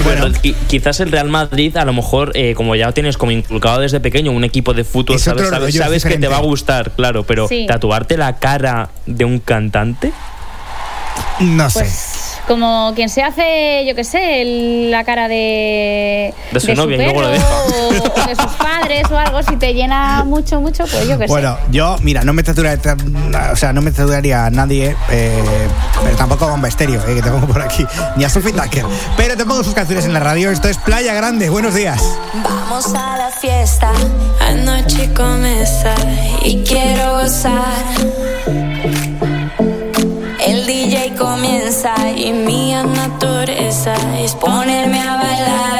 Bueno, 0.03 0.27
qui- 0.27 0.53
quizás 0.67 0.99
el 0.99 1.11
Real 1.11 1.29
Madrid, 1.29 1.75
a 1.77 1.85
lo 1.85 1.93
mejor, 1.93 2.31
eh, 2.35 2.53
como 2.55 2.75
ya 2.75 2.91
tienes 2.91 3.17
como 3.17 3.31
inculcado 3.31 3.79
desde 3.79 3.99
pequeño 4.01 4.31
un 4.31 4.43
equipo 4.43 4.73
de 4.73 4.83
fútbol, 4.83 5.15
Es 5.15 5.23
sabes, 5.23 5.49
sabes, 5.49 5.75
sabes 5.75 6.03
que 6.05 6.17
te 6.17 6.27
va 6.27 6.37
a 6.37 6.41
gustar, 6.41 6.91
claro, 6.91 7.23
pero 7.23 7.47
Sí. 7.47 7.65
tatuarte 7.67 8.17
la 8.17 8.37
cara 8.37 8.89
de 9.05 9.23
un 9.25 9.39
cantante. 9.39 10.11
No 11.39 11.69
sé. 11.69 11.89
Como 12.47 12.93
quien 12.95 13.09
se 13.09 13.21
hace, 13.23 13.83
yo 13.85 13.93
qué 13.93 14.03
sé, 14.05 14.41
el- 14.41 14.89
la 14.91 15.03
cara 15.03 15.27
de. 15.27 16.33
De 16.51 16.59
su 16.61 16.73
novia 16.73 16.95
y 16.95 17.03
luego 17.03 17.21
lo 17.21 17.27
deja. 17.29 17.45
O, 17.45 17.89
o 17.89 18.25
de 18.27 18.35
sus 18.35 18.51
padres 18.53 19.03
o 19.11 19.17
algo, 19.17 19.43
si 19.43 19.57
te 19.57 19.73
llena 19.73 20.23
mucho, 20.23 20.61
mucho, 20.61 20.85
pues 20.85 21.07
yo 21.07 21.17
qué 21.19 21.25
Bueno, 21.27 21.57
yo, 21.71 21.97
mira, 22.01 22.23
no 22.23 22.31
me 22.33 22.43
tatuaría, 22.43 22.79
o 23.51 23.55
sea, 23.57 23.73
no 23.73 23.81
me 23.81 23.91
tatuaría 23.91 24.45
a 24.45 24.49
nadie, 24.49 24.95
eh, 25.11 25.43
pero 26.03 26.15
tampoco 26.15 26.45
a 26.45 26.51
Bomba 26.51 26.69
Estéreo, 26.69 27.01
eh, 27.07 27.15
que 27.15 27.21
te 27.21 27.29
pongo 27.29 27.47
por 27.47 27.61
aquí, 27.61 27.85
ni 28.15 28.23
a 28.23 28.29
Sophie 28.29 28.53
Tucker. 28.53 28.85
Pero 29.17 29.35
te 29.35 29.45
pongo 29.45 29.63
sus 29.63 29.73
canciones 29.73 30.05
en 30.05 30.13
la 30.13 30.19
radio. 30.21 30.49
Esto 30.49 30.69
es 30.69 30.77
Playa 30.77 31.13
Grande. 31.13 31.49
Buenos 31.49 31.73
días. 31.75 32.01
Vamos 32.43 32.85
a 32.93 33.17
la 33.17 33.29
fiesta, 33.41 33.91
anoche 34.39 35.13
comienza 35.13 35.93
y 36.45 36.63
quiero 36.63 37.19
gozar. 37.21 37.65
Y 41.95 42.33
mi 42.33 42.73
naturaleza 42.73 43.95
es 44.19 44.35
ponerme 44.35 44.99
a 44.99 45.15
bailar, 45.15 45.76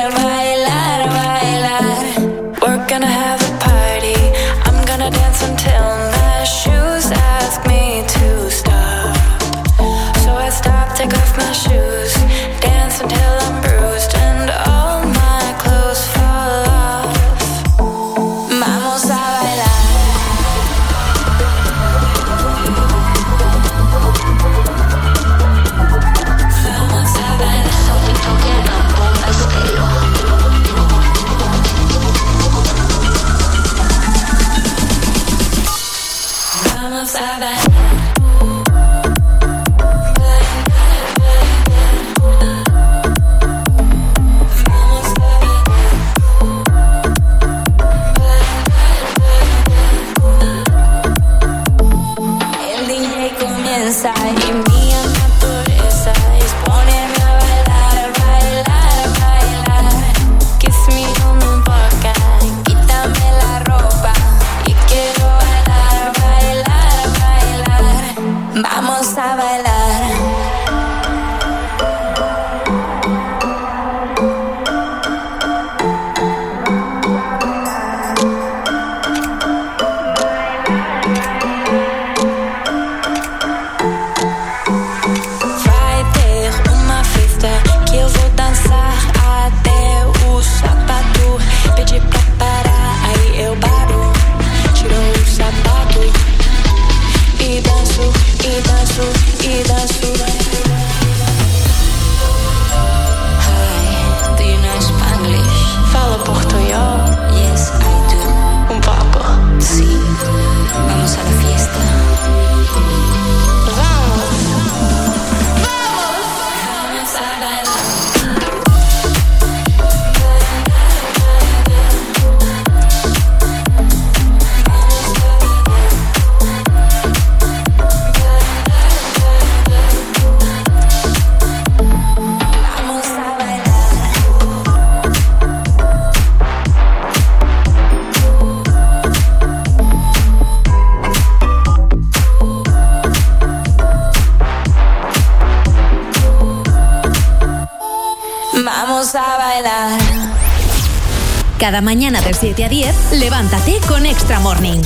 Cada 151.78 151.86
mañana 151.86 152.22
de 152.22 152.34
7 152.34 152.66
a 152.66 152.70
10, 152.70 153.12
levántate 153.20 153.80
con 153.88 154.08
Extra 154.08 154.40
Morning. 154.40 154.82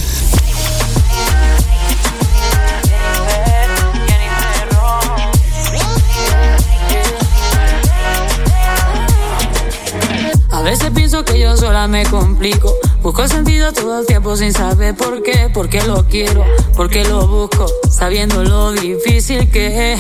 A 10.50 10.62
veces 10.64 10.92
pienso 10.94 11.24
que 11.24 11.40
yo 11.40 11.56
sola 11.56 11.88
me 11.88 12.06
complico. 12.06 12.76
Busco 13.12 13.28
sentido 13.28 13.74
todo 13.74 14.00
el 14.00 14.06
tiempo 14.06 14.38
sin 14.38 14.54
saber 14.54 14.96
por 14.96 15.22
qué. 15.22 15.50
Por 15.54 15.68
qué 15.68 15.84
lo 15.84 16.08
quiero, 16.08 16.46
por 16.78 16.90
qué 16.90 17.04
lo 17.04 17.28
busco, 17.28 17.66
sabiendo 17.90 18.42
lo 18.42 18.72
difícil 18.72 19.52
que 19.52 19.92
es. 19.92 20.00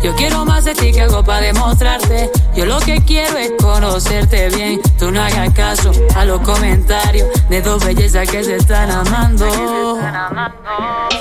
Yo 0.00 0.14
quiero 0.14 0.44
más 0.44 0.64
de 0.64 0.72
ti 0.72 0.92
que 0.92 1.00
algo 1.00 1.24
para 1.24 1.40
demostrarte. 1.40 2.30
Yo 2.54 2.64
lo 2.64 2.78
que 2.78 3.02
quiero 3.04 3.36
es 3.36 3.50
conocerte 3.60 4.48
bien. 4.50 4.80
Tú 4.96 5.10
no 5.10 5.20
hagas 5.20 5.52
caso 5.54 5.90
a 6.14 6.24
los 6.24 6.40
comentarios 6.42 7.26
de 7.50 7.62
dos 7.62 7.84
bellezas 7.84 8.30
que 8.30 8.44
se 8.44 8.54
están 8.54 8.92
amando. 8.92 9.98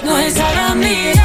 No 0.03 0.17
estarán 0.19 0.79
mirando. 0.79 1.20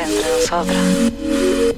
Entre 0.00 0.24
nosotras. 0.40 0.76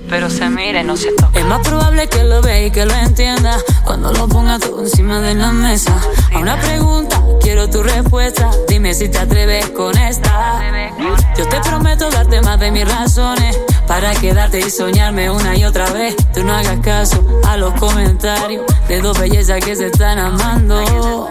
Pero 0.08 0.30
se 0.30 0.48
mira 0.48 0.82
no 0.82 0.96
se. 0.96 1.08
Es 1.34 1.44
más 1.44 1.66
probable 1.66 2.08
que 2.08 2.22
lo 2.22 2.40
vea 2.40 2.66
y 2.66 2.70
que 2.70 2.86
lo 2.86 2.94
entienda 2.94 3.58
cuando 3.84 4.12
lo 4.12 4.28
ponga 4.28 4.58
todo 4.58 4.82
encima 4.82 5.20
de 5.20 5.34
la 5.34 5.52
mesa. 5.52 5.98
A 6.32 6.38
una 6.38 6.58
pregunta, 6.60 7.20
quiero 7.40 7.68
tu 7.68 7.82
respuesta. 7.82 8.50
Dime 8.68 8.94
si 8.94 9.08
te 9.08 9.18
atreves 9.18 9.70
con 9.70 9.96
esta. 9.98 10.60
Yo 11.36 11.48
te 11.48 11.60
prometo 11.60 12.08
darte 12.10 12.40
más 12.40 12.58
de 12.60 12.70
mis 12.70 12.88
razones 12.88 13.58
para 13.86 14.14
quedarte 14.14 14.60
y 14.60 14.70
soñarme 14.70 15.30
una 15.30 15.56
y 15.56 15.64
otra 15.64 15.90
vez. 15.90 16.16
Tú 16.32 16.44
no 16.44 16.54
hagas 16.54 16.80
caso 16.80 17.24
a 17.46 17.56
los 17.56 17.74
comentarios 17.74 18.64
de 18.88 19.00
dos 19.00 19.18
bellezas 19.18 19.64
que 19.64 19.74
se 19.74 19.86
están 19.86 20.18
amando. 20.18 21.28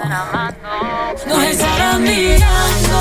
Nos 1.28 1.44
estarán 1.44 2.04
mirando. 2.04 2.95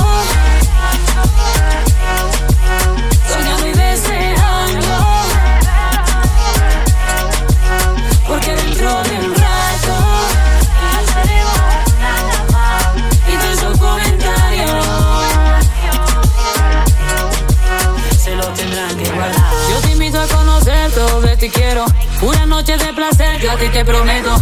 Una 22.25 22.47
noche 22.47 22.79
de 22.79 22.91
placer, 22.95 23.39
yo 23.43 23.53
a 23.53 23.57
ti 23.57 23.69
te 23.69 23.85
prometo. 23.85 24.35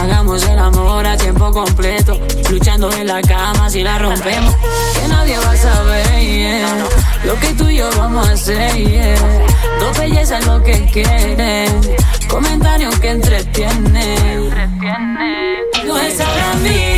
Hagamos 0.00 0.42
el 0.44 0.58
amor 0.58 1.06
a 1.06 1.18
tiempo 1.18 1.50
completo. 1.50 2.18
Luchando 2.50 2.90
en 2.92 3.08
la 3.08 3.20
cama 3.20 3.68
si 3.68 3.82
la 3.82 3.98
rompemos. 3.98 4.54
Que 4.94 5.06
nadie 5.06 5.38
va 5.38 5.50
a 5.50 5.56
saber 5.56 6.20
yeah. 6.20 6.86
lo 7.24 7.38
que 7.38 7.48
tú 7.52 7.68
y 7.68 7.76
yo 7.76 7.90
vamos 7.98 8.26
a 8.26 8.32
hacer. 8.32 8.74
yeah. 8.74 9.16
Dos 9.78 9.98
bellezas 9.98 10.46
lo 10.46 10.62
que 10.62 10.86
quieren. 10.86 11.78
Comentarios 12.26 12.98
que 13.00 13.10
entretienen. 13.10 14.50
Nos 15.86 16.02
estarán 16.02 16.62
mirando. 16.62 16.95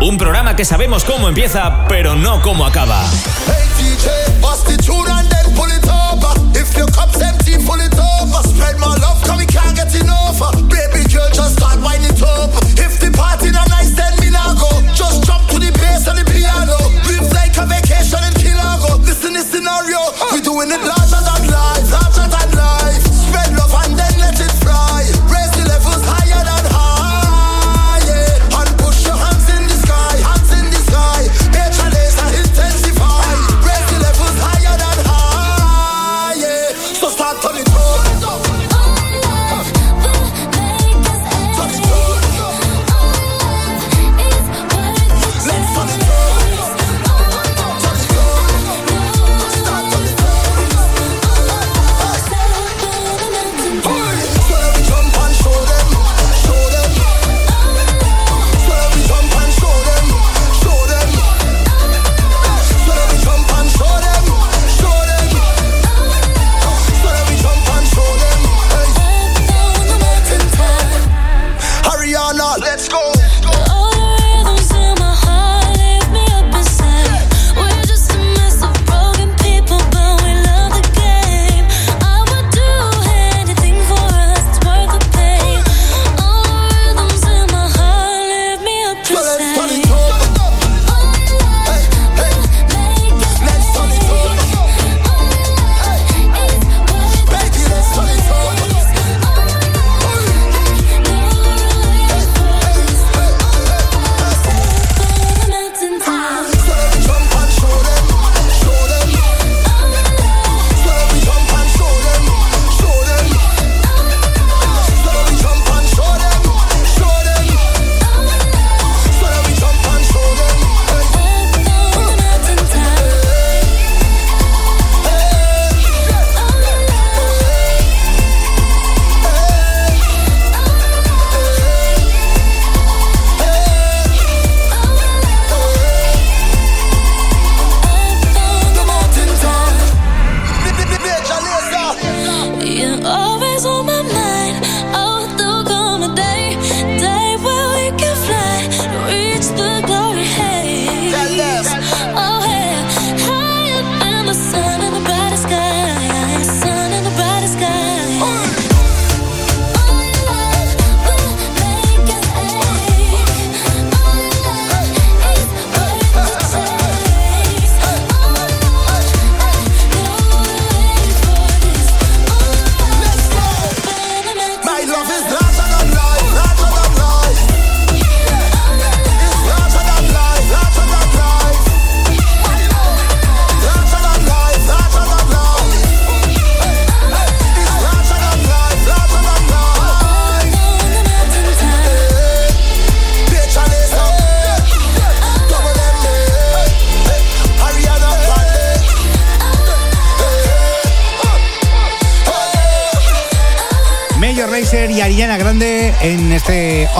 Un 0.00 0.16
programa 0.16 0.56
que 0.56 0.64
sabemos 0.64 1.04
cómo 1.04 1.28
empieza, 1.28 1.84
pero 1.88 2.14
no 2.14 2.40
cómo 2.40 2.64
acaba. 2.64 3.04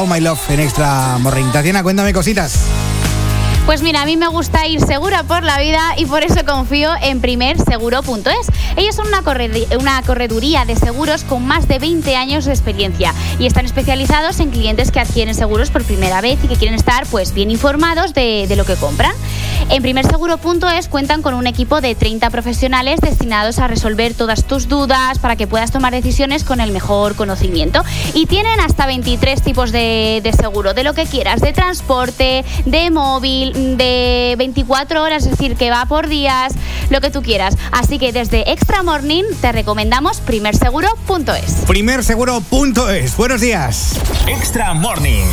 My 0.07 0.21
Love 0.21 0.51
en 0.51 0.61
Extra 0.61 1.19
Morning. 1.19 1.51
Tatiana, 1.53 1.83
cuéntame 1.83 2.13
cositas. 2.13 2.61
Pues 3.67 3.83
mira, 3.83 4.03
a 4.03 4.07
mí 4.07 4.17
me 4.17 4.29
gusta 4.29 4.65
ir 4.69 4.81
segura 4.81 5.25
por 5.25 5.43
la 5.43 5.59
vida 5.59 5.95
y 5.97 6.07
por 6.07 6.23
eso 6.23 6.45
confío 6.45 6.91
en 7.03 7.21
primerseguro.es. 7.21 8.47
Ellos 8.77 8.95
son 8.95 9.09
una, 9.09 9.23
una 9.81 10.03
correduría 10.03 10.65
de 10.65 10.77
seguros 10.77 11.25
con 11.25 11.45
más 11.45 11.67
de 11.67 11.81
20 11.81 12.15
años 12.15 12.45
de 12.45 12.53
experiencia 12.53 13.13
y 13.41 13.47
están 13.47 13.67
especializados 13.67 14.39
en 14.39 14.51
clientes 14.51 14.93
que 14.93 15.01
adquieren 15.01 15.35
seguros 15.35 15.71
por 15.71 15.83
primera 15.83 16.21
vez 16.21 16.39
y 16.45 16.49
que 16.49 16.55
quieren 16.55 16.77
estar 16.77 17.07
pues 17.07 17.35
bien 17.35 17.51
informados 17.51 18.15
de 18.15 18.55
lo 18.57 18.65
que 18.65 18.77
compran. 18.77 19.13
En 19.69 19.83
primerseguro.es 19.83 20.89
cuentan 20.89 21.23
con 21.23 21.35
un 21.35 21.47
equipo 21.49 21.81
de 21.81 21.97
30 21.97 22.31
profesionales 22.31 23.01
destinados 23.01 23.59
a 23.59 23.67
resolver 23.67 24.15
todas 24.15 24.45
tus 24.45 24.69
dudas 24.69 25.19
para 25.19 25.35
que 25.35 25.49
puedas 25.49 25.73
tomar 25.73 25.93
decisiones 25.93 26.45
con 26.45 26.61
el 26.61 26.71
mejor 26.71 27.17
conocimiento. 27.17 27.83
Y 28.15 28.27
tienen 28.27 28.61
hasta 28.61 28.87
23 28.87 29.43
tipos 29.43 29.73
de, 29.73 30.21
de 30.23 30.33
seguro, 30.33 30.73
de 30.73 30.85
lo 30.85 30.95
que 30.95 31.05
quieras, 31.05 31.41
de 31.41 31.53
transporte, 31.53 32.45
de 32.65 32.91
móvil, 32.91 33.77
de 33.77 34.37
24 34.39 35.03
horas, 35.03 35.25
es 35.25 35.31
decir, 35.31 35.57
que 35.57 35.71
va 35.71 35.85
por 35.87 36.09
días, 36.09 36.55
lo 36.91 37.01
que 37.01 37.11
tú 37.11 37.23
quieras. 37.23 37.57
Así 37.73 37.99
que 37.99 38.13
desde 38.13 38.51
Extra 38.53 38.85
Morning 38.85 39.25
te 39.41 39.51
recomendamos 39.51 40.21
primerseguro.es. 40.21 41.65
Primerseguro.es. 41.67 43.17
Buenos 43.17 43.41
días. 43.41 44.01
Extra 44.29 44.75
Morning. 44.75 45.25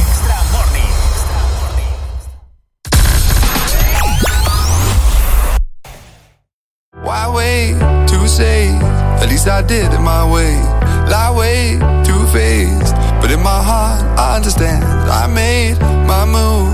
Least 9.43 9.51
I 9.51 9.61
did 9.61 9.91
it 9.91 9.99
my 9.99 10.23
way. 10.23 10.55
Lie 11.11 11.33
way 11.35 11.75
too 12.07 12.23
faced, 12.31 12.95
but 13.19 13.29
in 13.29 13.43
my 13.43 13.59
heart 13.59 13.99
I 14.17 14.37
understand. 14.37 14.85
I 15.11 15.27
made 15.27 15.75
my 16.07 16.23
move, 16.23 16.71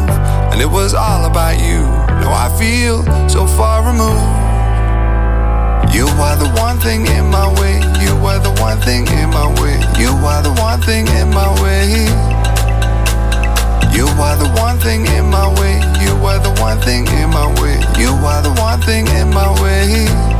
and 0.54 0.62
it 0.62 0.70
was 0.70 0.94
all 0.94 1.26
about 1.26 1.58
you. 1.58 1.82
Now 2.22 2.30
I 2.30 2.46
feel 2.62 3.02
so 3.28 3.48
far 3.58 3.82
removed. 3.90 4.22
You 5.98 6.06
are 6.22 6.38
the 6.38 6.46
one 6.62 6.78
thing 6.78 7.08
in 7.08 7.26
my 7.34 7.50
way. 7.58 7.82
You 8.06 8.14
are 8.30 8.38
the 8.38 8.54
one 8.62 8.78
thing 8.86 9.08
in 9.18 9.32
my 9.34 9.50
way. 9.58 9.82
You 9.98 10.14
are 10.30 10.44
the 10.46 10.54
one 10.62 10.80
thing 10.86 11.08
in 11.18 11.34
my 11.34 11.50
way. 11.66 12.06
You 13.98 14.06
are 14.22 14.38
the 14.38 14.50
one 14.62 14.78
thing 14.78 15.08
in 15.18 15.26
my 15.26 15.50
way. 15.58 15.82
You 16.06 16.14
are 16.22 16.38
the 16.38 16.54
one 16.62 16.78
thing 16.86 17.08
in 17.18 17.32
my 17.34 17.50
way. 17.58 17.82
You 17.98 18.14
are 18.14 18.44
the 18.46 18.54
one 18.62 18.80
thing 18.82 19.08
in 19.18 19.34
my 19.34 19.50
way. 19.58 20.39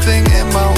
something 0.00 0.32
in 0.32 0.46
my 0.52 0.77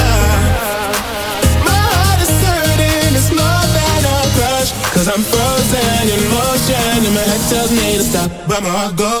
time 8.61 8.75
I 8.75 8.95
go. 8.95 9.20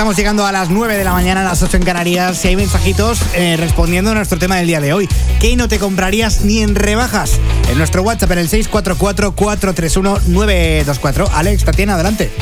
Estamos 0.00 0.16
llegando 0.16 0.46
a 0.46 0.50
las 0.50 0.70
9 0.70 0.96
de 0.96 1.04
la 1.04 1.12
mañana, 1.12 1.42
a 1.42 1.44
las 1.44 1.62
8 1.62 1.76
en 1.76 1.82
Canarias. 1.82 2.38
Si 2.38 2.48
hay 2.48 2.56
mensajitos 2.56 3.20
eh, 3.34 3.58
respondiendo 3.58 4.12
a 4.12 4.14
nuestro 4.14 4.38
tema 4.38 4.56
del 4.56 4.66
día 4.66 4.80
de 4.80 4.94
hoy, 4.94 5.06
¿qué 5.40 5.54
no 5.56 5.68
te 5.68 5.78
comprarías 5.78 6.40
ni 6.40 6.60
en 6.60 6.74
rebajas? 6.74 7.38
En 7.70 7.76
nuestro 7.76 8.00
WhatsApp, 8.00 8.30
en 8.30 8.38
el 8.38 8.48
644-431-924. 8.48 11.28
Alex, 11.34 11.66
Tatiana, 11.66 11.96
adelante. 11.96 12.32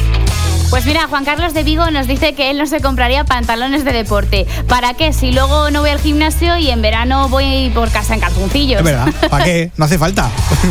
Pues 0.70 0.86
mira, 0.86 1.08
Juan 1.08 1.24
Carlos 1.24 1.52
de 1.52 1.64
Vigo 1.64 1.90
nos 1.90 2.06
dice 2.06 2.34
que 2.34 2.52
él 2.52 2.58
no 2.58 2.66
se 2.66 2.80
compraría 2.80 3.24
pantalones 3.24 3.84
de 3.84 3.90
deporte. 3.90 4.46
¿Para 4.68 4.94
qué? 4.94 5.12
Si 5.12 5.32
luego 5.32 5.72
no 5.72 5.80
voy 5.80 5.90
al 5.90 5.98
gimnasio 5.98 6.58
y 6.58 6.70
en 6.70 6.80
verano 6.80 7.28
voy 7.28 7.72
por 7.74 7.90
casa 7.90 8.14
en 8.14 8.20
calzoncillos. 8.20 8.78
Es 8.78 8.84
verdad, 8.84 9.08
¿para 9.28 9.44
qué? 9.44 9.72
No 9.76 9.86
hace 9.86 9.98
falta. 9.98 10.30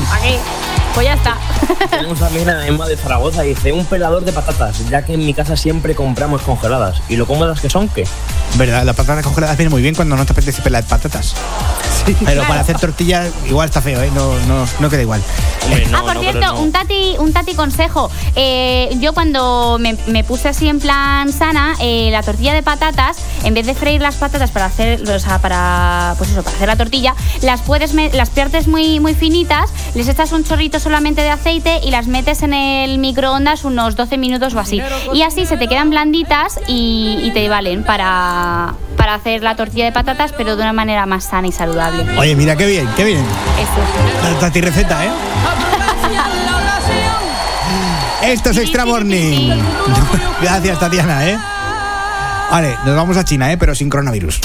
¿Para 0.09 0.22
qué? 0.22 0.39
Pues 0.93 1.05
ya 1.05 1.15
está. 1.15 1.35
Tenemos 1.89 2.19
también 2.19 2.49
a 2.49 2.68
Emma 2.68 2.88
de 2.88 2.98
Zaragoza, 2.98 3.41
dice, 3.41 3.72
un 3.72 3.85
pelador 3.85 4.23
de 4.23 4.31
patatas, 4.31 4.88
ya 4.89 5.03
que 5.03 5.14
en 5.14 5.26
mi 5.26 5.34
casa 5.34 5.56
siempre 5.56 5.95
compramos 5.95 6.41
congeladas. 6.41 7.02
¿Y 7.10 7.15
lo 7.15 7.26
cómodas 7.26 7.61
que 7.61 7.69
son 7.69 7.89
que? 7.89 8.06
Verdad, 8.56 8.84
las 8.84 8.95
patatas 8.95 9.23
congeladas 9.23 9.57
vienen 9.57 9.72
muy 9.72 9.81
bien 9.81 9.95
cuando 9.95 10.15
no 10.15 10.26
te 10.26 10.34
apetece 10.34 10.61
pelar 10.61 10.84
patatas. 10.85 11.35
Pero 12.26 12.44
para 12.48 12.61
hacer 12.61 12.80
tortillas 12.80 13.31
igual 13.48 13.68
está 13.68 13.81
feo, 13.81 14.02
¿eh? 14.02 14.10
No, 14.14 14.39
no, 14.48 14.65
no 14.80 14.89
queda 14.89 15.02
igual. 15.02 15.22
Ah, 15.94 16.02
por 16.02 16.19
cierto, 16.19 16.60
un, 16.60 16.72
tati, 16.72 17.15
un 17.19 17.34
tati 17.34 17.53
consejo. 17.53 18.10
Eh, 18.35 18.95
yo 18.99 19.14
cuando 19.14 19.77
me, 19.80 20.23
puse 20.23 20.49
así 20.49 20.69
en 20.69 20.80
plan 20.80 21.31
sana, 21.34 21.76
eh, 21.81 22.10
la 22.11 22.23
tortilla 22.23 22.53
de 22.53 22.64
patatas, 22.64 23.18
en 23.44 23.53
vez 23.53 23.65
de 23.65 23.76
freír 23.76 24.02
las 24.02 24.15
patatas 24.15 24.52
para 24.52 24.65
hacer, 24.65 25.02
o 25.10 25.19
sea, 25.19 25.39
para, 25.39 26.15
pues 26.18 26.31
eso, 26.31 26.44
para 26.44 26.56
hacer 26.56 26.68
la 26.68 26.76
tortilla, 26.77 27.15
las 27.41 27.61
puedes 27.61 27.94
las 27.94 28.30
pierdes 28.30 28.68
muy, 28.68 28.99
muy 28.99 29.14
finitas 29.14 29.66
les 29.95 30.07
echas 30.07 30.31
un 30.31 30.43
chorrito 30.43 30.80
solamente 30.80 31.22
de 31.22 31.30
aceite 31.30 31.80
y 31.84 31.91
las 31.91 32.07
metes 32.07 32.43
en 32.43 32.53
el 32.53 32.99
microondas 32.99 33.64
unos 33.64 33.95
12 33.95 34.18
minutos 34.18 34.53
o 34.53 34.59
así. 34.59 34.81
Y 35.14 35.22
así 35.23 35.45
se 35.45 35.57
te 35.57 35.68
quedan 35.68 35.89
blanditas 35.89 36.59
y, 36.68 37.31
te 37.34 37.49
valen 37.49 37.84
para, 37.84 38.73
para 38.95 39.14
hacer 39.14 39.43
la 39.43 39.55
tortilla 39.55 39.85
de 39.85 39.91
patatas, 39.91 40.34
pero 40.35 40.55
de 40.55 40.61
una 40.64 40.73
manera 40.73 41.05
más 41.05 41.26
sana 41.26 41.47
y 41.47 41.51
saludable. 41.51 42.05
Oye, 42.18 42.35
mira 42.35 42.55
qué 42.55 42.65
bien, 42.65 42.88
qué 42.95 43.03
bien. 43.03 43.23
Eso. 43.59 44.39
Tati 44.39 44.61
receta, 44.61 45.05
¿eh? 45.05 45.09
Esto 48.23 48.49
es 48.49 48.57
Extra 48.57 48.85
Morning. 48.85 49.51
Gracias, 50.41 50.80
Tatiana, 50.80 51.30
¿eh? 51.30 51.38
Vale, 52.49 52.77
nos 52.85 52.95
vamos 52.95 53.18
a 53.18 53.23
China, 53.23 53.51
¿eh? 53.51 53.57
Pero 53.57 53.76
sin 53.76 53.89
coronavirus. 53.89 54.41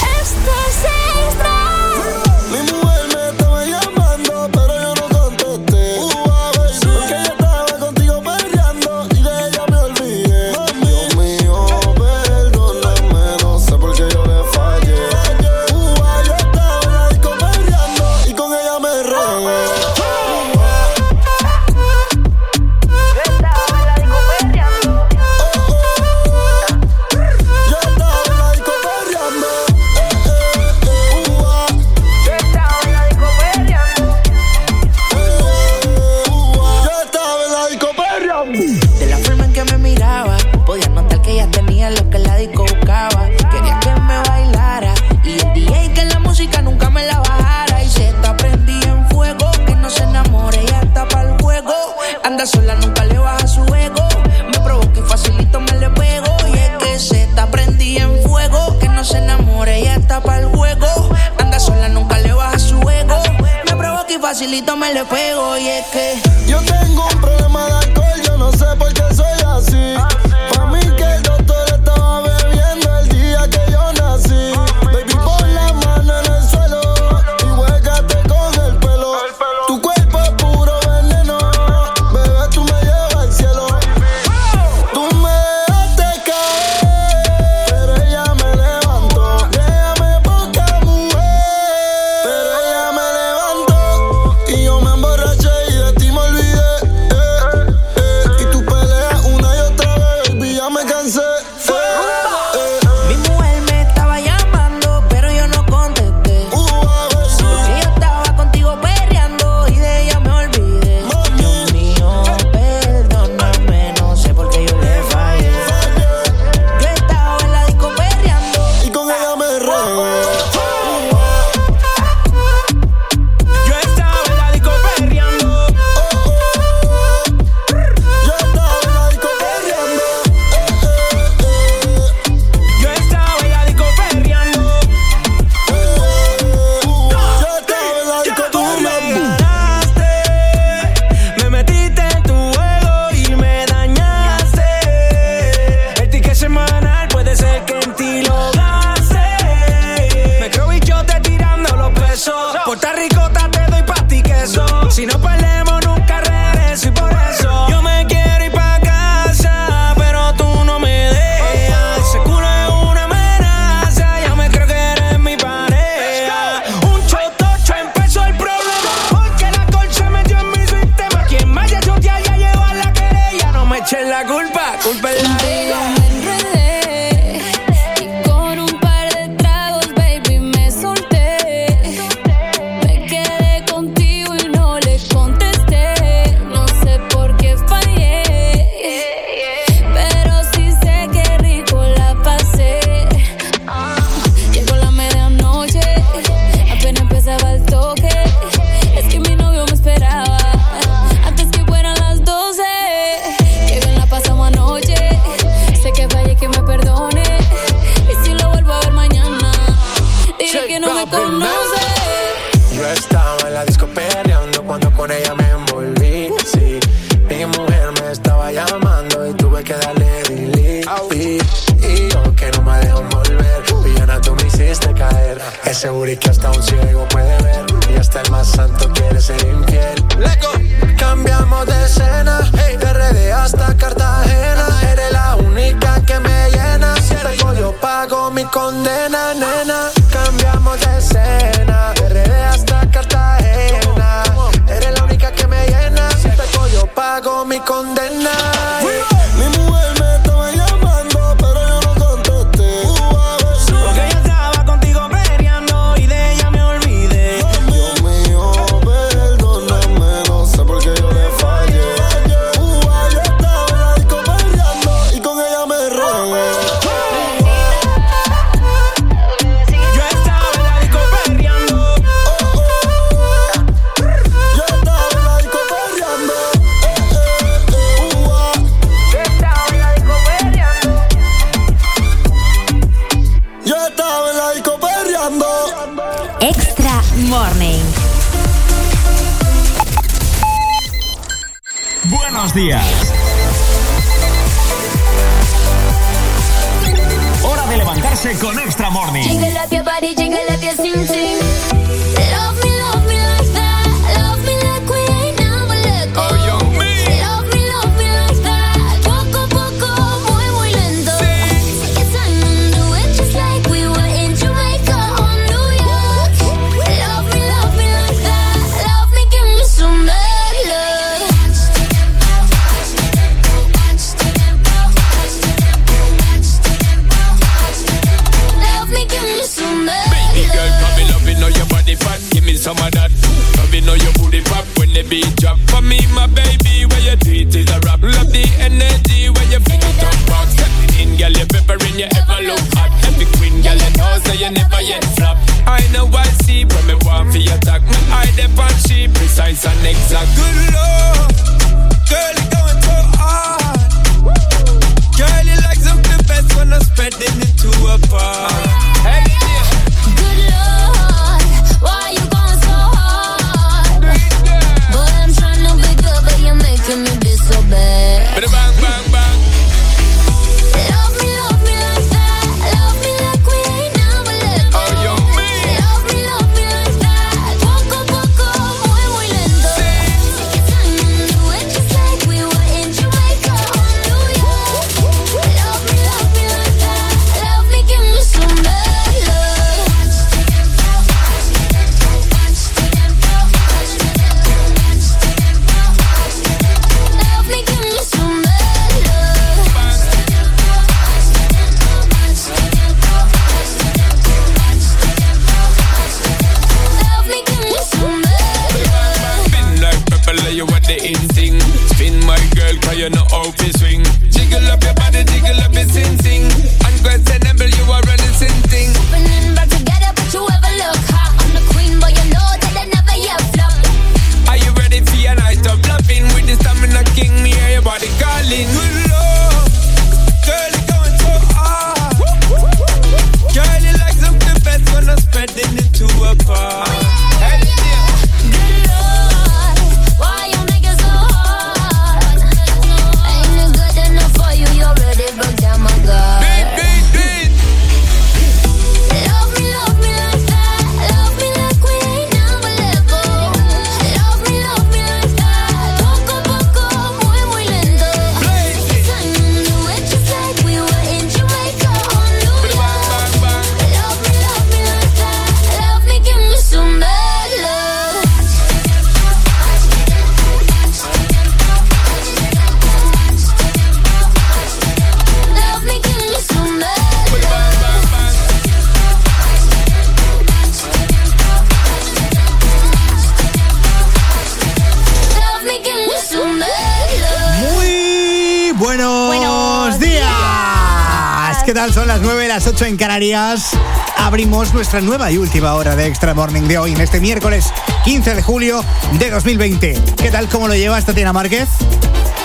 En 492.93 492.97
Canarias. 492.97 493.71
Abrimos 494.17 494.73
nuestra 494.73 495.01
nueva 495.01 495.31
y 495.31 495.37
última 495.37 495.73
hora 495.73 495.95
de 495.95 496.05
Extra 496.05 496.35
Morning 496.35 496.63
de 496.63 496.77
hoy, 496.77 496.91
en 496.91 497.01
este 497.01 497.19
miércoles 497.19 497.73
15 498.05 498.35
de 498.35 498.41
julio 498.43 498.85
de 499.13 499.31
2020. 499.31 499.97
¿Qué 500.17 500.29
tal? 500.29 500.47
¿Cómo 500.47 500.67
lo 500.67 500.75
llevas, 500.75 501.03
Tatiana 501.03 501.33
Márquez? 501.33 501.67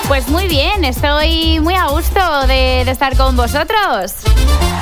Pues 0.07 0.29
muy 0.29 0.49
bien, 0.49 0.85
estoy 0.85 1.61
muy 1.61 1.75
a 1.75 1.89
gusto 1.89 2.47
de, 2.47 2.83
de 2.85 2.91
estar 2.91 3.15
con 3.17 3.37
vosotros. 3.37 4.15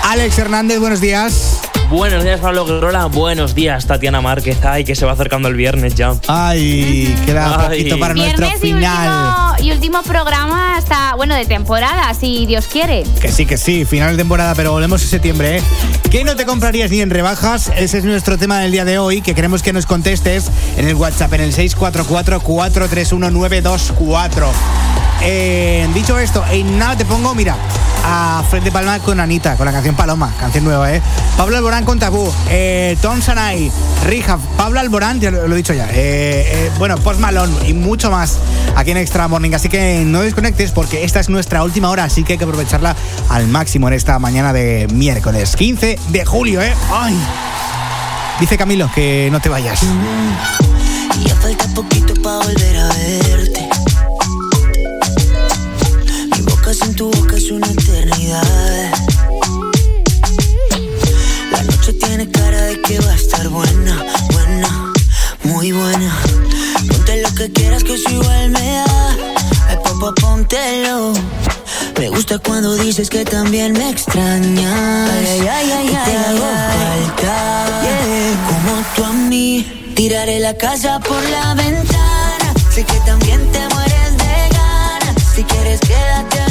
Alex 0.04 0.38
Hernández, 0.38 0.78
buenos 0.78 1.00
días. 1.00 1.55
Buenos 1.88 2.24
días, 2.24 2.40
Pablo 2.40 2.66
Guerrola. 2.66 3.04
Buenos 3.06 3.54
días, 3.54 3.86
Tatiana 3.86 4.20
Márquez. 4.20 4.58
Ay, 4.64 4.82
que 4.84 4.96
se 4.96 5.06
va 5.06 5.12
acercando 5.12 5.46
el 5.48 5.54
viernes 5.54 5.94
ya. 5.94 6.14
Ay, 6.26 7.14
queda 7.24 7.68
Ay. 7.68 7.84
poquito 7.84 8.00
para 8.00 8.14
nuestro 8.14 8.48
Viernes 8.48 8.64
y 8.64 8.72
final. 8.72 9.52
último, 9.54 9.68
y 9.68 9.72
último 9.72 10.02
programa 10.02 10.76
hasta, 10.76 11.14
bueno, 11.14 11.36
de 11.36 11.44
temporada, 11.46 12.12
si 12.14 12.44
Dios 12.46 12.66
quiere. 12.66 13.04
Que 13.20 13.30
sí, 13.30 13.46
que 13.46 13.56
sí, 13.56 13.84
final 13.84 14.10
de 14.12 14.16
temporada, 14.18 14.56
pero 14.56 14.72
volvemos 14.72 15.00
en 15.02 15.08
septiembre, 15.08 15.58
¿eh? 15.58 15.62
¿Qué 16.10 16.24
no 16.24 16.34
te 16.34 16.44
comprarías 16.44 16.90
ni 16.90 17.02
en 17.02 17.10
rebajas? 17.10 17.70
Ese 17.76 17.98
es 17.98 18.04
nuestro 18.04 18.36
tema 18.36 18.58
del 18.58 18.72
día 18.72 18.84
de 18.84 18.98
hoy, 18.98 19.22
que 19.22 19.36
queremos 19.36 19.62
que 19.62 19.72
nos 19.72 19.86
contestes 19.86 20.50
en 20.76 20.88
el 20.88 20.96
WhatsApp, 20.96 21.34
en 21.34 21.42
el 21.42 21.54
644-431-924. 21.54 24.46
Eh, 25.22 25.88
dicho 25.94 26.18
esto, 26.18 26.44
en 26.50 26.78
nada 26.78 26.96
te 26.96 27.04
pongo, 27.04 27.34
mira, 27.34 27.56
a 28.04 28.44
Fred 28.48 28.62
de 28.62 28.70
Palma 28.70 28.98
con 29.00 29.18
Anita, 29.18 29.56
con 29.56 29.66
la 29.66 29.72
canción 29.72 29.96
Paloma, 29.96 30.32
canción 30.38 30.64
nueva, 30.64 30.92
¿eh? 30.92 31.02
Pablo 31.36 31.56
Alborán 31.56 31.84
con 31.84 31.98
Tabú, 31.98 32.32
eh, 32.48 32.96
Tom 33.02 33.20
Sanay, 33.20 33.70
Rija, 34.06 34.38
Pablo 34.56 34.78
Alborán, 34.78 35.20
ya 35.20 35.30
lo, 35.30 35.52
he 35.52 35.56
dicho 35.56 35.72
ya, 35.72 35.88
eh, 35.90 36.70
bueno, 36.78 36.96
Post 36.98 37.20
Malone 37.20 37.52
y 37.66 37.74
mucho 37.74 38.10
más 38.10 38.38
aquí 38.76 38.92
en 38.92 38.98
Extra 38.98 39.26
Morning. 39.26 39.52
Así 39.52 39.68
que 39.68 40.04
no 40.06 40.20
desconectes 40.20 40.70
porque 40.70 41.04
esta 41.04 41.20
es 41.20 41.28
nuestra 41.28 41.64
última 41.64 41.90
hora, 41.90 42.04
así 42.04 42.22
que 42.22 42.34
hay 42.34 42.38
que 42.38 42.44
aprovecharla 42.44 42.94
al 43.28 43.48
máximo 43.48 43.88
en 43.88 43.94
esta 43.94 44.18
mañana 44.18 44.52
de 44.52 44.86
miércoles 44.92 45.56
15 45.56 45.98
de 46.08 46.24
julio, 46.24 46.62
¿eh? 46.62 46.72
Dice 48.38 48.58
Camilo 48.58 48.90
que 48.94 49.28
no 49.32 49.40
te 49.40 49.48
vayas. 49.48 49.80
Ya 51.24 51.34
falta 51.36 51.66
poquito 51.74 52.14
para 52.22 52.38
volver 52.38 52.76
a 52.76 52.88
verte. 52.88 53.55
Sin 56.78 56.94
tu 56.94 57.10
boca 57.10 57.36
es 57.36 57.50
una 57.50 57.66
eternidad. 57.68 58.42
La 61.50 61.62
noche 61.62 61.94
tiene 61.94 62.30
cara 62.30 62.60
de 62.60 62.82
que 62.82 62.98
va 63.00 63.12
a 63.12 63.14
estar 63.14 63.48
buena, 63.48 64.04
buena, 64.32 64.92
muy 65.44 65.72
buena. 65.72 66.14
Ponte 66.86 67.22
lo 67.22 67.34
que 67.34 67.50
quieras 67.50 67.82
que 67.82 67.94
eso 67.94 68.10
igual 68.10 68.50
me 68.50 68.60
da. 68.60 69.16
Ay, 69.68 69.76
papá, 69.82 70.12
póntelo. 70.20 71.14
Me 71.98 72.10
gusta 72.10 72.38
cuando 72.40 72.74
dices 72.76 73.08
que 73.08 73.24
también 73.24 73.72
me 73.72 73.88
extrañas. 73.88 75.10
Ay, 75.10 75.48
ay, 75.48 75.48
ay, 75.48 75.90
Y 75.90 75.94
ay, 75.94 76.04
te 76.04 76.10
ay, 76.10 76.24
hago 76.26 76.46
falta. 76.76 77.80
Como 78.48 78.82
tú 78.94 79.04
a 79.04 79.12
mí, 79.14 79.92
tiraré 79.96 80.40
la 80.40 80.54
casa 80.54 81.00
por 81.00 81.22
la 81.30 81.54
ventana. 81.54 82.52
Sé 82.70 82.84
que 82.84 83.00
también 83.06 83.40
te 83.50 83.60
mueres 83.74 84.16
de 84.18 84.48
ganas 84.52 86.45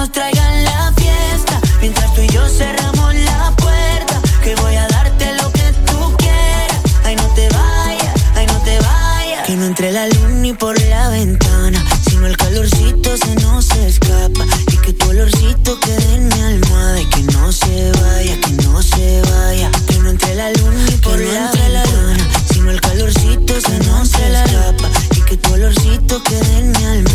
nos 0.00 0.12
traigan 0.12 0.64
la 0.64 0.92
fiesta. 0.96 1.60
Mientras 1.82 2.14
tú 2.14 2.22
y 2.22 2.28
yo 2.28 2.48
cerramos 2.48 3.14
la 3.14 3.52
puerta, 3.54 4.22
que 4.42 4.54
voy 4.54 4.74
a 4.74 4.88
darte 4.88 5.26
lo 5.34 5.52
que 5.52 5.74
tú 5.84 6.16
quieras. 6.16 6.80
Ay, 7.04 7.16
no 7.16 7.26
te 7.34 7.46
vayas, 7.50 8.14
ay, 8.34 8.46
no 8.46 8.58
te 8.62 8.78
vayas. 8.78 9.46
Que 9.46 9.56
no 9.56 9.66
entre 9.66 9.92
la 9.92 10.06
luz 10.06 10.30
ni 10.44 10.54
por 10.54 10.80
la 10.80 11.10
ventana, 11.10 11.84
sino 12.08 12.26
el 12.26 12.36
calorcito 12.38 13.14
se 13.18 13.34
nos 13.44 13.70
escapa. 13.72 14.42
Y 14.72 14.76
que 14.78 14.94
tu 14.94 15.10
olorcito 15.10 15.78
quede 15.80 16.14
en 16.14 16.28
mi 16.28 16.40
almohada. 16.52 17.00
Y 17.02 17.06
que 17.10 17.22
no 17.34 17.52
se 17.52 17.92
vaya, 18.00 18.40
que 18.40 18.52
no 18.64 18.80
se 18.80 19.20
vaya. 19.32 19.70
Que 19.86 19.98
no 19.98 20.08
entre 20.08 20.34
la 20.34 20.48
luz 20.50 20.74
ni 20.88 20.96
por 20.96 21.18
que 21.18 21.30
la 21.30 21.50
ventana. 21.50 21.68
La 21.68 21.84
luna, 21.84 22.26
sino 22.50 22.70
el 22.70 22.80
calorcito 22.80 23.60
se 23.60 23.78
nos 23.80 24.08
escapa. 24.14 24.88
Y 25.14 25.20
que 25.28 25.36
tu 25.36 25.52
olorcito 25.52 26.22
quede 26.22 26.58
en 26.58 26.70
mi 26.72 26.84
alma 26.84 27.09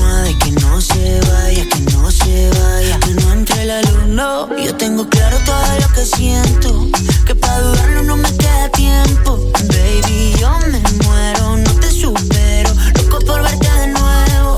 Tengo 4.96 5.10
claro 5.10 5.38
todo 5.40 5.80
lo 5.82 5.94
que 5.94 6.06
siento, 6.06 6.88
que 7.26 7.36
para 7.36 7.60
dudarlo 7.60 8.04
no 8.04 8.16
me 8.16 8.32
queda 8.38 8.70
tiempo. 8.70 9.52
Baby, 9.68 10.34
yo 10.40 10.58
me 10.72 10.80
muero, 11.04 11.58
no 11.58 11.72
te 11.82 11.92
supero, 11.92 12.72
loco 12.96 13.20
por 13.26 13.42
verte 13.44 13.70
de 13.70 13.88
nuevo. 13.88 14.56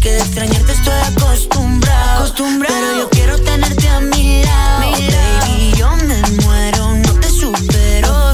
Que 0.00 0.12
de 0.12 0.18
extrañarte 0.18 0.70
estoy 0.70 0.94
acostumbrado, 0.94 2.18
acostumbrado. 2.20 2.76
pero 2.78 2.98
yo 2.98 3.10
quiero 3.10 3.40
tenerte 3.40 3.88
a 3.88 3.98
mi 3.98 4.44
lado. 4.44 4.92
Baby, 4.92 5.72
yo 5.76 5.90
me 6.06 6.22
muero, 6.44 6.94
no 6.94 7.12
te 7.14 7.28
supero. 7.28 8.30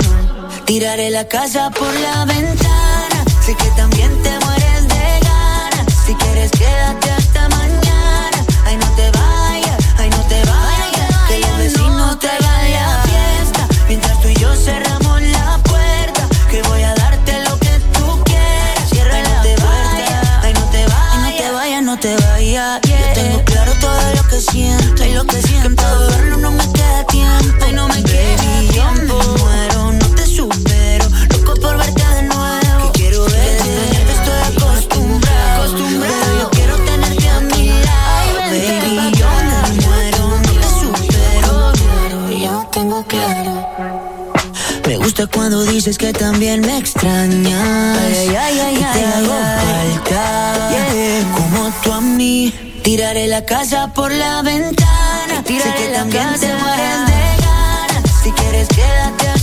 Tiraré 0.67 1.09
la 1.09 1.27
casa 1.27 1.71
por 1.71 1.91
la 1.95 2.27
ventana 2.27 2.66
dices 45.77 45.99
que 45.99 46.15
también 46.15 46.63
me 46.63 46.79
extrañas. 46.79 47.99
Ay, 47.99 48.29
ay, 48.35 48.61
ay, 48.61 48.75
que 48.77 48.99
te 48.99 49.05
hago 49.05 49.29
falta. 49.29 50.71
Como 51.35 51.71
tú 51.83 51.93
a 51.93 52.01
mí. 52.01 52.55
Tiraré 52.83 53.27
la 53.27 53.45
casa 53.45 53.93
por 53.93 54.11
la 54.11 54.41
ventana. 54.41 55.45
sé 55.45 55.75
que 55.77 55.89
también 55.93 56.29
te 56.41 56.55
mueres 56.55 57.07
de 57.09 57.23
ganas. 57.45 58.11
Si 58.23 58.33
quieres, 58.33 58.69
quédate 58.69 59.36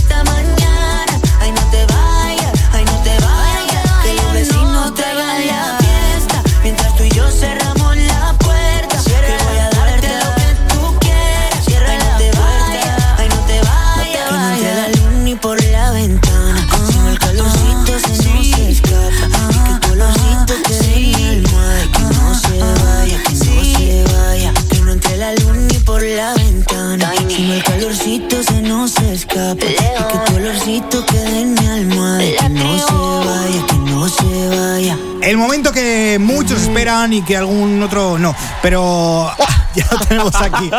olorcito 30.74 31.06
quede 31.06 31.40
en 31.40 31.54
mi 31.54 31.66
almohada. 31.66 32.18
Que 32.18 32.48
no 32.48 32.78
se 32.78 32.94
vaya, 33.26 33.66
que 33.66 33.76
no 33.76 34.08
se 34.08 34.48
vaya. 34.48 34.98
El 35.22 35.36
momento 35.36 35.72
que 35.72 36.18
muchos 36.20 36.62
esperan 36.62 37.12
y 37.12 37.22
que 37.22 37.36
algún 37.36 37.82
otro 37.82 38.18
no, 38.18 38.34
pero 38.62 39.30
ya 39.74 39.86
lo 39.90 39.98
tenemos 39.98 40.34
aquí. 40.34 40.70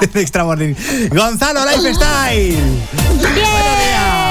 de 0.12 0.20
Extra 0.20 0.44
Morning. 0.44 0.74
Gonzalo 1.10 1.60
Lifestyle. 1.66 2.58
Pero 3.20 4.23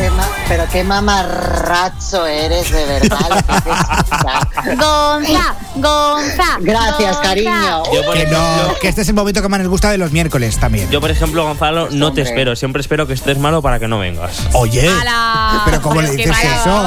qué, 0.00 0.10
ma- 0.10 0.28
pero 0.48 0.64
qué 0.72 0.84
mamarracho 0.84 2.26
eres, 2.26 2.70
de 2.70 2.84
verdad. 2.86 3.18
lo 3.28 3.36
que 3.36 3.42
te 3.42 3.70
escucha. 3.70 4.76
Gonza, 4.76 5.54
Gonza. 5.76 6.44
Gracias, 6.60 7.14
Gonza. 7.16 7.22
cariño. 7.22 7.82
Yo, 7.92 8.04
por 8.04 8.14
Que 8.16 8.26
no, 8.26 8.38
ejemplo, 8.38 8.78
que 8.80 8.88
este 8.88 9.02
es 9.02 9.08
el 9.08 9.14
momento 9.14 9.42
que 9.42 9.48
más 9.48 9.60
nos 9.60 9.68
gusta 9.68 9.90
de 9.90 9.98
los 9.98 10.10
miércoles 10.12 10.58
también. 10.58 10.90
yo, 10.90 11.00
por 11.00 11.10
ejemplo, 11.10 11.44
Gonzalo, 11.44 11.88
no 11.90 12.12
te 12.12 12.22
espero. 12.22 12.56
Siempre 12.56 12.80
espero 12.80 13.06
que 13.06 13.12
estés 13.14 13.38
malo 13.38 13.62
para 13.62 13.78
que 13.78 13.88
no 13.88 13.98
vengas. 13.98 14.32
Oye, 14.52 14.88
Ala, 14.88 15.62
pero 15.64 15.80
¿cómo 15.82 16.00
le 16.02 16.10
dices 16.10 16.36
eso? 16.38 16.84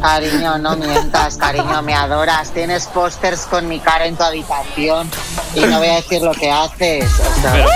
Cariño, 0.00 0.58
no 0.58 0.76
mientas, 0.76 1.36
cariño, 1.36 1.82
me 1.82 1.94
adoras. 1.94 2.50
Tienes 2.50 2.86
pósters 2.86 3.42
con 3.42 3.68
mi 3.68 3.78
cara 3.78 4.06
en 4.06 4.16
tu 4.16 4.24
habitación 4.24 5.08
y 5.54 5.60
no 5.60 5.78
voy 5.78 5.88
a 5.88 5.94
decir 5.96 6.22
lo 6.22 6.32
que 6.32 6.50
haces. 6.50 7.04
O 7.04 7.40
sea, 7.40 7.52
Pero- 7.52 7.68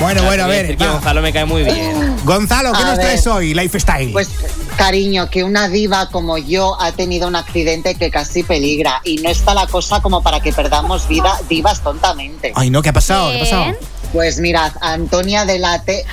Bueno, 0.00 0.22
bueno, 0.24 0.44
a 0.44 0.46
ver. 0.46 0.76
que. 0.76 0.86
Gonzalo 0.86 1.22
me 1.22 1.32
cae 1.32 1.44
muy 1.44 1.64
bien. 1.64 2.16
Gonzalo, 2.24 2.72
¿qué 2.72 2.78
A 2.82 2.86
nos 2.86 2.96
ver. 2.98 3.06
traes 3.06 3.26
hoy? 3.26 3.52
Lifestyle. 3.54 4.12
Pues, 4.12 4.28
cariño, 4.76 5.28
que 5.28 5.42
una 5.42 5.68
diva 5.68 6.08
como 6.10 6.38
yo 6.38 6.80
ha 6.80 6.92
tenido 6.92 7.26
un 7.26 7.34
accidente 7.34 7.96
que 7.96 8.10
casi 8.10 8.42
peligra 8.44 9.00
y 9.04 9.16
no 9.16 9.28
está 9.28 9.54
la 9.54 9.66
cosa 9.66 10.00
como 10.00 10.22
para 10.22 10.40
que 10.40 10.52
perdamos 10.52 11.08
vida 11.08 11.36
divas 11.48 11.80
tontamente. 11.82 12.52
Ay, 12.54 12.70
no, 12.70 12.80
¿qué 12.82 12.90
ha 12.90 12.92
pasado? 12.92 13.30
¿Qué 13.32 13.38
ha 13.38 13.40
pasado? 13.40 13.64
Pues 14.12 14.38
mirad, 14.38 14.72
Antonia 14.80 15.44
Delate, 15.44 16.04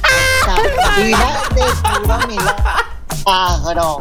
esta 0.42 1.02
diva 1.02 1.42
de 1.54 1.62
puro 2.02 2.18
milagro. 2.28 3.98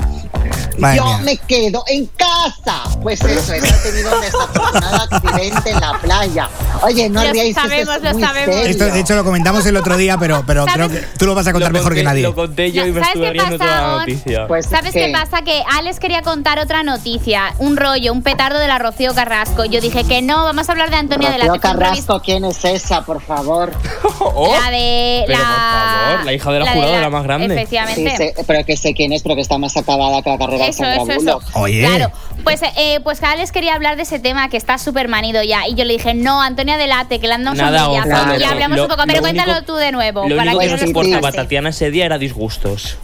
Madre 0.79 0.97
Yo 0.99 1.05
mía. 1.05 1.19
me 1.23 1.37
quedo 1.39 1.85
en 1.87 2.07
casa. 2.17 2.83
Pues 3.03 3.21
eso, 3.23 3.53
es, 3.53 3.71
ha 3.73 3.83
tenido 3.83 4.15
un 4.15 4.21
desafortunado 4.21 4.97
accidente 5.11 5.71
en 5.71 5.81
la 5.81 5.99
playa. 6.01 6.49
Oye, 6.83 7.09
no 7.09 7.21
ríais, 7.23 7.51
esto 7.57 7.61
sabemos, 7.63 7.97
es 7.97 8.03
lo 8.03 8.13
muy 8.13 8.23
sabemos. 8.23 8.55
serio. 8.57 8.71
Esto, 8.71 8.85
de 8.87 9.01
hecho, 9.01 9.15
lo 9.15 9.25
comentamos 9.25 9.65
el 9.67 9.77
otro 9.77 9.97
día, 9.97 10.17
pero, 10.19 10.43
pero 10.47 10.65
creo 10.67 10.89
que 10.89 10.99
tú 11.19 11.27
lo 11.27 11.35
vas 11.35 11.47
a 11.47 11.53
contar 11.53 11.71
Lo 11.71 11.79
mejor 11.79 11.93
conté- 11.93 11.97
que 12.01 12.05
nadie. 12.05 12.23
Lo 12.23 12.35
conté 12.35 12.73
yo 12.73 12.87
y 12.87 12.93
me 12.93 13.01
¿Sabes 13.01 13.09
estuve 13.09 13.27
qué 13.27 13.33
riendo 13.33 13.59
pasa, 13.59 13.71
toda 13.77 13.83
la 13.93 13.99
noticia. 13.99 14.47
Pues 14.49 14.67
¿Sabes 14.67 14.93
¿qué? 14.93 15.07
qué 15.07 15.13
pasa? 15.13 15.43
Que 15.43 15.63
Alex 15.79 16.01
quería 16.01 16.23
contar 16.23 16.59
otra 16.59 16.83
noticia, 16.83 17.55
un 17.59 17.77
rollo, 17.77 18.13
un 18.13 18.23
petardo 18.23 18.59
de 18.59 18.67
la 18.69 18.79
Rocío 18.79 19.15
Carrasco. 19.15 19.65
Yo 19.65 19.81
dije 19.81 20.05
que 20.05 20.23
no, 20.23 20.45
vamos 20.45 20.69
a 20.69 20.73
hablar 20.73 20.91
de 20.91 20.97
Antonia 20.97 21.31
de 21.31 21.39
la 21.39 21.47
Rocío 21.47 21.61
Carrasco, 21.61 22.21
¿quién 22.21 22.45
es 22.45 22.65
esa, 22.65 23.03
por 23.05 23.21
favor? 23.23 23.73
Oh, 24.27 24.57
La 24.59 24.71
de 24.71 25.25
pero 25.27 25.39
la, 25.39 25.45
por 25.45 26.09
favor, 26.11 26.25
la 26.25 26.33
hija 26.33 26.53
de 26.53 26.59
la 26.61 26.73
jurado, 26.73 27.01
la 27.01 27.11
más 27.11 27.25
grande. 27.25 27.55
Efectivamente. 27.55 28.11
Sí, 28.11 28.17
sé- 28.17 28.35
pero 28.47 28.65
que 28.65 28.77
sé 28.77 28.95
quién 28.95 29.13
es, 29.13 29.23
pero 29.23 29.35
que 29.35 29.43
está 29.43 29.59
más 29.59 29.77
acabada 29.77 30.23
que 30.23 30.31
la 30.31 30.39
carrera 30.39 30.64
Eso, 30.69 30.85
eso, 30.85 31.13
eso. 31.13 31.41
Oye. 31.55 31.81
Claro, 31.87 32.13
pues, 32.45 32.61
eh, 32.77 33.01
pues 33.03 33.23
Alex 33.23 33.53
quería 33.53 33.75
hablar 33.75 33.97
de 33.97 34.03
ese 34.03 34.19
tema 34.19 34.49
que 34.49 34.57
está 34.57 34.79
súper 34.79 35.09
manido 35.09 35.43
ya. 35.43 35.67
Y 35.69 35.75
yo 35.75 35.85
le 35.85 35.95
dije, 35.95 36.15
no, 36.15 36.43
Antonia 36.43 36.77
Delate, 36.77 37.21
que 37.21 37.29
le 37.29 37.35
han 37.35 37.45
dado 37.45 37.57
Nada, 37.57 37.79
sombrilla. 37.85 38.03
Gonzalo, 38.05 38.35
Y 38.37 38.39
lo- 38.41 38.47
hablamos 38.49 38.81
un 38.81 38.89
poco, 38.89 39.03
pero 39.07 39.17
lo 39.17 39.21
cuéntalo 39.23 39.53
único- 39.53 39.67
tú 39.67 39.75
de 39.77 39.93
nuevo. 39.93 40.29
Lo 40.29 40.37
para 40.37 40.51
único 40.51 40.61
que 40.61 40.67
que 40.67 40.71
no 40.73 40.77
nos 40.79 40.87
importaba. 40.87 41.33
Tatiana 41.33 41.69
ese 41.71 41.91
día 41.91 42.07
era 42.07 42.19
disgustos. 42.19 42.97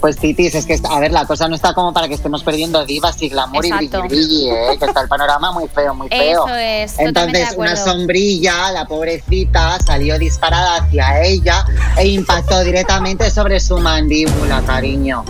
Pues 0.00 0.16
Titis, 0.16 0.54
es 0.54 0.64
que, 0.66 0.78
a 0.88 1.00
ver, 1.00 1.10
la 1.12 1.24
cosa 1.26 1.48
no 1.48 1.54
está 1.56 1.74
como 1.74 1.92
para 1.92 2.06
que 2.08 2.14
estemos 2.14 2.42
perdiendo 2.44 2.84
divas 2.84 3.20
y 3.22 3.28
glamour 3.28 3.64
Exacto. 3.64 4.04
y 4.04 4.08
brilli, 4.08 4.50
¿eh? 4.50 4.76
Que 4.78 4.84
está 4.86 5.00
el 5.00 5.08
panorama 5.08 5.50
muy 5.52 5.66
feo, 5.68 5.94
muy 5.94 6.08
feo. 6.08 6.46
Eso 6.46 6.56
es, 6.56 6.98
Entonces, 6.98 7.54
una 7.56 7.74
sombrilla, 7.76 8.70
la 8.72 8.84
pobrecita, 8.86 9.78
salió 9.84 10.18
disparada 10.18 10.76
hacia 10.76 11.22
ella 11.24 11.64
e 11.96 12.06
impactó 12.08 12.60
directamente 12.62 13.30
sobre 13.30 13.58
su 13.60 13.78
mandíbula, 13.78 14.62
cariño. 14.66 15.24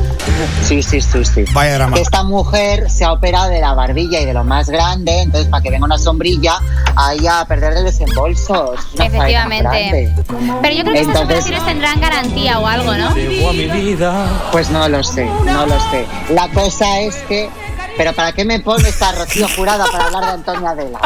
Sí, 0.65 0.83
sí, 0.83 1.01
sí, 1.01 1.25
sí. 1.25 1.45
Vaya 1.53 1.75
drama. 1.75 1.97
Que 1.97 2.03
esta 2.03 2.23
mujer 2.23 2.91
se 2.91 3.05
ha 3.05 3.13
operado 3.13 3.49
de 3.51 3.61
la 3.61 3.75
barbilla 3.75 4.21
y 4.21 4.25
de 4.27 4.35
lo 4.35 4.45
más 4.45 4.69
grande, 4.69 5.23
entonces 5.23 5.49
para 5.49 5.63
que 5.63 5.71
venga 5.71 5.87
una 5.87 5.99
sombrilla, 5.99 6.59
ahí 6.97 7.27
a 7.27 7.45
perder 7.47 7.73
el 7.75 7.85
desembolso. 7.85 8.75
Es 8.75 8.81
una 8.95 9.05
faena 9.11 9.47
Efectivamente. 9.47 10.15
Pero 10.63 10.75
yo 10.75 10.83
creo 10.83 10.93
que 10.95 11.01
estas 11.01 11.23
Entonces- 11.23 11.25
operaciones 11.25 11.65
tendrán 11.65 12.01
garantía 12.01 12.59
o 12.59 12.67
algo, 12.67 12.95
¿no? 12.95 13.15
Llegó 13.15 13.49
a 13.51 13.53
mi 13.53 13.67
vida. 13.67 14.27
Pues 14.53 14.58
no 14.71 14.89
lo 14.89 15.03
sé, 15.05 15.25
no 15.45 15.67
lo 15.67 15.79
sé. 15.91 16.07
La 16.31 16.49
cosa 16.49 17.01
es 17.01 17.15
que. 17.29 17.49
¿Pero 17.97 18.13
para 18.13 18.31
qué 18.33 18.45
me 18.45 18.61
pones 18.61 19.01
a 19.03 19.11
Rocío 19.13 19.49
Jurada 19.57 19.85
para 19.91 20.05
hablar 20.07 20.25
de 20.25 20.31
Antonia 20.31 20.71
Adela? 20.71 21.01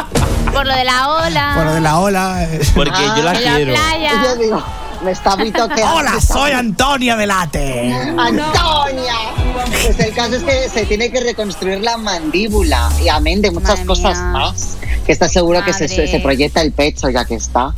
Por 0.51 0.65
lo 0.67 0.75
de 0.75 0.83
la 0.83 1.09
ola. 1.09 1.53
Por 1.55 1.65
lo 1.65 1.73
de 1.73 1.81
la 1.81 1.99
ola. 1.99 2.43
eh. 2.43 2.61
Porque 2.75 3.01
yo 3.17 3.23
la 3.23 3.33
la 3.33 3.39
quiero. 3.55 3.73
playa. 3.73 4.11
Yo 4.23 4.35
digo, 4.35 4.63
me 5.03 5.11
está 5.11 5.35
muy 5.35 5.51
toqueando. 5.51 5.95
Hola, 5.95 6.21
soy 6.21 6.51
Antonia 6.51 7.15
Delate. 7.15 7.91
¡Antonia! 8.17 9.15
Pues 9.83 9.99
el 9.99 10.13
caso 10.13 10.35
es 10.35 10.43
que 10.43 10.69
se 10.69 10.85
tiene 10.85 11.11
que 11.11 11.21
reconstruir 11.21 11.81
la 11.81 11.97
mandíbula 11.97 12.89
y 13.03 13.09
amén 13.09 13.41
de 13.41 13.49
muchas 13.49 13.69
Madre 13.71 13.85
cosas 13.87 14.17
mía. 14.17 14.27
más. 14.31 14.77
Que 15.05 15.11
está 15.13 15.27
seguro 15.29 15.63
que 15.65 15.73
se, 15.73 15.87
se 15.87 16.19
proyecta 16.19 16.61
el 16.61 16.71
pecho 16.73 17.09
ya 17.09 17.25
que 17.25 17.35
está. 17.35 17.73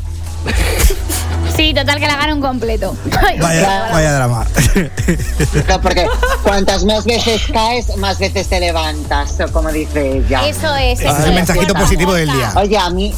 Sí, 1.55 1.73
total 1.73 1.99
que 1.99 2.07
la 2.07 2.17
gana 2.17 2.33
un 2.33 2.41
completo. 2.41 2.95
Ay, 3.25 3.39
Vaya, 3.39 3.89
vaya 3.91 4.13
drama. 4.13 4.45
No, 5.69 5.81
porque 5.81 6.07
cuantas 6.43 6.83
más 6.83 7.05
veces 7.05 7.43
caes, 7.51 7.95
más 7.97 8.19
veces 8.19 8.47
te 8.47 8.59
levantas, 8.59 9.39
o 9.39 9.51
como 9.51 9.71
dice 9.71 10.17
ella. 10.17 10.47
Eso 10.47 10.75
es, 10.75 10.99
Ese 10.99 11.07
eso 11.07 11.17
es 11.17 11.25
el 11.25 11.33
mensajito 11.33 11.73
positivo 11.73 12.13
del 12.13 12.31
día. 12.31 12.51
Oye, 12.55 12.77
a 12.77 12.89
mí, 12.89 13.13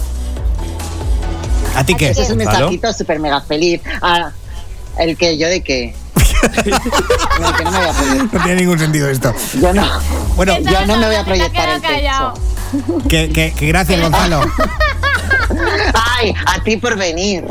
¿A 1.78 1.84
ti 1.84 1.94
qué? 1.94 2.10
Ese 2.10 2.24
es 2.24 2.30
un 2.32 2.38
mensajito 2.38 2.92
súper 2.92 3.20
mega 3.20 3.40
feliz. 3.42 3.82
Ah, 4.02 4.32
¿El 4.98 5.16
que 5.16 5.38
¿Yo 5.38 5.48
de 5.48 5.62
qué? 5.62 5.94
No, 7.40 7.53
que 7.56 7.64
no 7.64 7.72
me 7.72 7.78
voy 7.80 7.88
a 7.88 7.94
proyectar. 7.94 8.34
No 8.34 8.44
tiene 8.44 8.56
ningún 8.61 8.80
sentido 8.80 9.10
esto. 9.10 9.34
Yo 9.60 9.74
no. 9.74 9.88
Bueno, 10.36 10.57
Yo 10.60 10.86
no 10.86 10.98
me 10.98 11.06
voy 11.07 11.15
a 11.15 11.24
proyectar 11.26 11.69
el 11.69 11.82
callado. 11.82 12.34
que, 13.07 13.30
que- 13.30 13.53
que 13.53 13.68
gracias, 13.68 14.02
Gonzalo. 14.02 14.41
Ay, 16.18 16.34
a 16.45 16.61
ti 16.64 16.78
por 16.78 16.95
venir. 16.98 17.45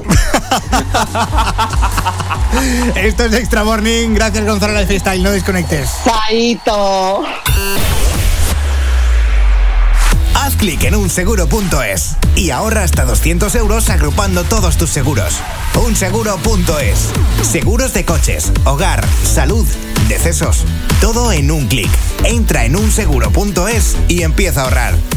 Esto 2.94 3.24
es 3.24 3.32
Extra 3.34 3.64
Morning. 3.64 4.14
Gracias, 4.14 4.44
Gonzalo 4.46 4.78
Lifestyle. 4.78 5.22
No 5.22 5.30
desconectes. 5.30 5.88
Saito. 6.04 7.24
Haz 10.46 10.54
clic 10.54 10.84
en 10.84 10.94
unseguro.es 10.94 12.14
y 12.36 12.50
ahorra 12.50 12.84
hasta 12.84 13.04
200 13.04 13.52
euros 13.56 13.90
agrupando 13.90 14.44
todos 14.44 14.76
tus 14.76 14.90
seguros. 14.90 15.34
unseguro.es. 15.74 17.10
Seguros 17.42 17.92
de 17.92 18.04
coches, 18.04 18.52
hogar, 18.64 19.04
salud, 19.24 19.66
decesos. 20.08 20.64
Todo 21.00 21.32
en 21.32 21.50
un 21.50 21.66
clic. 21.66 21.90
Entra 22.22 22.64
en 22.64 22.76
unseguro.es 22.76 23.96
y 24.06 24.22
empieza 24.22 24.60
a 24.60 24.64
ahorrar. 24.66 25.15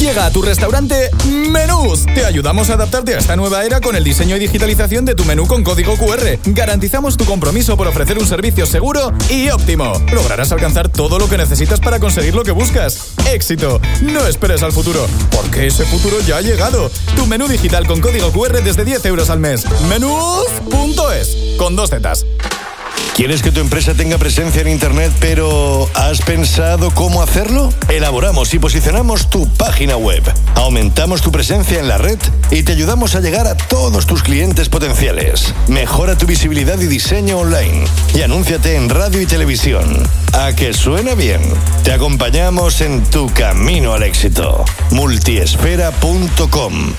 Llega 0.00 0.24
a 0.24 0.30
tu 0.30 0.40
restaurante 0.40 1.10
Menús. 1.26 2.06
Te 2.06 2.24
ayudamos 2.24 2.70
a 2.70 2.72
adaptarte 2.72 3.14
a 3.14 3.18
esta 3.18 3.36
nueva 3.36 3.66
era 3.66 3.82
con 3.82 3.94
el 3.94 4.02
diseño 4.02 4.34
y 4.34 4.38
digitalización 4.38 5.04
de 5.04 5.14
tu 5.14 5.26
menú 5.26 5.46
con 5.46 5.62
código 5.62 5.94
QR. 5.98 6.38
Garantizamos 6.46 7.18
tu 7.18 7.26
compromiso 7.26 7.76
por 7.76 7.86
ofrecer 7.86 8.16
un 8.16 8.26
servicio 8.26 8.64
seguro 8.64 9.12
y 9.28 9.50
óptimo. 9.50 9.92
Lograrás 10.10 10.52
alcanzar 10.52 10.88
todo 10.88 11.18
lo 11.18 11.28
que 11.28 11.36
necesitas 11.36 11.80
para 11.80 12.00
conseguir 12.00 12.34
lo 12.34 12.44
que 12.44 12.52
buscas. 12.52 13.12
Éxito. 13.30 13.78
No 14.00 14.26
esperes 14.26 14.62
al 14.62 14.72
futuro, 14.72 15.06
porque 15.32 15.66
ese 15.66 15.84
futuro 15.84 16.18
ya 16.26 16.38
ha 16.38 16.40
llegado. 16.40 16.90
Tu 17.14 17.26
menú 17.26 17.46
digital 17.46 17.86
con 17.86 18.00
código 18.00 18.32
QR 18.32 18.62
desde 18.62 18.86
10 18.86 19.04
euros 19.04 19.28
al 19.28 19.40
mes. 19.40 19.66
Menús.es. 19.86 21.36
Con 21.58 21.76
dos 21.76 21.90
zetas. 21.90 22.24
¿Quieres 23.20 23.42
que 23.42 23.52
tu 23.52 23.60
empresa 23.60 23.92
tenga 23.92 24.16
presencia 24.16 24.62
en 24.62 24.68
Internet, 24.68 25.12
pero 25.20 25.90
has 25.94 26.22
pensado 26.22 26.90
cómo 26.94 27.22
hacerlo? 27.22 27.70
Elaboramos 27.88 28.54
y 28.54 28.58
posicionamos 28.58 29.28
tu 29.28 29.46
página 29.46 29.96
web. 29.96 30.22
Aumentamos 30.54 31.20
tu 31.20 31.30
presencia 31.30 31.80
en 31.80 31.88
la 31.88 31.98
red 31.98 32.18
y 32.50 32.62
te 32.62 32.72
ayudamos 32.72 33.14
a 33.14 33.20
llegar 33.20 33.46
a 33.46 33.56
todos 33.56 34.06
tus 34.06 34.22
clientes 34.22 34.70
potenciales. 34.70 35.52
Mejora 35.68 36.16
tu 36.16 36.24
visibilidad 36.24 36.80
y 36.80 36.86
diseño 36.86 37.40
online. 37.40 37.84
Y 38.14 38.22
anúnciate 38.22 38.76
en 38.76 38.88
radio 38.88 39.20
y 39.20 39.26
televisión. 39.26 40.02
¿A 40.32 40.54
que 40.54 40.72
suena 40.72 41.14
bien? 41.14 41.42
Te 41.84 41.92
acompañamos 41.92 42.80
en 42.80 43.02
tu 43.02 43.30
camino 43.34 43.92
al 43.92 44.02
éxito. 44.02 44.64
Multiesfera.com 44.92 46.94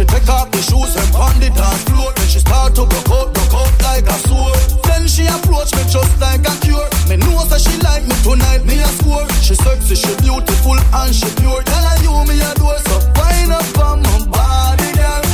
She 0.00 0.06
take 0.06 0.30
off 0.30 0.50
the 0.50 0.62
shoes 0.64 0.96
and 0.96 1.14
on 1.14 1.36
the 1.44 1.52
on 1.60 1.76
floor. 1.84 2.10
Then 2.16 2.26
she 2.26 2.38
start 2.38 2.74
to 2.76 2.88
broke 2.88 3.12
out, 3.12 3.34
broke 3.36 3.52
out 3.52 3.68
like 3.84 4.08
a 4.08 4.16
sword. 4.24 4.56
Then 4.88 5.04
she 5.06 5.28
approach 5.28 5.76
me 5.76 5.84
just 5.92 6.16
like 6.16 6.40
a 6.40 6.56
cure. 6.64 6.88
Me 7.04 7.20
know 7.20 7.44
that 7.44 7.60
she 7.60 7.76
like 7.84 8.08
me 8.08 8.16
tonight, 8.24 8.64
me 8.64 8.80
a 8.80 8.88
score. 8.96 9.28
She 9.44 9.54
sexy, 9.54 10.00
she 10.00 10.16
beautiful 10.24 10.80
and 10.80 11.12
she 11.12 11.28
pure. 11.36 11.60
Tell 11.68 11.84
her 11.84 12.00
you 12.00 12.16
me 12.24 12.40
adore, 12.40 12.80
so 12.88 12.96
wind 13.12 13.52
up 13.52 13.76
on 13.76 14.00
my 14.00 14.24
body, 14.24 14.88
girl. 14.96 15.29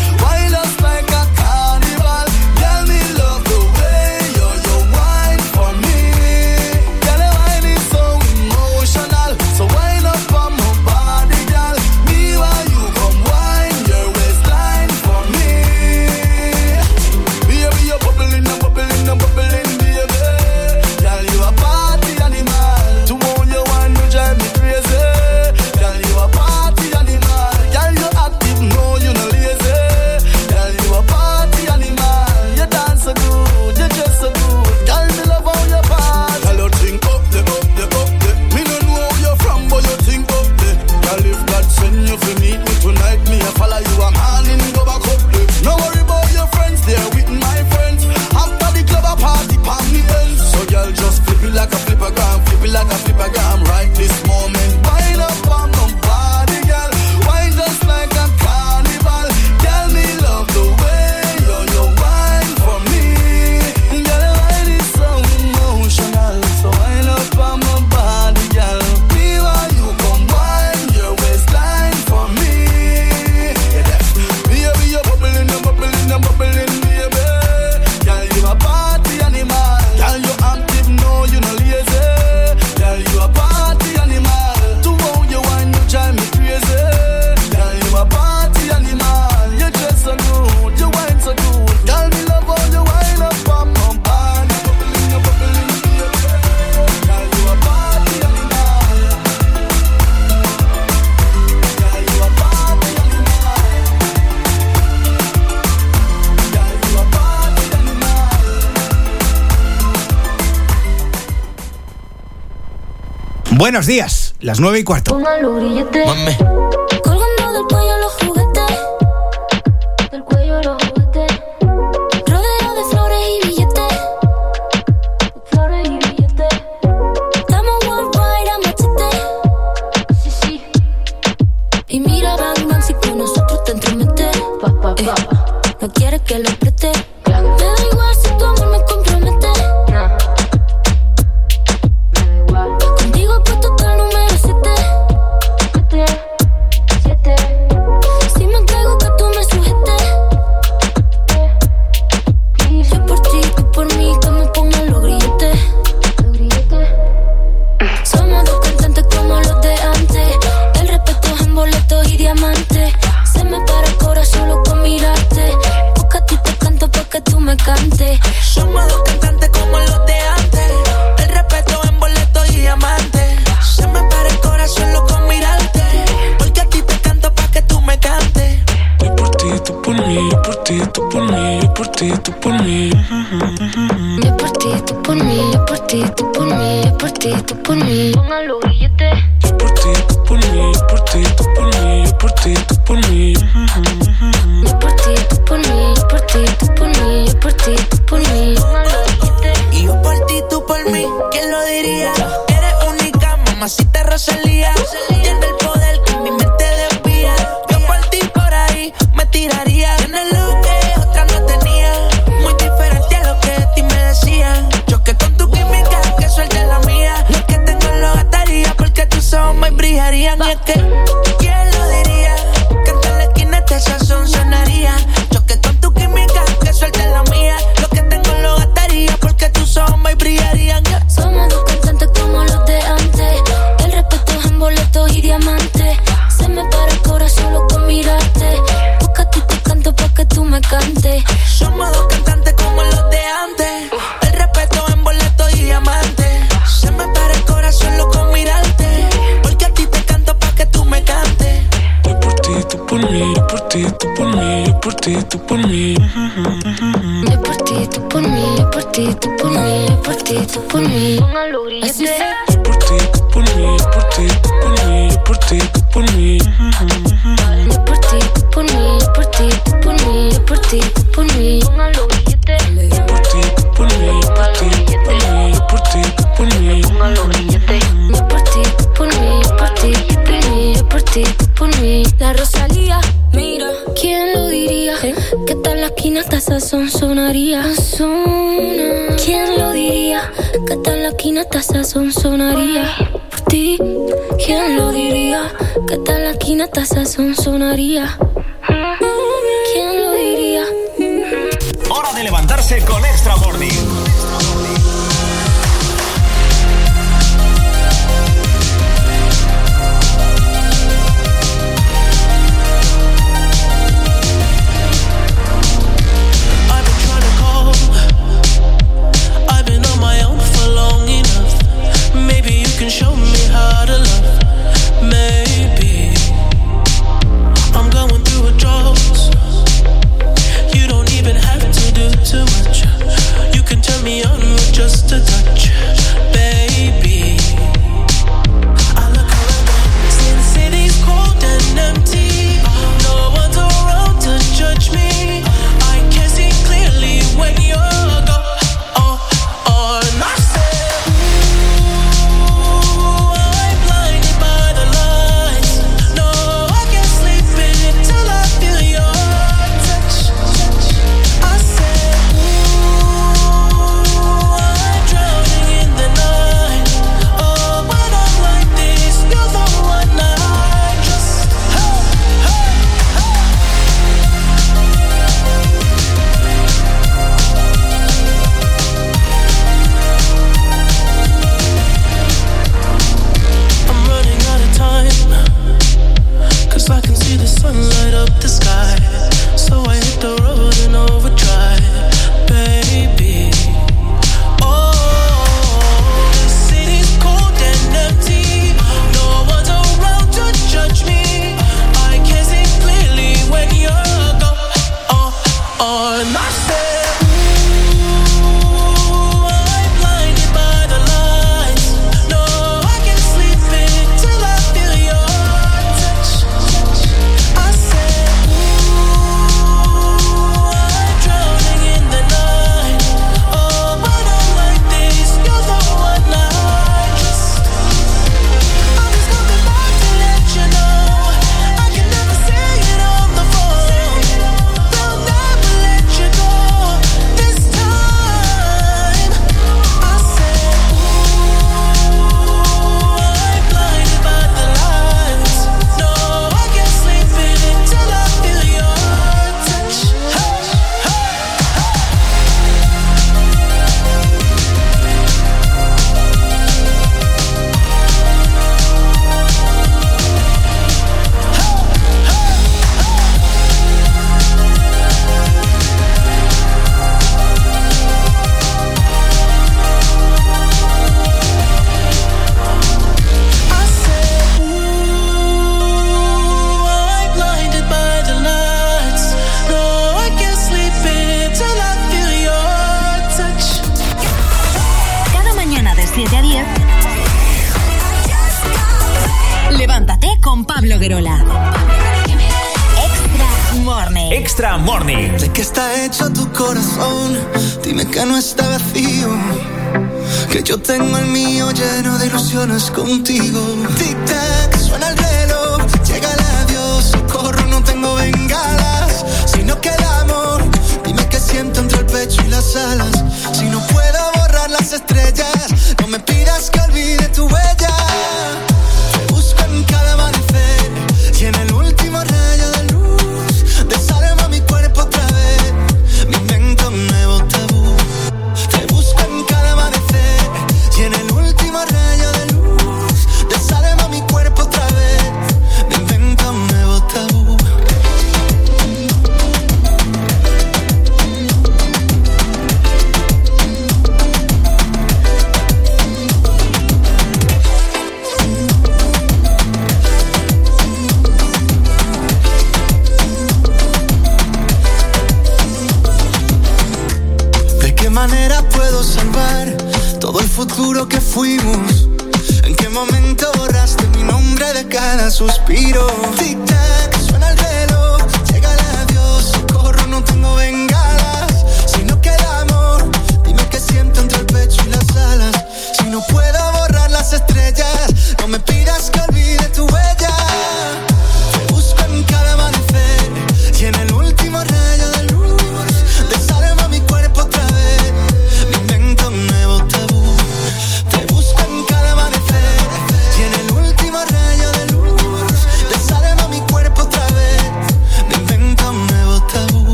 Buenos 113.58 113.86
días, 113.86 114.34
las 114.40 114.60
nueve 114.60 114.80
y 114.80 114.84
cuarto. 114.84 115.12
Colgando 115.12 115.56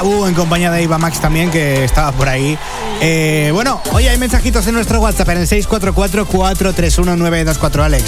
En 0.00 0.34
compañía 0.34 0.70
de 0.70 0.80
Iba 0.80 0.96
Max 0.96 1.20
también, 1.20 1.50
que 1.50 1.82
estaba 1.82 2.12
por 2.12 2.28
ahí. 2.28 2.56
Eh, 3.00 3.50
bueno, 3.52 3.82
hoy 3.90 4.06
hay 4.06 4.16
mensajitos 4.16 4.64
en 4.68 4.74
nuestro 4.74 5.00
WhatsApp 5.00 5.30
en 5.30 5.38
el 5.38 5.48
644-431-924, 5.48 7.82
Alex. 7.82 8.04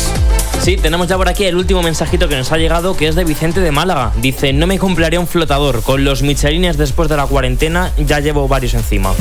Sí, 0.63 0.77
tenemos 0.77 1.09
ya 1.09 1.17
por 1.17 1.29
aquí 1.29 1.43
el 1.45 1.57
último 1.57 1.83
mensajito 1.83 2.29
que 2.29 2.37
nos 2.37 2.53
ha 2.53 2.59
llegado, 2.59 2.97
que 2.97 3.09
es 3.09 3.17
de 3.17 3.25
Vicente 3.25 3.59
de 3.59 3.73
Málaga. 3.73 4.13
Dice, 4.19 4.53
no 4.53 4.69
me 4.69 4.79
compraré 4.79 5.19
un 5.19 5.27
flotador. 5.27 5.83
Con 5.83 6.05
los 6.05 6.23
michelines 6.23 6.77
después 6.77 7.09
de 7.09 7.17
la 7.17 7.27
cuarentena 7.27 7.91
ya 7.99 8.21
llevo 8.21 8.47
varios 8.47 8.75
encima. 8.75 9.13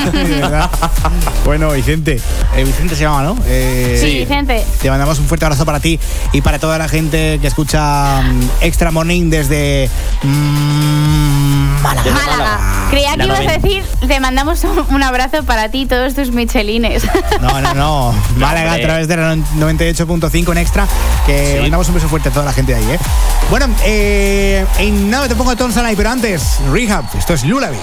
bueno, 1.44 1.70
Vicente. 1.72 2.18
Eh, 2.56 2.64
Vicente 2.64 2.96
se 2.96 3.02
llama, 3.02 3.24
¿no? 3.24 3.36
Eh, 3.46 3.98
sí, 4.00 4.20
Vicente. 4.20 4.64
Te 4.80 4.88
mandamos 4.88 5.18
un 5.18 5.26
fuerte 5.26 5.44
abrazo 5.44 5.66
para 5.66 5.80
ti 5.80 6.00
y 6.32 6.40
para 6.40 6.58
toda 6.58 6.78
la 6.78 6.88
gente 6.88 7.38
que 7.42 7.46
escucha 7.46 8.22
mm, 8.22 8.40
Extra 8.62 8.90
Morning 8.90 9.28
desde... 9.28 9.90
Um, 10.24 11.35
Málaga. 11.94 12.10
Málaga. 12.12 12.58
Creía 12.90 13.16
que 13.16 13.24
ibas 13.24 13.46
a 13.46 13.58
decir, 13.58 13.84
te 14.06 14.20
mandamos 14.20 14.62
un 14.64 15.02
abrazo 15.02 15.44
para 15.44 15.68
ti 15.70 15.86
todos 15.86 16.14
tus 16.14 16.30
michelines. 16.30 17.02
No, 17.40 17.60
no, 17.60 17.74
no. 17.74 18.14
Málaga 18.36 18.72
a 18.72 18.80
través 18.80 19.08
de 19.08 19.16
la 19.16 19.34
98.5 19.34 20.52
en 20.52 20.58
extra. 20.58 20.86
Que 21.26 21.58
mandamos 21.60 21.88
un 21.88 21.94
beso 21.94 22.08
fuerte 22.08 22.28
a 22.28 22.32
toda 22.32 22.44
la 22.44 22.52
gente 22.52 22.72
de 22.72 22.78
ahí, 22.78 22.90
¿eh? 22.92 22.98
Bueno, 23.50 23.68
eh, 23.84 24.64
nada 24.92 25.28
te 25.28 25.34
pongo 25.34 25.50
a 25.50 25.56
Tom 25.56 25.72
Sanay, 25.72 25.94
pero 25.96 26.10
antes, 26.10 26.58
Rehab, 26.72 27.04
esto 27.16 27.34
es 27.34 27.44
Lulaby. 27.44 27.78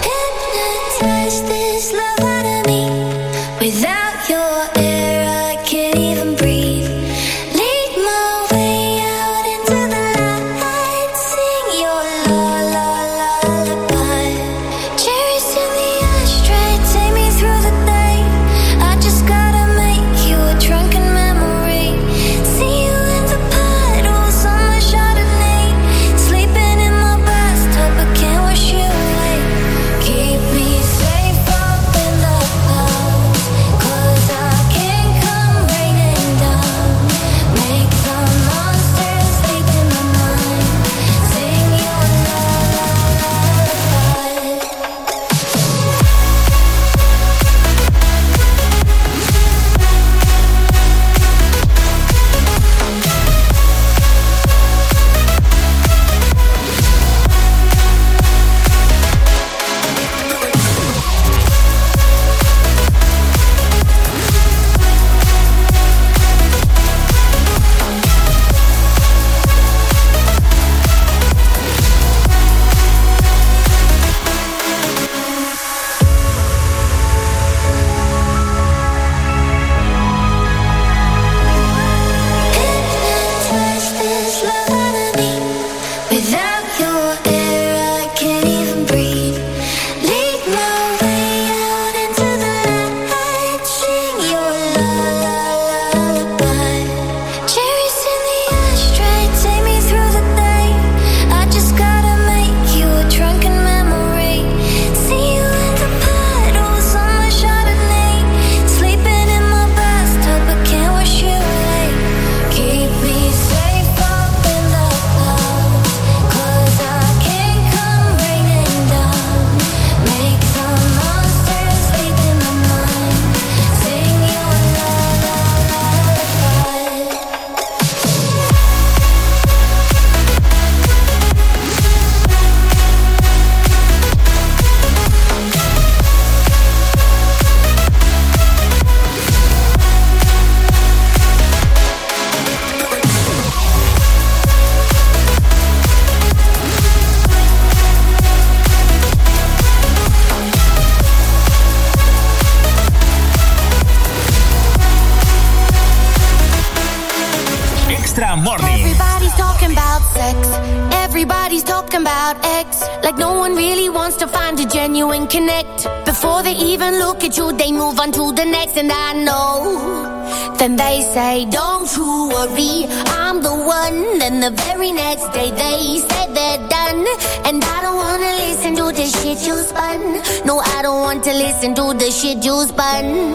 and 168.76 168.90
I 168.90 169.12
know. 169.12 170.56
Then 170.58 170.76
they 170.76 171.02
say, 171.14 171.44
don't 171.46 171.88
you 171.96 172.28
worry, 172.34 172.86
I'm 173.20 173.42
the 173.42 173.54
one. 173.54 174.18
Then 174.18 174.40
the 174.40 174.50
very 174.50 174.92
next 174.92 175.28
day 175.32 175.50
they 175.50 175.98
say 176.00 176.24
they're 176.32 176.68
done. 176.68 177.06
And 177.46 177.62
I 177.62 177.82
don't 177.82 177.96
wanna 177.96 178.32
listen 178.44 178.74
to 178.76 178.86
the 178.92 179.06
shit 179.06 179.46
you 179.46 179.56
spun. 179.62 180.22
No, 180.44 180.58
I 180.58 180.82
don't 180.82 181.00
want 181.00 181.22
to 181.24 181.32
listen 181.32 181.74
to 181.74 181.94
the 181.94 182.10
shit 182.10 182.44
you 182.44 182.64
spun. 182.66 183.32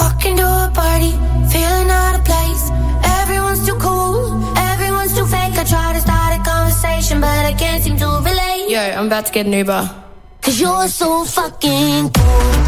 Walking 0.00 0.36
to 0.36 0.46
a 0.46 0.70
party, 0.74 1.12
feeling 1.52 1.90
out 1.90 2.14
of 2.18 2.24
place. 2.24 2.64
Everyone's 3.20 3.64
too 3.66 3.76
cool, 3.76 4.42
everyone's 4.56 5.14
too 5.16 5.26
fake. 5.26 5.56
I 5.56 5.64
try 5.64 5.92
to 5.94 6.00
start 6.00 6.38
a 6.38 6.42
conversation, 6.42 7.20
but 7.20 7.44
I 7.50 7.54
can't 7.54 7.82
seem 7.82 7.96
to 7.98 8.08
relate. 8.28 8.68
Yo, 8.68 8.80
I'm 8.80 9.06
about 9.06 9.26
to 9.26 9.32
get 9.32 9.46
an 9.46 9.52
Uber. 9.52 10.04
Cause 10.42 10.60
you're 10.60 10.88
so 10.88 11.24
fucking 11.24 12.10
cool. 12.10 12.67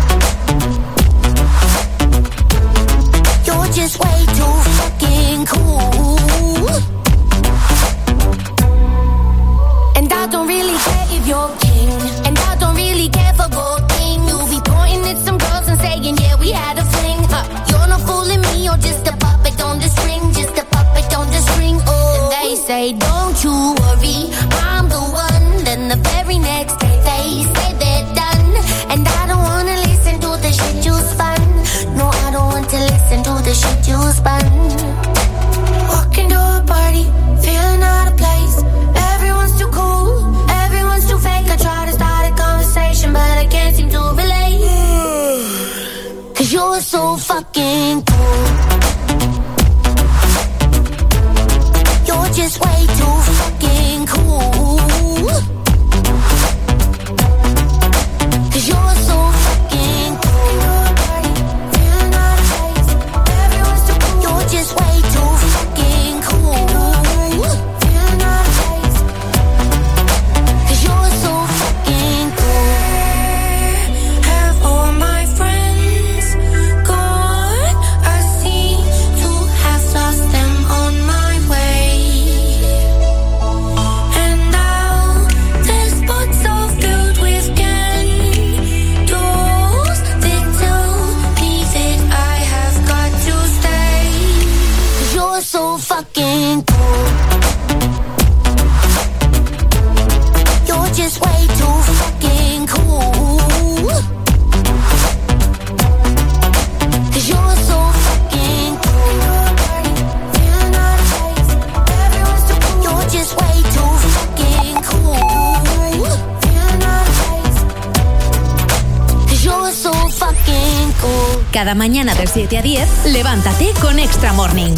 cada 121.70 121.78
mañana 121.78 122.16
de 122.16 122.26
7 122.26 122.58
a 122.58 122.62
10, 122.62 123.04
levántate 123.12 123.72
con 123.80 124.00
Extra 124.00 124.32
Morning. 124.32 124.74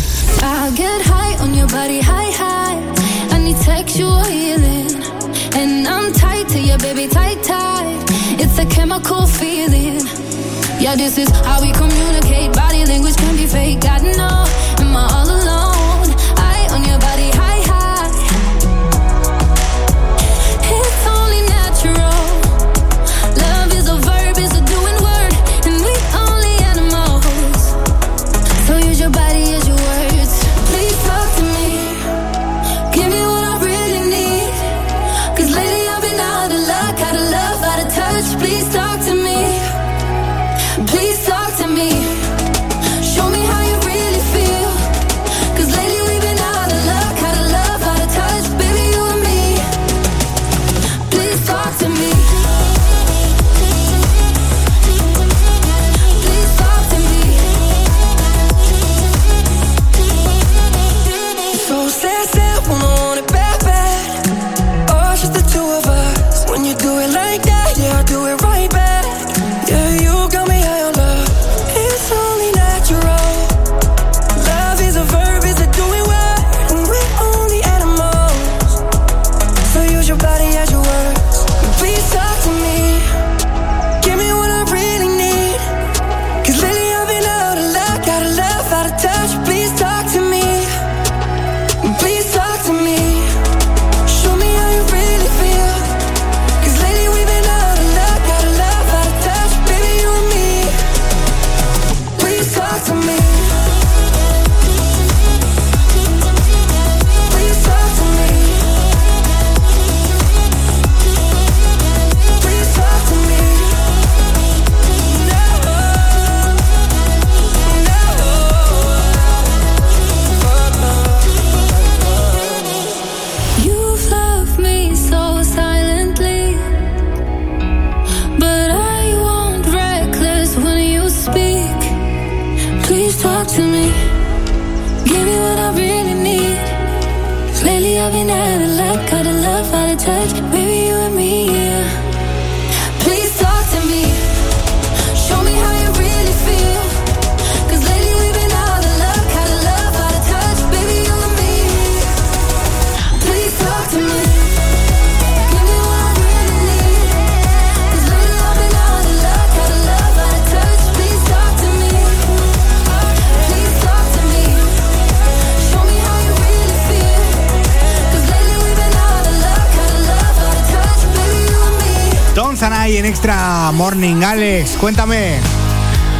Cuéntame. 174.78 175.51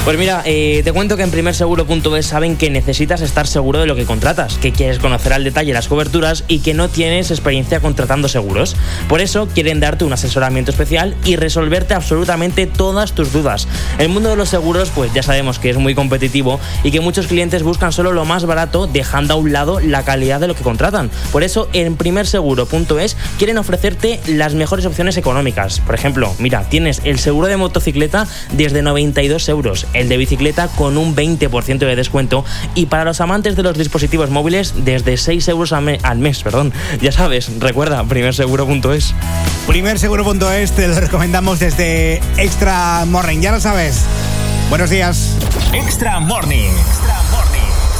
Pues 0.04 0.18
mira, 0.18 0.42
eh, 0.44 0.80
te 0.82 0.92
cuento 0.92 1.16
que 1.16 1.22
en 1.22 1.30
primerseguro.es 1.30 2.26
saben 2.26 2.56
que 2.56 2.70
necesitas 2.70 3.20
estar 3.20 3.46
seguro 3.46 3.78
de 3.78 3.86
lo 3.86 3.94
que 3.94 4.04
contratas, 4.04 4.58
que 4.58 4.72
quieres 4.72 4.98
conocer 4.98 5.32
al 5.32 5.44
detalle 5.44 5.72
las 5.72 5.86
coberturas 5.86 6.42
y 6.48 6.58
que 6.58 6.74
no 6.74 6.88
tienes 6.88 7.30
experiencia 7.30 7.78
contratando 7.78 8.26
seguros. 8.26 8.74
Por 9.08 9.20
eso 9.20 9.46
quieren 9.46 9.78
darte 9.78 10.04
un 10.04 10.12
asesoramiento 10.12 10.72
especial 10.72 11.14
y 11.24 11.36
resolverte 11.36 11.94
absolutamente 11.94 12.66
todas 12.66 13.12
tus 13.12 13.32
dudas. 13.32 13.68
El 13.98 14.08
mundo 14.08 14.28
de 14.30 14.34
los 14.34 14.48
seguros, 14.48 14.90
pues 14.92 15.14
ya 15.14 15.22
sabemos 15.22 15.60
que 15.60 15.70
es 15.70 15.76
muy 15.76 15.94
competitivo 15.94 16.58
y 16.82 16.90
que 16.90 16.98
muchos 16.98 17.28
clientes 17.28 17.62
buscan 17.62 17.92
solo 17.92 18.10
lo 18.10 18.24
más 18.24 18.44
barato, 18.44 18.88
dejando 18.88 19.34
a 19.34 19.36
un 19.36 19.52
lado 19.52 19.78
la 19.78 20.04
calidad 20.04 20.40
de 20.40 20.48
lo 20.48 20.56
que 20.56 20.64
contratan. 20.64 21.12
Por 21.30 21.44
eso 21.44 21.68
en 21.72 21.94
primerseguro.es 21.94 23.16
quieren 23.38 23.56
ofrecerte 23.56 24.18
las 24.26 24.54
mejores 24.56 24.84
opciones 24.84 25.16
económicas. 25.16 25.78
Por 25.78 25.94
ejemplo, 25.94 26.34
mira, 26.40 26.68
tienes 26.68 27.02
el 27.04 27.20
seguro 27.20 27.46
de 27.46 27.56
motocicleta 27.56 28.26
desde 28.50 28.82
92 28.82 29.48
euros, 29.48 29.86
el 29.94 30.08
de 30.08 30.16
bicicleta 30.16 30.68
con 30.68 30.96
un 30.96 31.14
20% 31.16 31.78
de 31.78 31.96
descuento 31.96 32.44
y 32.74 32.86
para 32.86 33.04
los 33.04 33.20
amantes 33.20 33.56
de 33.56 33.62
los 33.62 33.76
dispositivos 33.76 34.30
móviles 34.30 34.74
desde 34.84 35.16
6 35.16 35.48
euros 35.48 35.72
al 35.72 35.82
me- 35.82 35.98
al 36.02 36.18
mes. 36.18 36.42
Perdón. 36.42 36.72
Ya 37.00 37.12
sabes, 37.12 37.50
recuerda, 37.60 38.02
primerseguro.es. 38.04 39.14
Primerseguro.es 39.66 40.72
te 40.72 40.88
lo 40.88 40.98
recomendamos 40.98 41.58
desde 41.60 42.16
Extra 42.36 43.04
Morning. 43.06 43.40
Ya 43.40 43.52
lo 43.52 43.60
sabes. 43.60 44.04
Buenos 44.68 44.90
días. 44.90 45.36
Extra 45.72 46.20
Morning. 46.20 46.70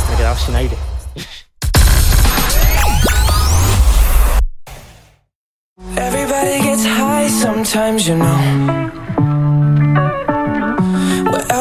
Me 0.08 0.14
he 0.14 0.16
quedado 0.16 0.36
sin 0.38 0.56
aire. 0.56 0.76
Everybody 5.96 6.60
gets 6.62 6.84
high 6.84 7.28
sometimes, 7.28 8.06
you 8.06 8.16
know. 8.16 8.91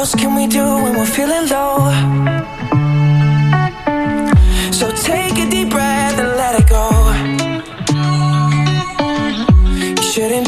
What 0.01 0.07
else 0.07 0.19
can 0.19 0.33
we 0.33 0.47
do 0.47 0.65
when 0.81 0.97
we're 0.97 1.05
feeling 1.05 1.47
low? 1.47 1.77
So 4.71 4.89
take 4.95 5.37
a 5.37 5.47
deep 5.47 5.69
breath 5.69 6.17
and 6.17 6.29
let 6.41 6.59
it 6.59 6.67
go. 6.67 6.89
You 9.97 10.03
shouldn't 10.11 10.47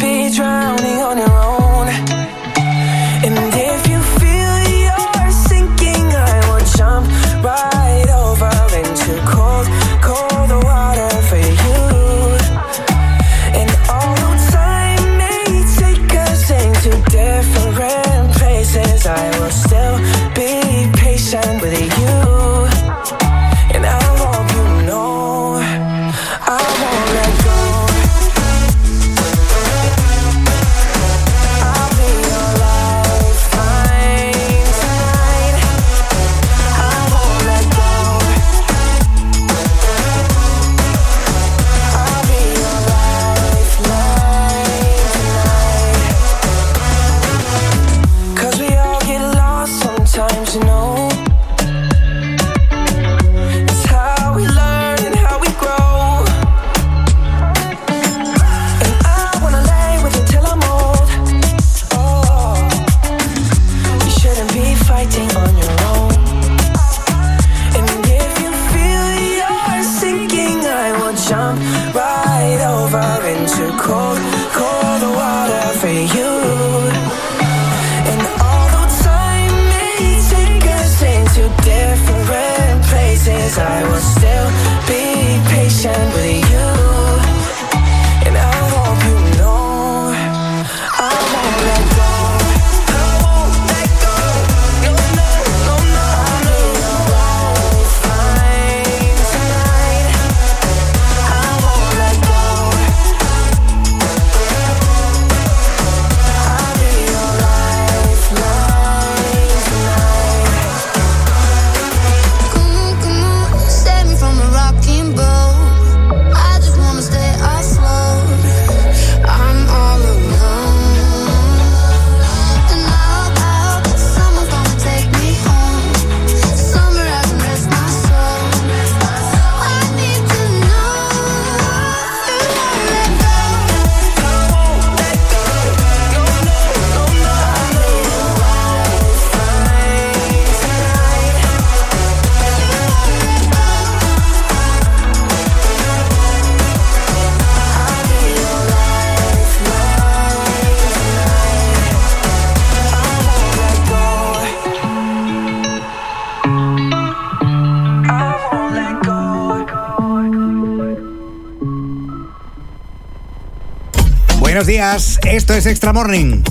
Esto 164.74 165.54
es 165.54 165.68
Extra 165.68 165.94
Morning. 165.94 166.42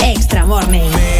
Extra 0.00 0.46
Morning. 0.46 1.11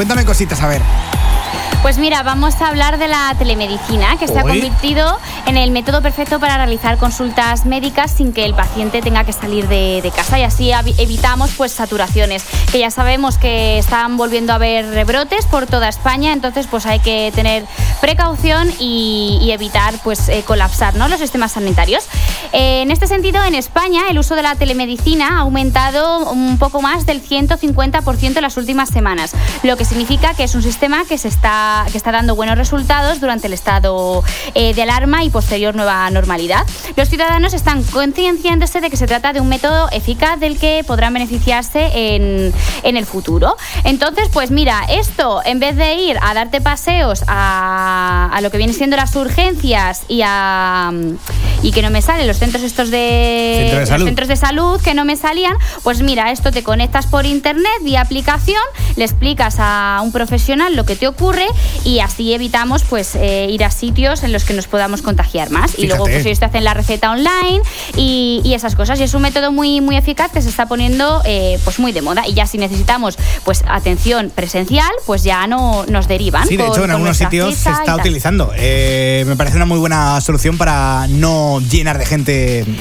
Cuéntame 0.00 0.24
cositas, 0.24 0.62
a 0.62 0.66
ver. 0.66 0.80
Pues 1.82 1.98
mira, 1.98 2.22
vamos 2.22 2.54
a 2.62 2.68
hablar 2.68 2.98
de 2.98 3.06
la 3.06 3.34
telemedicina, 3.38 4.16
que 4.18 4.28
se 4.28 4.38
ha 4.38 4.42
convertido 4.42 5.18
en 5.46 5.58
el 5.58 5.70
método 5.70 6.00
perfecto 6.00 6.40
para 6.40 6.56
realizar 6.56 6.96
consultas 6.96 7.66
médicas 7.66 8.10
sin 8.10 8.32
que 8.32 8.46
el 8.46 8.54
paciente 8.54 9.02
tenga 9.02 9.24
que 9.24 9.32
salir 9.34 9.68
de, 9.68 10.00
de 10.02 10.10
casa 10.10 10.38
y 10.38 10.42
así 10.42 10.72
evitamos 10.98 11.50
pues 11.56 11.72
saturaciones, 11.72 12.44
que 12.72 12.78
ya 12.78 12.90
sabemos 12.90 13.36
que 13.36 13.78
están 13.78 14.16
volviendo 14.16 14.52
a 14.52 14.56
haber 14.56 14.86
rebrotes 14.86 15.44
por 15.46 15.66
toda 15.66 15.88
España, 15.88 16.32
entonces 16.32 16.66
pues 16.66 16.86
hay 16.86 17.00
que 17.00 17.32
tener 17.34 17.64
precaución 18.00 18.70
y, 18.78 19.38
y 19.42 19.50
evitar 19.50 19.94
pues 20.02 20.28
eh, 20.28 20.44
colapsar 20.46 20.94
¿no? 20.96 21.08
los 21.08 21.18
sistemas 21.18 21.52
sanitarios. 21.52 22.04
Eh, 22.52 22.82
en 22.82 22.90
este 22.90 23.06
sentido, 23.06 23.42
en 23.44 23.54
España 23.54 24.02
el 24.10 24.18
uso 24.18 24.34
de 24.34 24.42
la 24.42 24.54
telemedicina 24.54 25.36
ha 25.36 25.40
aumentado 25.40 26.30
un 26.30 26.58
poco 26.58 26.82
más 26.82 27.06
del 27.06 27.22
150% 27.22 28.36
en 28.36 28.42
las 28.42 28.56
últimas 28.56 28.88
semanas, 28.88 29.34
lo 29.62 29.76
que 29.76 29.84
significa 29.84 30.34
que 30.34 30.44
es 30.44 30.54
un 30.54 30.62
sistema 30.62 31.04
que 31.04 31.18
se 31.18 31.28
está 31.28 31.86
que 31.90 31.96
está 31.96 32.12
dando 32.12 32.34
buenos 32.34 32.58
resultados 32.58 33.20
durante 33.20 33.46
el 33.46 33.52
estado 33.52 34.24
eh, 34.54 34.74
de 34.74 34.82
alarma 34.82 35.24
y 35.24 35.30
posterior 35.30 35.74
nueva 35.74 36.10
normalidad. 36.10 36.66
Los 36.96 37.08
ciudadanos 37.08 37.54
están 37.54 37.82
concienciándose 37.84 38.80
de 38.80 38.90
que 38.90 38.96
se 38.96 39.06
trata 39.06 39.32
de 39.32 39.40
un 39.40 39.48
método 39.48 39.88
eficaz 39.92 40.40
del 40.40 40.58
que 40.58 40.84
podrán 40.86 41.14
beneficiarse 41.14 42.14
en, 42.16 42.52
en 42.82 42.96
el 42.96 43.06
futuro. 43.06 43.56
Entonces, 43.84 44.28
pues 44.32 44.50
mira, 44.50 44.84
esto 44.88 45.40
en 45.44 45.60
vez 45.60 45.76
de 45.76 45.94
ir 45.94 46.18
a 46.20 46.34
darte 46.34 46.60
paseos 46.60 47.24
a, 47.26 48.38
lo 48.42 48.50
que 48.50 48.58
vienen 48.58 48.74
siendo 48.74 48.96
las 48.96 49.14
urgencias 49.16 50.02
y 50.08 50.22
a 50.24 50.92
y 51.62 51.72
que 51.72 51.82
no 51.82 51.90
me 51.90 52.00
salen 52.00 52.26
los 52.26 52.39
centros 52.40 52.64
estos 52.64 52.90
de, 52.90 53.58
Centro 53.60 53.78
de 53.80 53.86
salud. 53.86 54.06
centros 54.06 54.28
de 54.28 54.36
salud 54.36 54.80
que 54.80 54.94
no 54.94 55.04
me 55.04 55.16
salían, 55.16 55.54
pues 55.84 56.02
mira, 56.02 56.32
esto 56.32 56.50
te 56.50 56.62
conectas 56.64 57.06
por 57.06 57.26
internet 57.26 57.70
vía 57.82 58.00
aplicación, 58.00 58.60
le 58.96 59.04
explicas 59.04 59.56
a 59.58 60.00
un 60.02 60.10
profesional 60.10 60.74
lo 60.74 60.84
que 60.84 60.96
te 60.96 61.06
ocurre 61.06 61.46
y 61.84 62.00
así 62.00 62.32
evitamos 62.34 62.82
pues 62.82 63.14
eh, 63.14 63.46
ir 63.50 63.62
a 63.64 63.70
sitios 63.70 64.24
en 64.24 64.32
los 64.32 64.44
que 64.44 64.54
nos 64.54 64.66
podamos 64.66 65.02
contagiar 65.02 65.50
más. 65.50 65.78
Y 65.78 65.86
luego 65.86 66.04
pues 66.04 66.24
ellos 66.26 66.38
te 66.40 66.46
hacen 66.46 66.64
la 66.64 66.74
receta 66.74 67.10
online 67.10 67.60
y, 67.96 68.40
y 68.44 68.54
esas 68.54 68.74
cosas. 68.74 68.98
Y 69.00 69.04
es 69.04 69.14
un 69.14 69.22
método 69.22 69.52
muy, 69.52 69.80
muy 69.80 69.96
eficaz 69.96 70.32
que 70.32 70.42
se 70.42 70.48
está 70.48 70.66
poniendo 70.66 71.22
eh, 71.24 71.58
pues 71.64 71.78
muy 71.78 71.92
de 71.92 72.02
moda. 72.02 72.26
Y 72.26 72.34
ya 72.34 72.46
si 72.46 72.58
necesitamos 72.58 73.18
pues 73.44 73.62
atención 73.68 74.32
presencial, 74.34 74.90
pues 75.06 75.22
ya 75.22 75.46
no 75.46 75.84
nos 75.86 76.08
derivan. 76.08 76.46
Sí, 76.46 76.56
de 76.56 76.66
hecho, 76.66 76.84
en 76.84 76.90
algunos 76.90 77.16
sitios 77.16 77.54
se 77.54 77.70
está 77.70 77.96
utilizando. 77.96 78.52
Eh, 78.56 79.24
me 79.26 79.36
parece 79.36 79.56
una 79.56 79.66
muy 79.66 79.78
buena 79.78 80.20
solución 80.20 80.56
para 80.56 81.06
no 81.08 81.60
llenar 81.60 81.98
de 81.98 82.06
gente, 82.06 82.29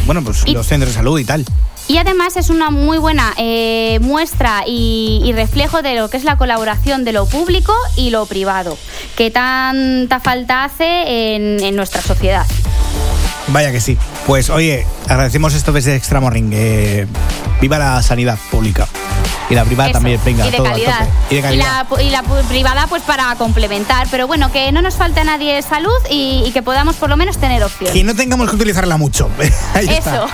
bueno, 0.06 0.24
pues 0.24 0.44
Y- 0.46 0.54
los 0.54 0.68
centros 0.68 0.92
de 0.94 0.96
salud 0.98 1.20
y 1.20 1.26
tal. 1.26 1.46
Y 1.88 1.98
además 1.98 2.38
es 2.38 2.52
una 2.52 2.70
muy 2.70 3.00
buena 3.00 3.34
eh, 3.38 3.98
muestra 4.02 4.62
y, 4.68 5.22
y 5.26 5.34
reflejo 5.34 5.82
de 5.82 5.96
lo 5.96 6.08
que 6.10 6.18
es 6.18 6.24
la 6.24 6.38
colaboración 6.38 7.04
de 7.04 7.14
lo 7.14 7.26
público 7.26 7.74
y 7.98 8.12
lo 8.12 8.28
privado, 8.28 8.78
que 9.18 9.32
tanta 9.32 10.20
falta 10.20 10.66
hace 10.66 11.36
en, 11.36 11.64
en 11.64 11.76
nuestra 11.76 12.02
sociedad. 12.04 12.46
Vaya 13.48 13.72
que 13.72 13.82
sí. 13.82 13.98
Pues 14.30 14.52
oye, 14.52 14.86
agradecemos 15.08 15.56
esto 15.56 15.72
desde 15.72 15.96
Extra 15.96 16.20
Morning. 16.20 16.52
eh, 16.54 17.08
viva 17.62 17.80
la 17.80 18.04
sanidad 18.04 18.38
pública. 18.52 18.88
Y 19.50 19.56
la 19.56 19.66
privada 19.66 19.90
Eso, 19.90 19.98
también, 19.98 20.22
venga, 20.24 20.46
y 20.46 20.52
de 20.52 20.58
todo 20.58 20.68
calidad. 20.68 21.08
Y 21.32 21.36
de 21.38 21.42
calidad. 21.42 21.88
la, 21.90 22.04
y 22.04 22.12
la 22.12 22.22
privada 22.48 22.86
pues 22.86 23.02
para 23.02 23.34
complementar, 23.38 24.08
pero 24.12 24.28
bueno, 24.28 24.52
que 24.52 24.72
no 24.72 24.84
nos 24.84 24.94
falte 24.94 25.22
a 25.22 25.24
nadie 25.24 25.60
salud 25.64 25.90
y, 26.12 26.44
y 26.46 26.52
que 26.52 26.62
podamos 26.62 26.96
por 26.98 27.10
lo 27.10 27.18
menos 27.18 27.40
tener 27.40 27.64
opción. 27.64 27.92
Que 27.92 28.04
no 28.04 28.14
tengamos 28.14 28.52
que 28.52 28.56
utilizarla 28.56 28.98
mucho. 28.98 29.32
Ahí 29.74 29.88
está. 29.90 30.14
Eso. 30.14 30.28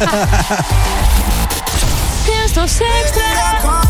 Esto 2.46 2.64
es 2.64 2.80
extra. 2.80 3.83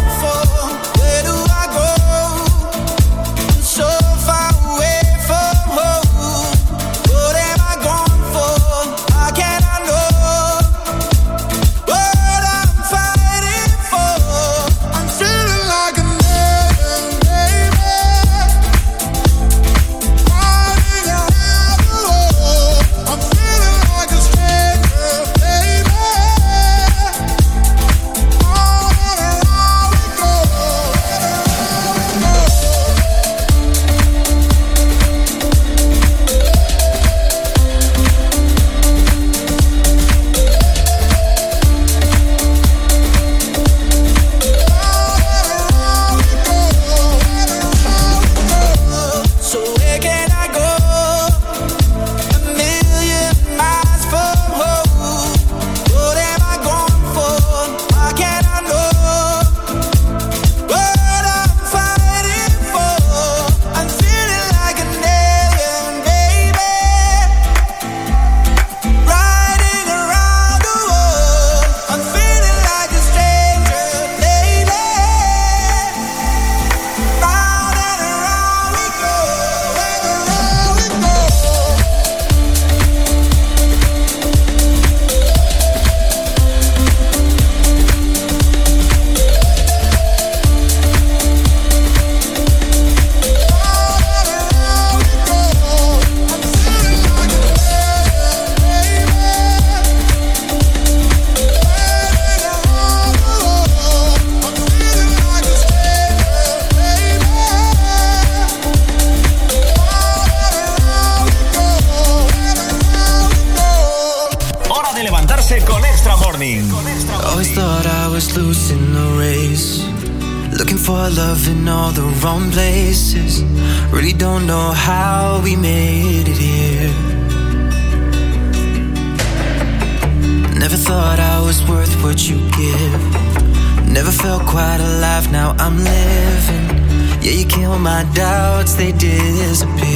Doubts, 138.13 138.75
they 138.75 138.93
disappear. 138.93 139.94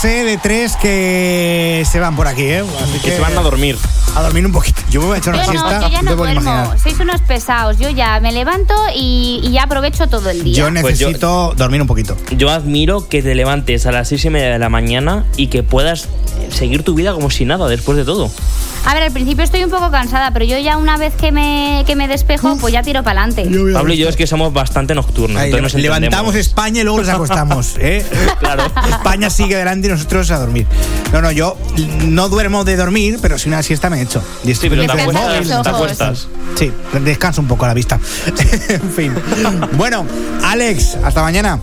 Sé 0.00 0.24
de 0.24 0.38
tres 0.38 0.76
que 0.76 1.84
se 1.90 2.00
van 2.00 2.16
por 2.16 2.26
aquí, 2.26 2.42
¿eh? 2.44 2.64
Así 2.82 2.98
Que 3.00 3.10
se 3.12 3.20
van 3.20 3.36
a 3.36 3.42
dormir. 3.42 3.76
A 4.16 4.22
dormir 4.22 4.44
un 4.46 4.52
poquito. 4.52 4.80
Yo 4.90 5.00
me 5.00 5.06
voy 5.08 5.16
a 5.16 5.18
echar 5.18 5.34
una 5.34 5.44
Yo 5.44 5.50
siesta. 5.52 5.80
no, 5.80 5.88
yo 5.88 5.92
ya 5.92 6.02
no 6.02 6.16
duermo. 6.16 6.72
Sois 6.82 6.98
unos 6.98 7.20
pesados. 7.20 7.78
Yo 7.78 7.90
ya 7.90 8.18
me 8.20 8.32
levanto 8.32 8.74
y, 8.94 9.40
y 9.42 9.52
ya 9.52 9.64
aprovecho 9.64 10.08
todo 10.08 10.30
el 10.30 10.42
día. 10.42 10.54
Yo 10.54 10.70
necesito 10.70 11.54
dormir 11.56 11.80
un 11.82 11.86
poquito. 11.86 12.16
Yo 12.36 12.50
admiro 12.50 13.08
que 13.08 13.22
te 13.22 13.34
levantes 13.34 13.86
a 13.86 13.92
las 13.92 14.08
seis 14.08 14.24
y 14.24 14.30
media 14.30 14.50
de 14.50 14.58
la 14.58 14.68
mañana 14.68 15.26
y 15.36 15.46
que 15.48 15.62
puedas 15.62 16.08
seguir 16.50 16.82
tu 16.82 16.94
vida 16.94 17.12
como 17.12 17.30
si 17.30 17.44
nada 17.44 17.68
después 17.68 17.96
de 17.96 18.04
todo. 18.04 18.30
A 18.90 18.94
ver, 18.94 19.04
al 19.04 19.12
principio 19.12 19.44
estoy 19.44 19.62
un 19.62 19.70
poco 19.70 19.88
cansada, 19.92 20.32
pero 20.32 20.44
yo 20.44 20.58
ya 20.58 20.76
una 20.76 20.96
vez 20.96 21.14
que 21.14 21.30
me, 21.30 21.84
que 21.86 21.94
me 21.94 22.08
despejo, 22.08 22.56
pues 22.56 22.72
ya 22.74 22.82
tiro 22.82 23.04
para 23.04 23.22
adelante. 23.22 23.48
Pablo 23.72 23.92
y 23.92 23.98
yo 23.98 24.08
es 24.08 24.16
que 24.16 24.26
somos 24.26 24.52
bastante 24.52 24.96
nocturnos. 24.96 25.40
Ahí, 25.40 25.50
entonces 25.52 25.74
nos 25.74 25.82
levantamos. 25.82 26.34
España 26.34 26.80
y 26.80 26.82
luego 26.82 26.98
nos 26.98 27.08
acostamos, 27.08 27.76
¿eh? 27.78 28.04
Claro. 28.40 28.64
España 28.88 29.30
sigue 29.30 29.54
adelante 29.54 29.86
y 29.86 29.90
nosotros 29.92 30.28
a 30.32 30.40
dormir. 30.40 30.66
No, 31.12 31.22
no, 31.22 31.30
yo 31.30 31.56
no 32.06 32.28
duermo 32.28 32.64
de 32.64 32.74
dormir, 32.74 33.20
pero 33.22 33.38
si 33.38 33.48
una 33.48 33.62
siesta 33.62 33.90
me 33.90 34.02
echo. 34.02 34.24
Y 34.42 34.50
estoy 34.50 34.68
Sí, 34.70 34.76
pero 34.76 34.92
te 34.92 35.02
acuestas- 35.02 35.62
te 35.62 35.68
acuestas. 35.68 36.28
Sí, 36.56 36.72
descanso 37.04 37.42
un 37.42 37.46
poco 37.46 37.68
la 37.68 37.74
vista. 37.74 38.00
en 38.68 38.90
fin. 38.90 39.14
Bueno, 39.74 40.04
Alex, 40.42 40.96
hasta 41.04 41.22
mañana. 41.22 41.60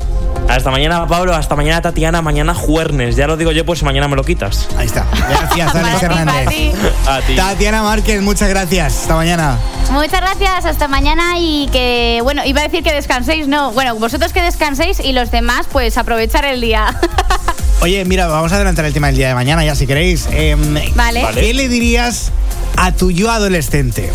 Hasta 0.49 0.71
mañana, 0.71 1.05
Pablo. 1.07 1.35
Hasta 1.35 1.55
mañana, 1.55 1.81
Tatiana. 1.81 2.21
Mañana, 2.21 2.53
Juernes. 2.53 3.15
Ya 3.15 3.27
lo 3.27 3.37
digo 3.37 3.51
yo, 3.51 3.65
pues 3.65 3.83
mañana 3.83 4.07
me 4.07 4.15
lo 4.15 4.23
quitas. 4.23 4.67
Ahí 4.77 4.87
está. 4.87 5.05
Gracias, 5.29 5.75
Alex 5.75 6.03
Hernández. 6.03 6.73
A 7.07 7.21
ti. 7.21 7.35
Tatiana 7.35 7.83
Márquez, 7.83 8.21
muchas 8.21 8.49
gracias. 8.49 9.01
Hasta 9.01 9.15
mañana. 9.15 9.57
Muchas 9.91 10.19
gracias, 10.21 10.65
hasta 10.65 10.87
mañana 10.87 11.35
y 11.39 11.69
que, 11.71 12.19
bueno, 12.23 12.43
iba 12.45 12.59
a 12.61 12.63
decir 12.63 12.83
que 12.83 12.91
descanséis, 12.91 13.47
no, 13.47 13.71
bueno, 13.71 13.95
vosotros 13.95 14.33
que 14.33 14.41
descanséis 14.41 14.99
y 14.99 15.13
los 15.13 15.31
demás 15.31 15.65
pues 15.71 15.97
aprovechar 15.97 16.43
el 16.43 16.59
día. 16.59 16.93
Oye, 17.81 18.03
mira, 18.05 18.27
vamos 18.27 18.51
a 18.51 18.55
adelantar 18.55 18.85
el 18.85 18.93
tema 18.93 19.07
del 19.07 19.15
día 19.15 19.29
de 19.29 19.35
mañana, 19.35 19.63
ya 19.63 19.75
si 19.75 19.87
queréis. 19.87 20.27
Em, 20.31 20.73
Vale. 20.95 21.23
Vale. 21.23 21.39
¿Qué 21.39 21.53
le 21.53 21.69
dirías 21.69 22.31
a 22.75 22.91
tu 22.91 23.11
yo 23.11 23.31
adolescente? 23.31 24.11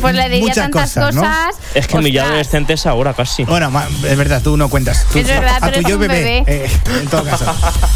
Pues 0.00 0.14
le 0.14 0.24
diría 0.28 0.40
Muchas 0.40 0.56
tantas 0.70 0.94
cosas, 0.94 1.14
cosas. 1.16 1.54
¿no? 1.54 1.58
Es 1.74 1.86
que 1.88 1.98
mi 1.98 2.12
ya 2.12 2.24
adolescente 2.26 2.74
es 2.74 2.86
ahora 2.86 3.14
casi. 3.14 3.44
Bueno, 3.44 3.70
es 4.08 4.16
verdad, 4.16 4.40
tú 4.42 4.56
no 4.56 4.68
cuentas. 4.68 5.04
Tú- 5.12 5.18
Es 5.18 5.26
verdad, 5.26 5.58
a 5.62 5.72
tú 5.72 5.80
yo 5.80 5.96
un 5.96 6.00
bebé. 6.02 6.14
bebé. 6.22 6.44
eh, 6.46 6.70
en 7.00 7.06
todo 7.08 7.24
caso. 7.24 7.44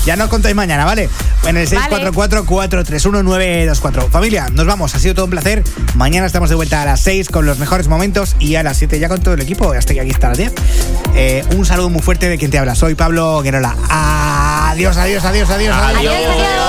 Ya 0.04 0.16
nos 0.16 0.28
contáis 0.28 0.54
mañana, 0.56 0.84
¿vale? 0.84 1.08
En 1.46 1.56
el 1.56 1.68
644-431-924. 1.68 4.10
Familia, 4.10 4.48
nos 4.52 4.66
vamos. 4.66 4.94
Ha 4.94 4.98
sido 4.98 5.14
todo 5.14 5.24
un 5.26 5.30
placer. 5.30 5.62
Mañana 5.94 6.26
estamos 6.26 6.48
de 6.50 6.56
vuelta 6.56 6.82
a 6.82 6.84
las 6.84 7.00
6 7.00 7.28
con 7.28 7.46
los 7.46 7.58
mejores 7.58 7.88
momentos 7.88 8.36
y 8.38 8.56
a 8.56 8.62
las 8.62 8.76
7 8.78 8.98
ya 8.98 9.08
con 9.08 9.20
todo 9.22 9.34
el 9.34 9.40
equipo. 9.40 9.72
Hasta 9.72 9.94
que 9.94 10.00
aquí 10.00 10.10
está 10.10 10.28
las 10.28 10.38
10. 10.38 10.52
Eh, 11.14 11.44
un 11.56 11.64
saludo 11.66 11.90
muy 11.90 12.02
fuerte 12.02 12.28
de 12.28 12.38
quien 12.38 12.50
te 12.50 12.58
habla. 12.58 12.74
Soy 12.74 12.94
Pablo 12.94 13.40
Guerola. 13.42 13.76
Adiós, 13.88 14.96
adiós, 14.96 15.24
adiós, 15.24 15.50
adiós. 15.50 15.76
Adiós. 15.76 16.14
Adiós. 16.14 16.61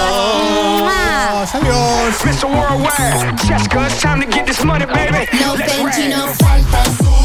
Adiós. 1.53 2.17
Mr. 2.23 2.49
Worldwide, 2.49 3.37
Jessica, 3.45 3.85
it's 3.85 4.01
time 4.01 4.19
to 4.21 4.25
get 4.25 4.47
this 4.47 4.63
money, 4.63 4.85
baby. 4.87 5.27
No 5.39 5.53
Let's 5.53 5.99
no 5.99 6.25
faltas. 6.41 7.22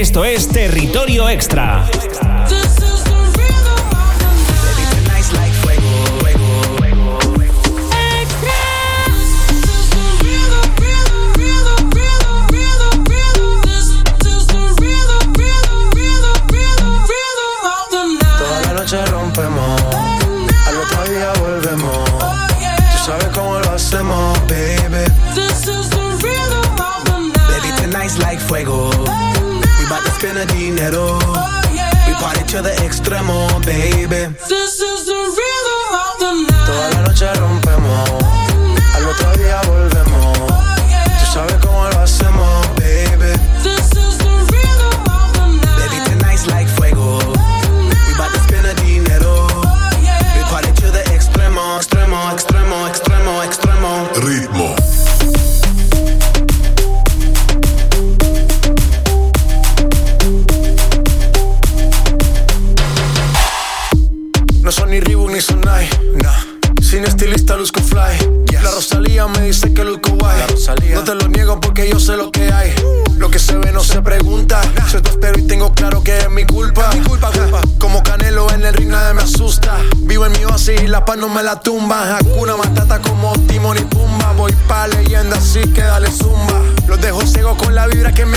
Esto 0.00 0.24
es 0.24 0.48
Territorio 0.48 1.28
Extra. 1.28 1.86
extremo, 33.12 33.46
baby. 33.60 34.21
no 81.22 81.28
me 81.28 81.42
la 81.44 81.60
tumba. 81.60 82.16
Hakuna 82.16 82.56
Matata 82.56 83.00
como 83.00 83.32
Timon 83.46 83.78
y 83.78 83.82
Pumba. 83.82 84.32
Voy 84.32 84.52
pa' 84.66 84.88
leyenda, 84.88 85.36
así 85.36 85.60
que 85.72 85.80
dale 85.80 86.10
zumba. 86.10 86.60
Los 86.88 87.00
dejo 87.00 87.24
ciego 87.24 87.56
con 87.56 87.76
la 87.76 87.86
vibra 87.86 88.12
que 88.12 88.26
me 88.26 88.36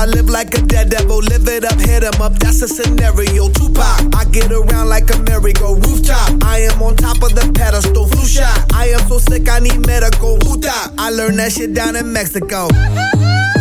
I 0.00 0.06
live 0.06 0.30
like 0.30 0.54
a 0.54 0.62
dead 0.62 0.88
devil. 0.88 1.18
Live 1.18 1.46
it 1.46 1.62
up, 1.62 1.78
hit 1.78 2.02
'em 2.02 2.22
up, 2.22 2.38
that's 2.38 2.62
a 2.62 2.68
scenario. 2.68 3.50
Tupac, 3.50 4.16
I 4.16 4.24
get 4.32 4.50
around 4.50 4.88
like 4.88 5.14
a 5.14 5.18
merry-go 5.18 5.74
rooftop. 5.74 6.42
I 6.42 6.60
am 6.60 6.80
on 6.80 6.96
top 6.96 7.22
of 7.22 7.34
the 7.34 7.52
pedestal, 7.52 8.06
flu 8.06 8.26
shot. 8.26 8.64
I 8.72 8.88
am 8.96 9.06
so 9.08 9.18
sick, 9.18 9.46
I 9.50 9.58
need 9.58 9.86
medical. 9.86 10.38
Huta, 10.38 10.90
I 10.96 11.10
learned 11.10 11.38
that 11.38 11.52
shit 11.52 11.74
down 11.74 11.96
in 11.96 12.10
Mexico. 12.14 12.68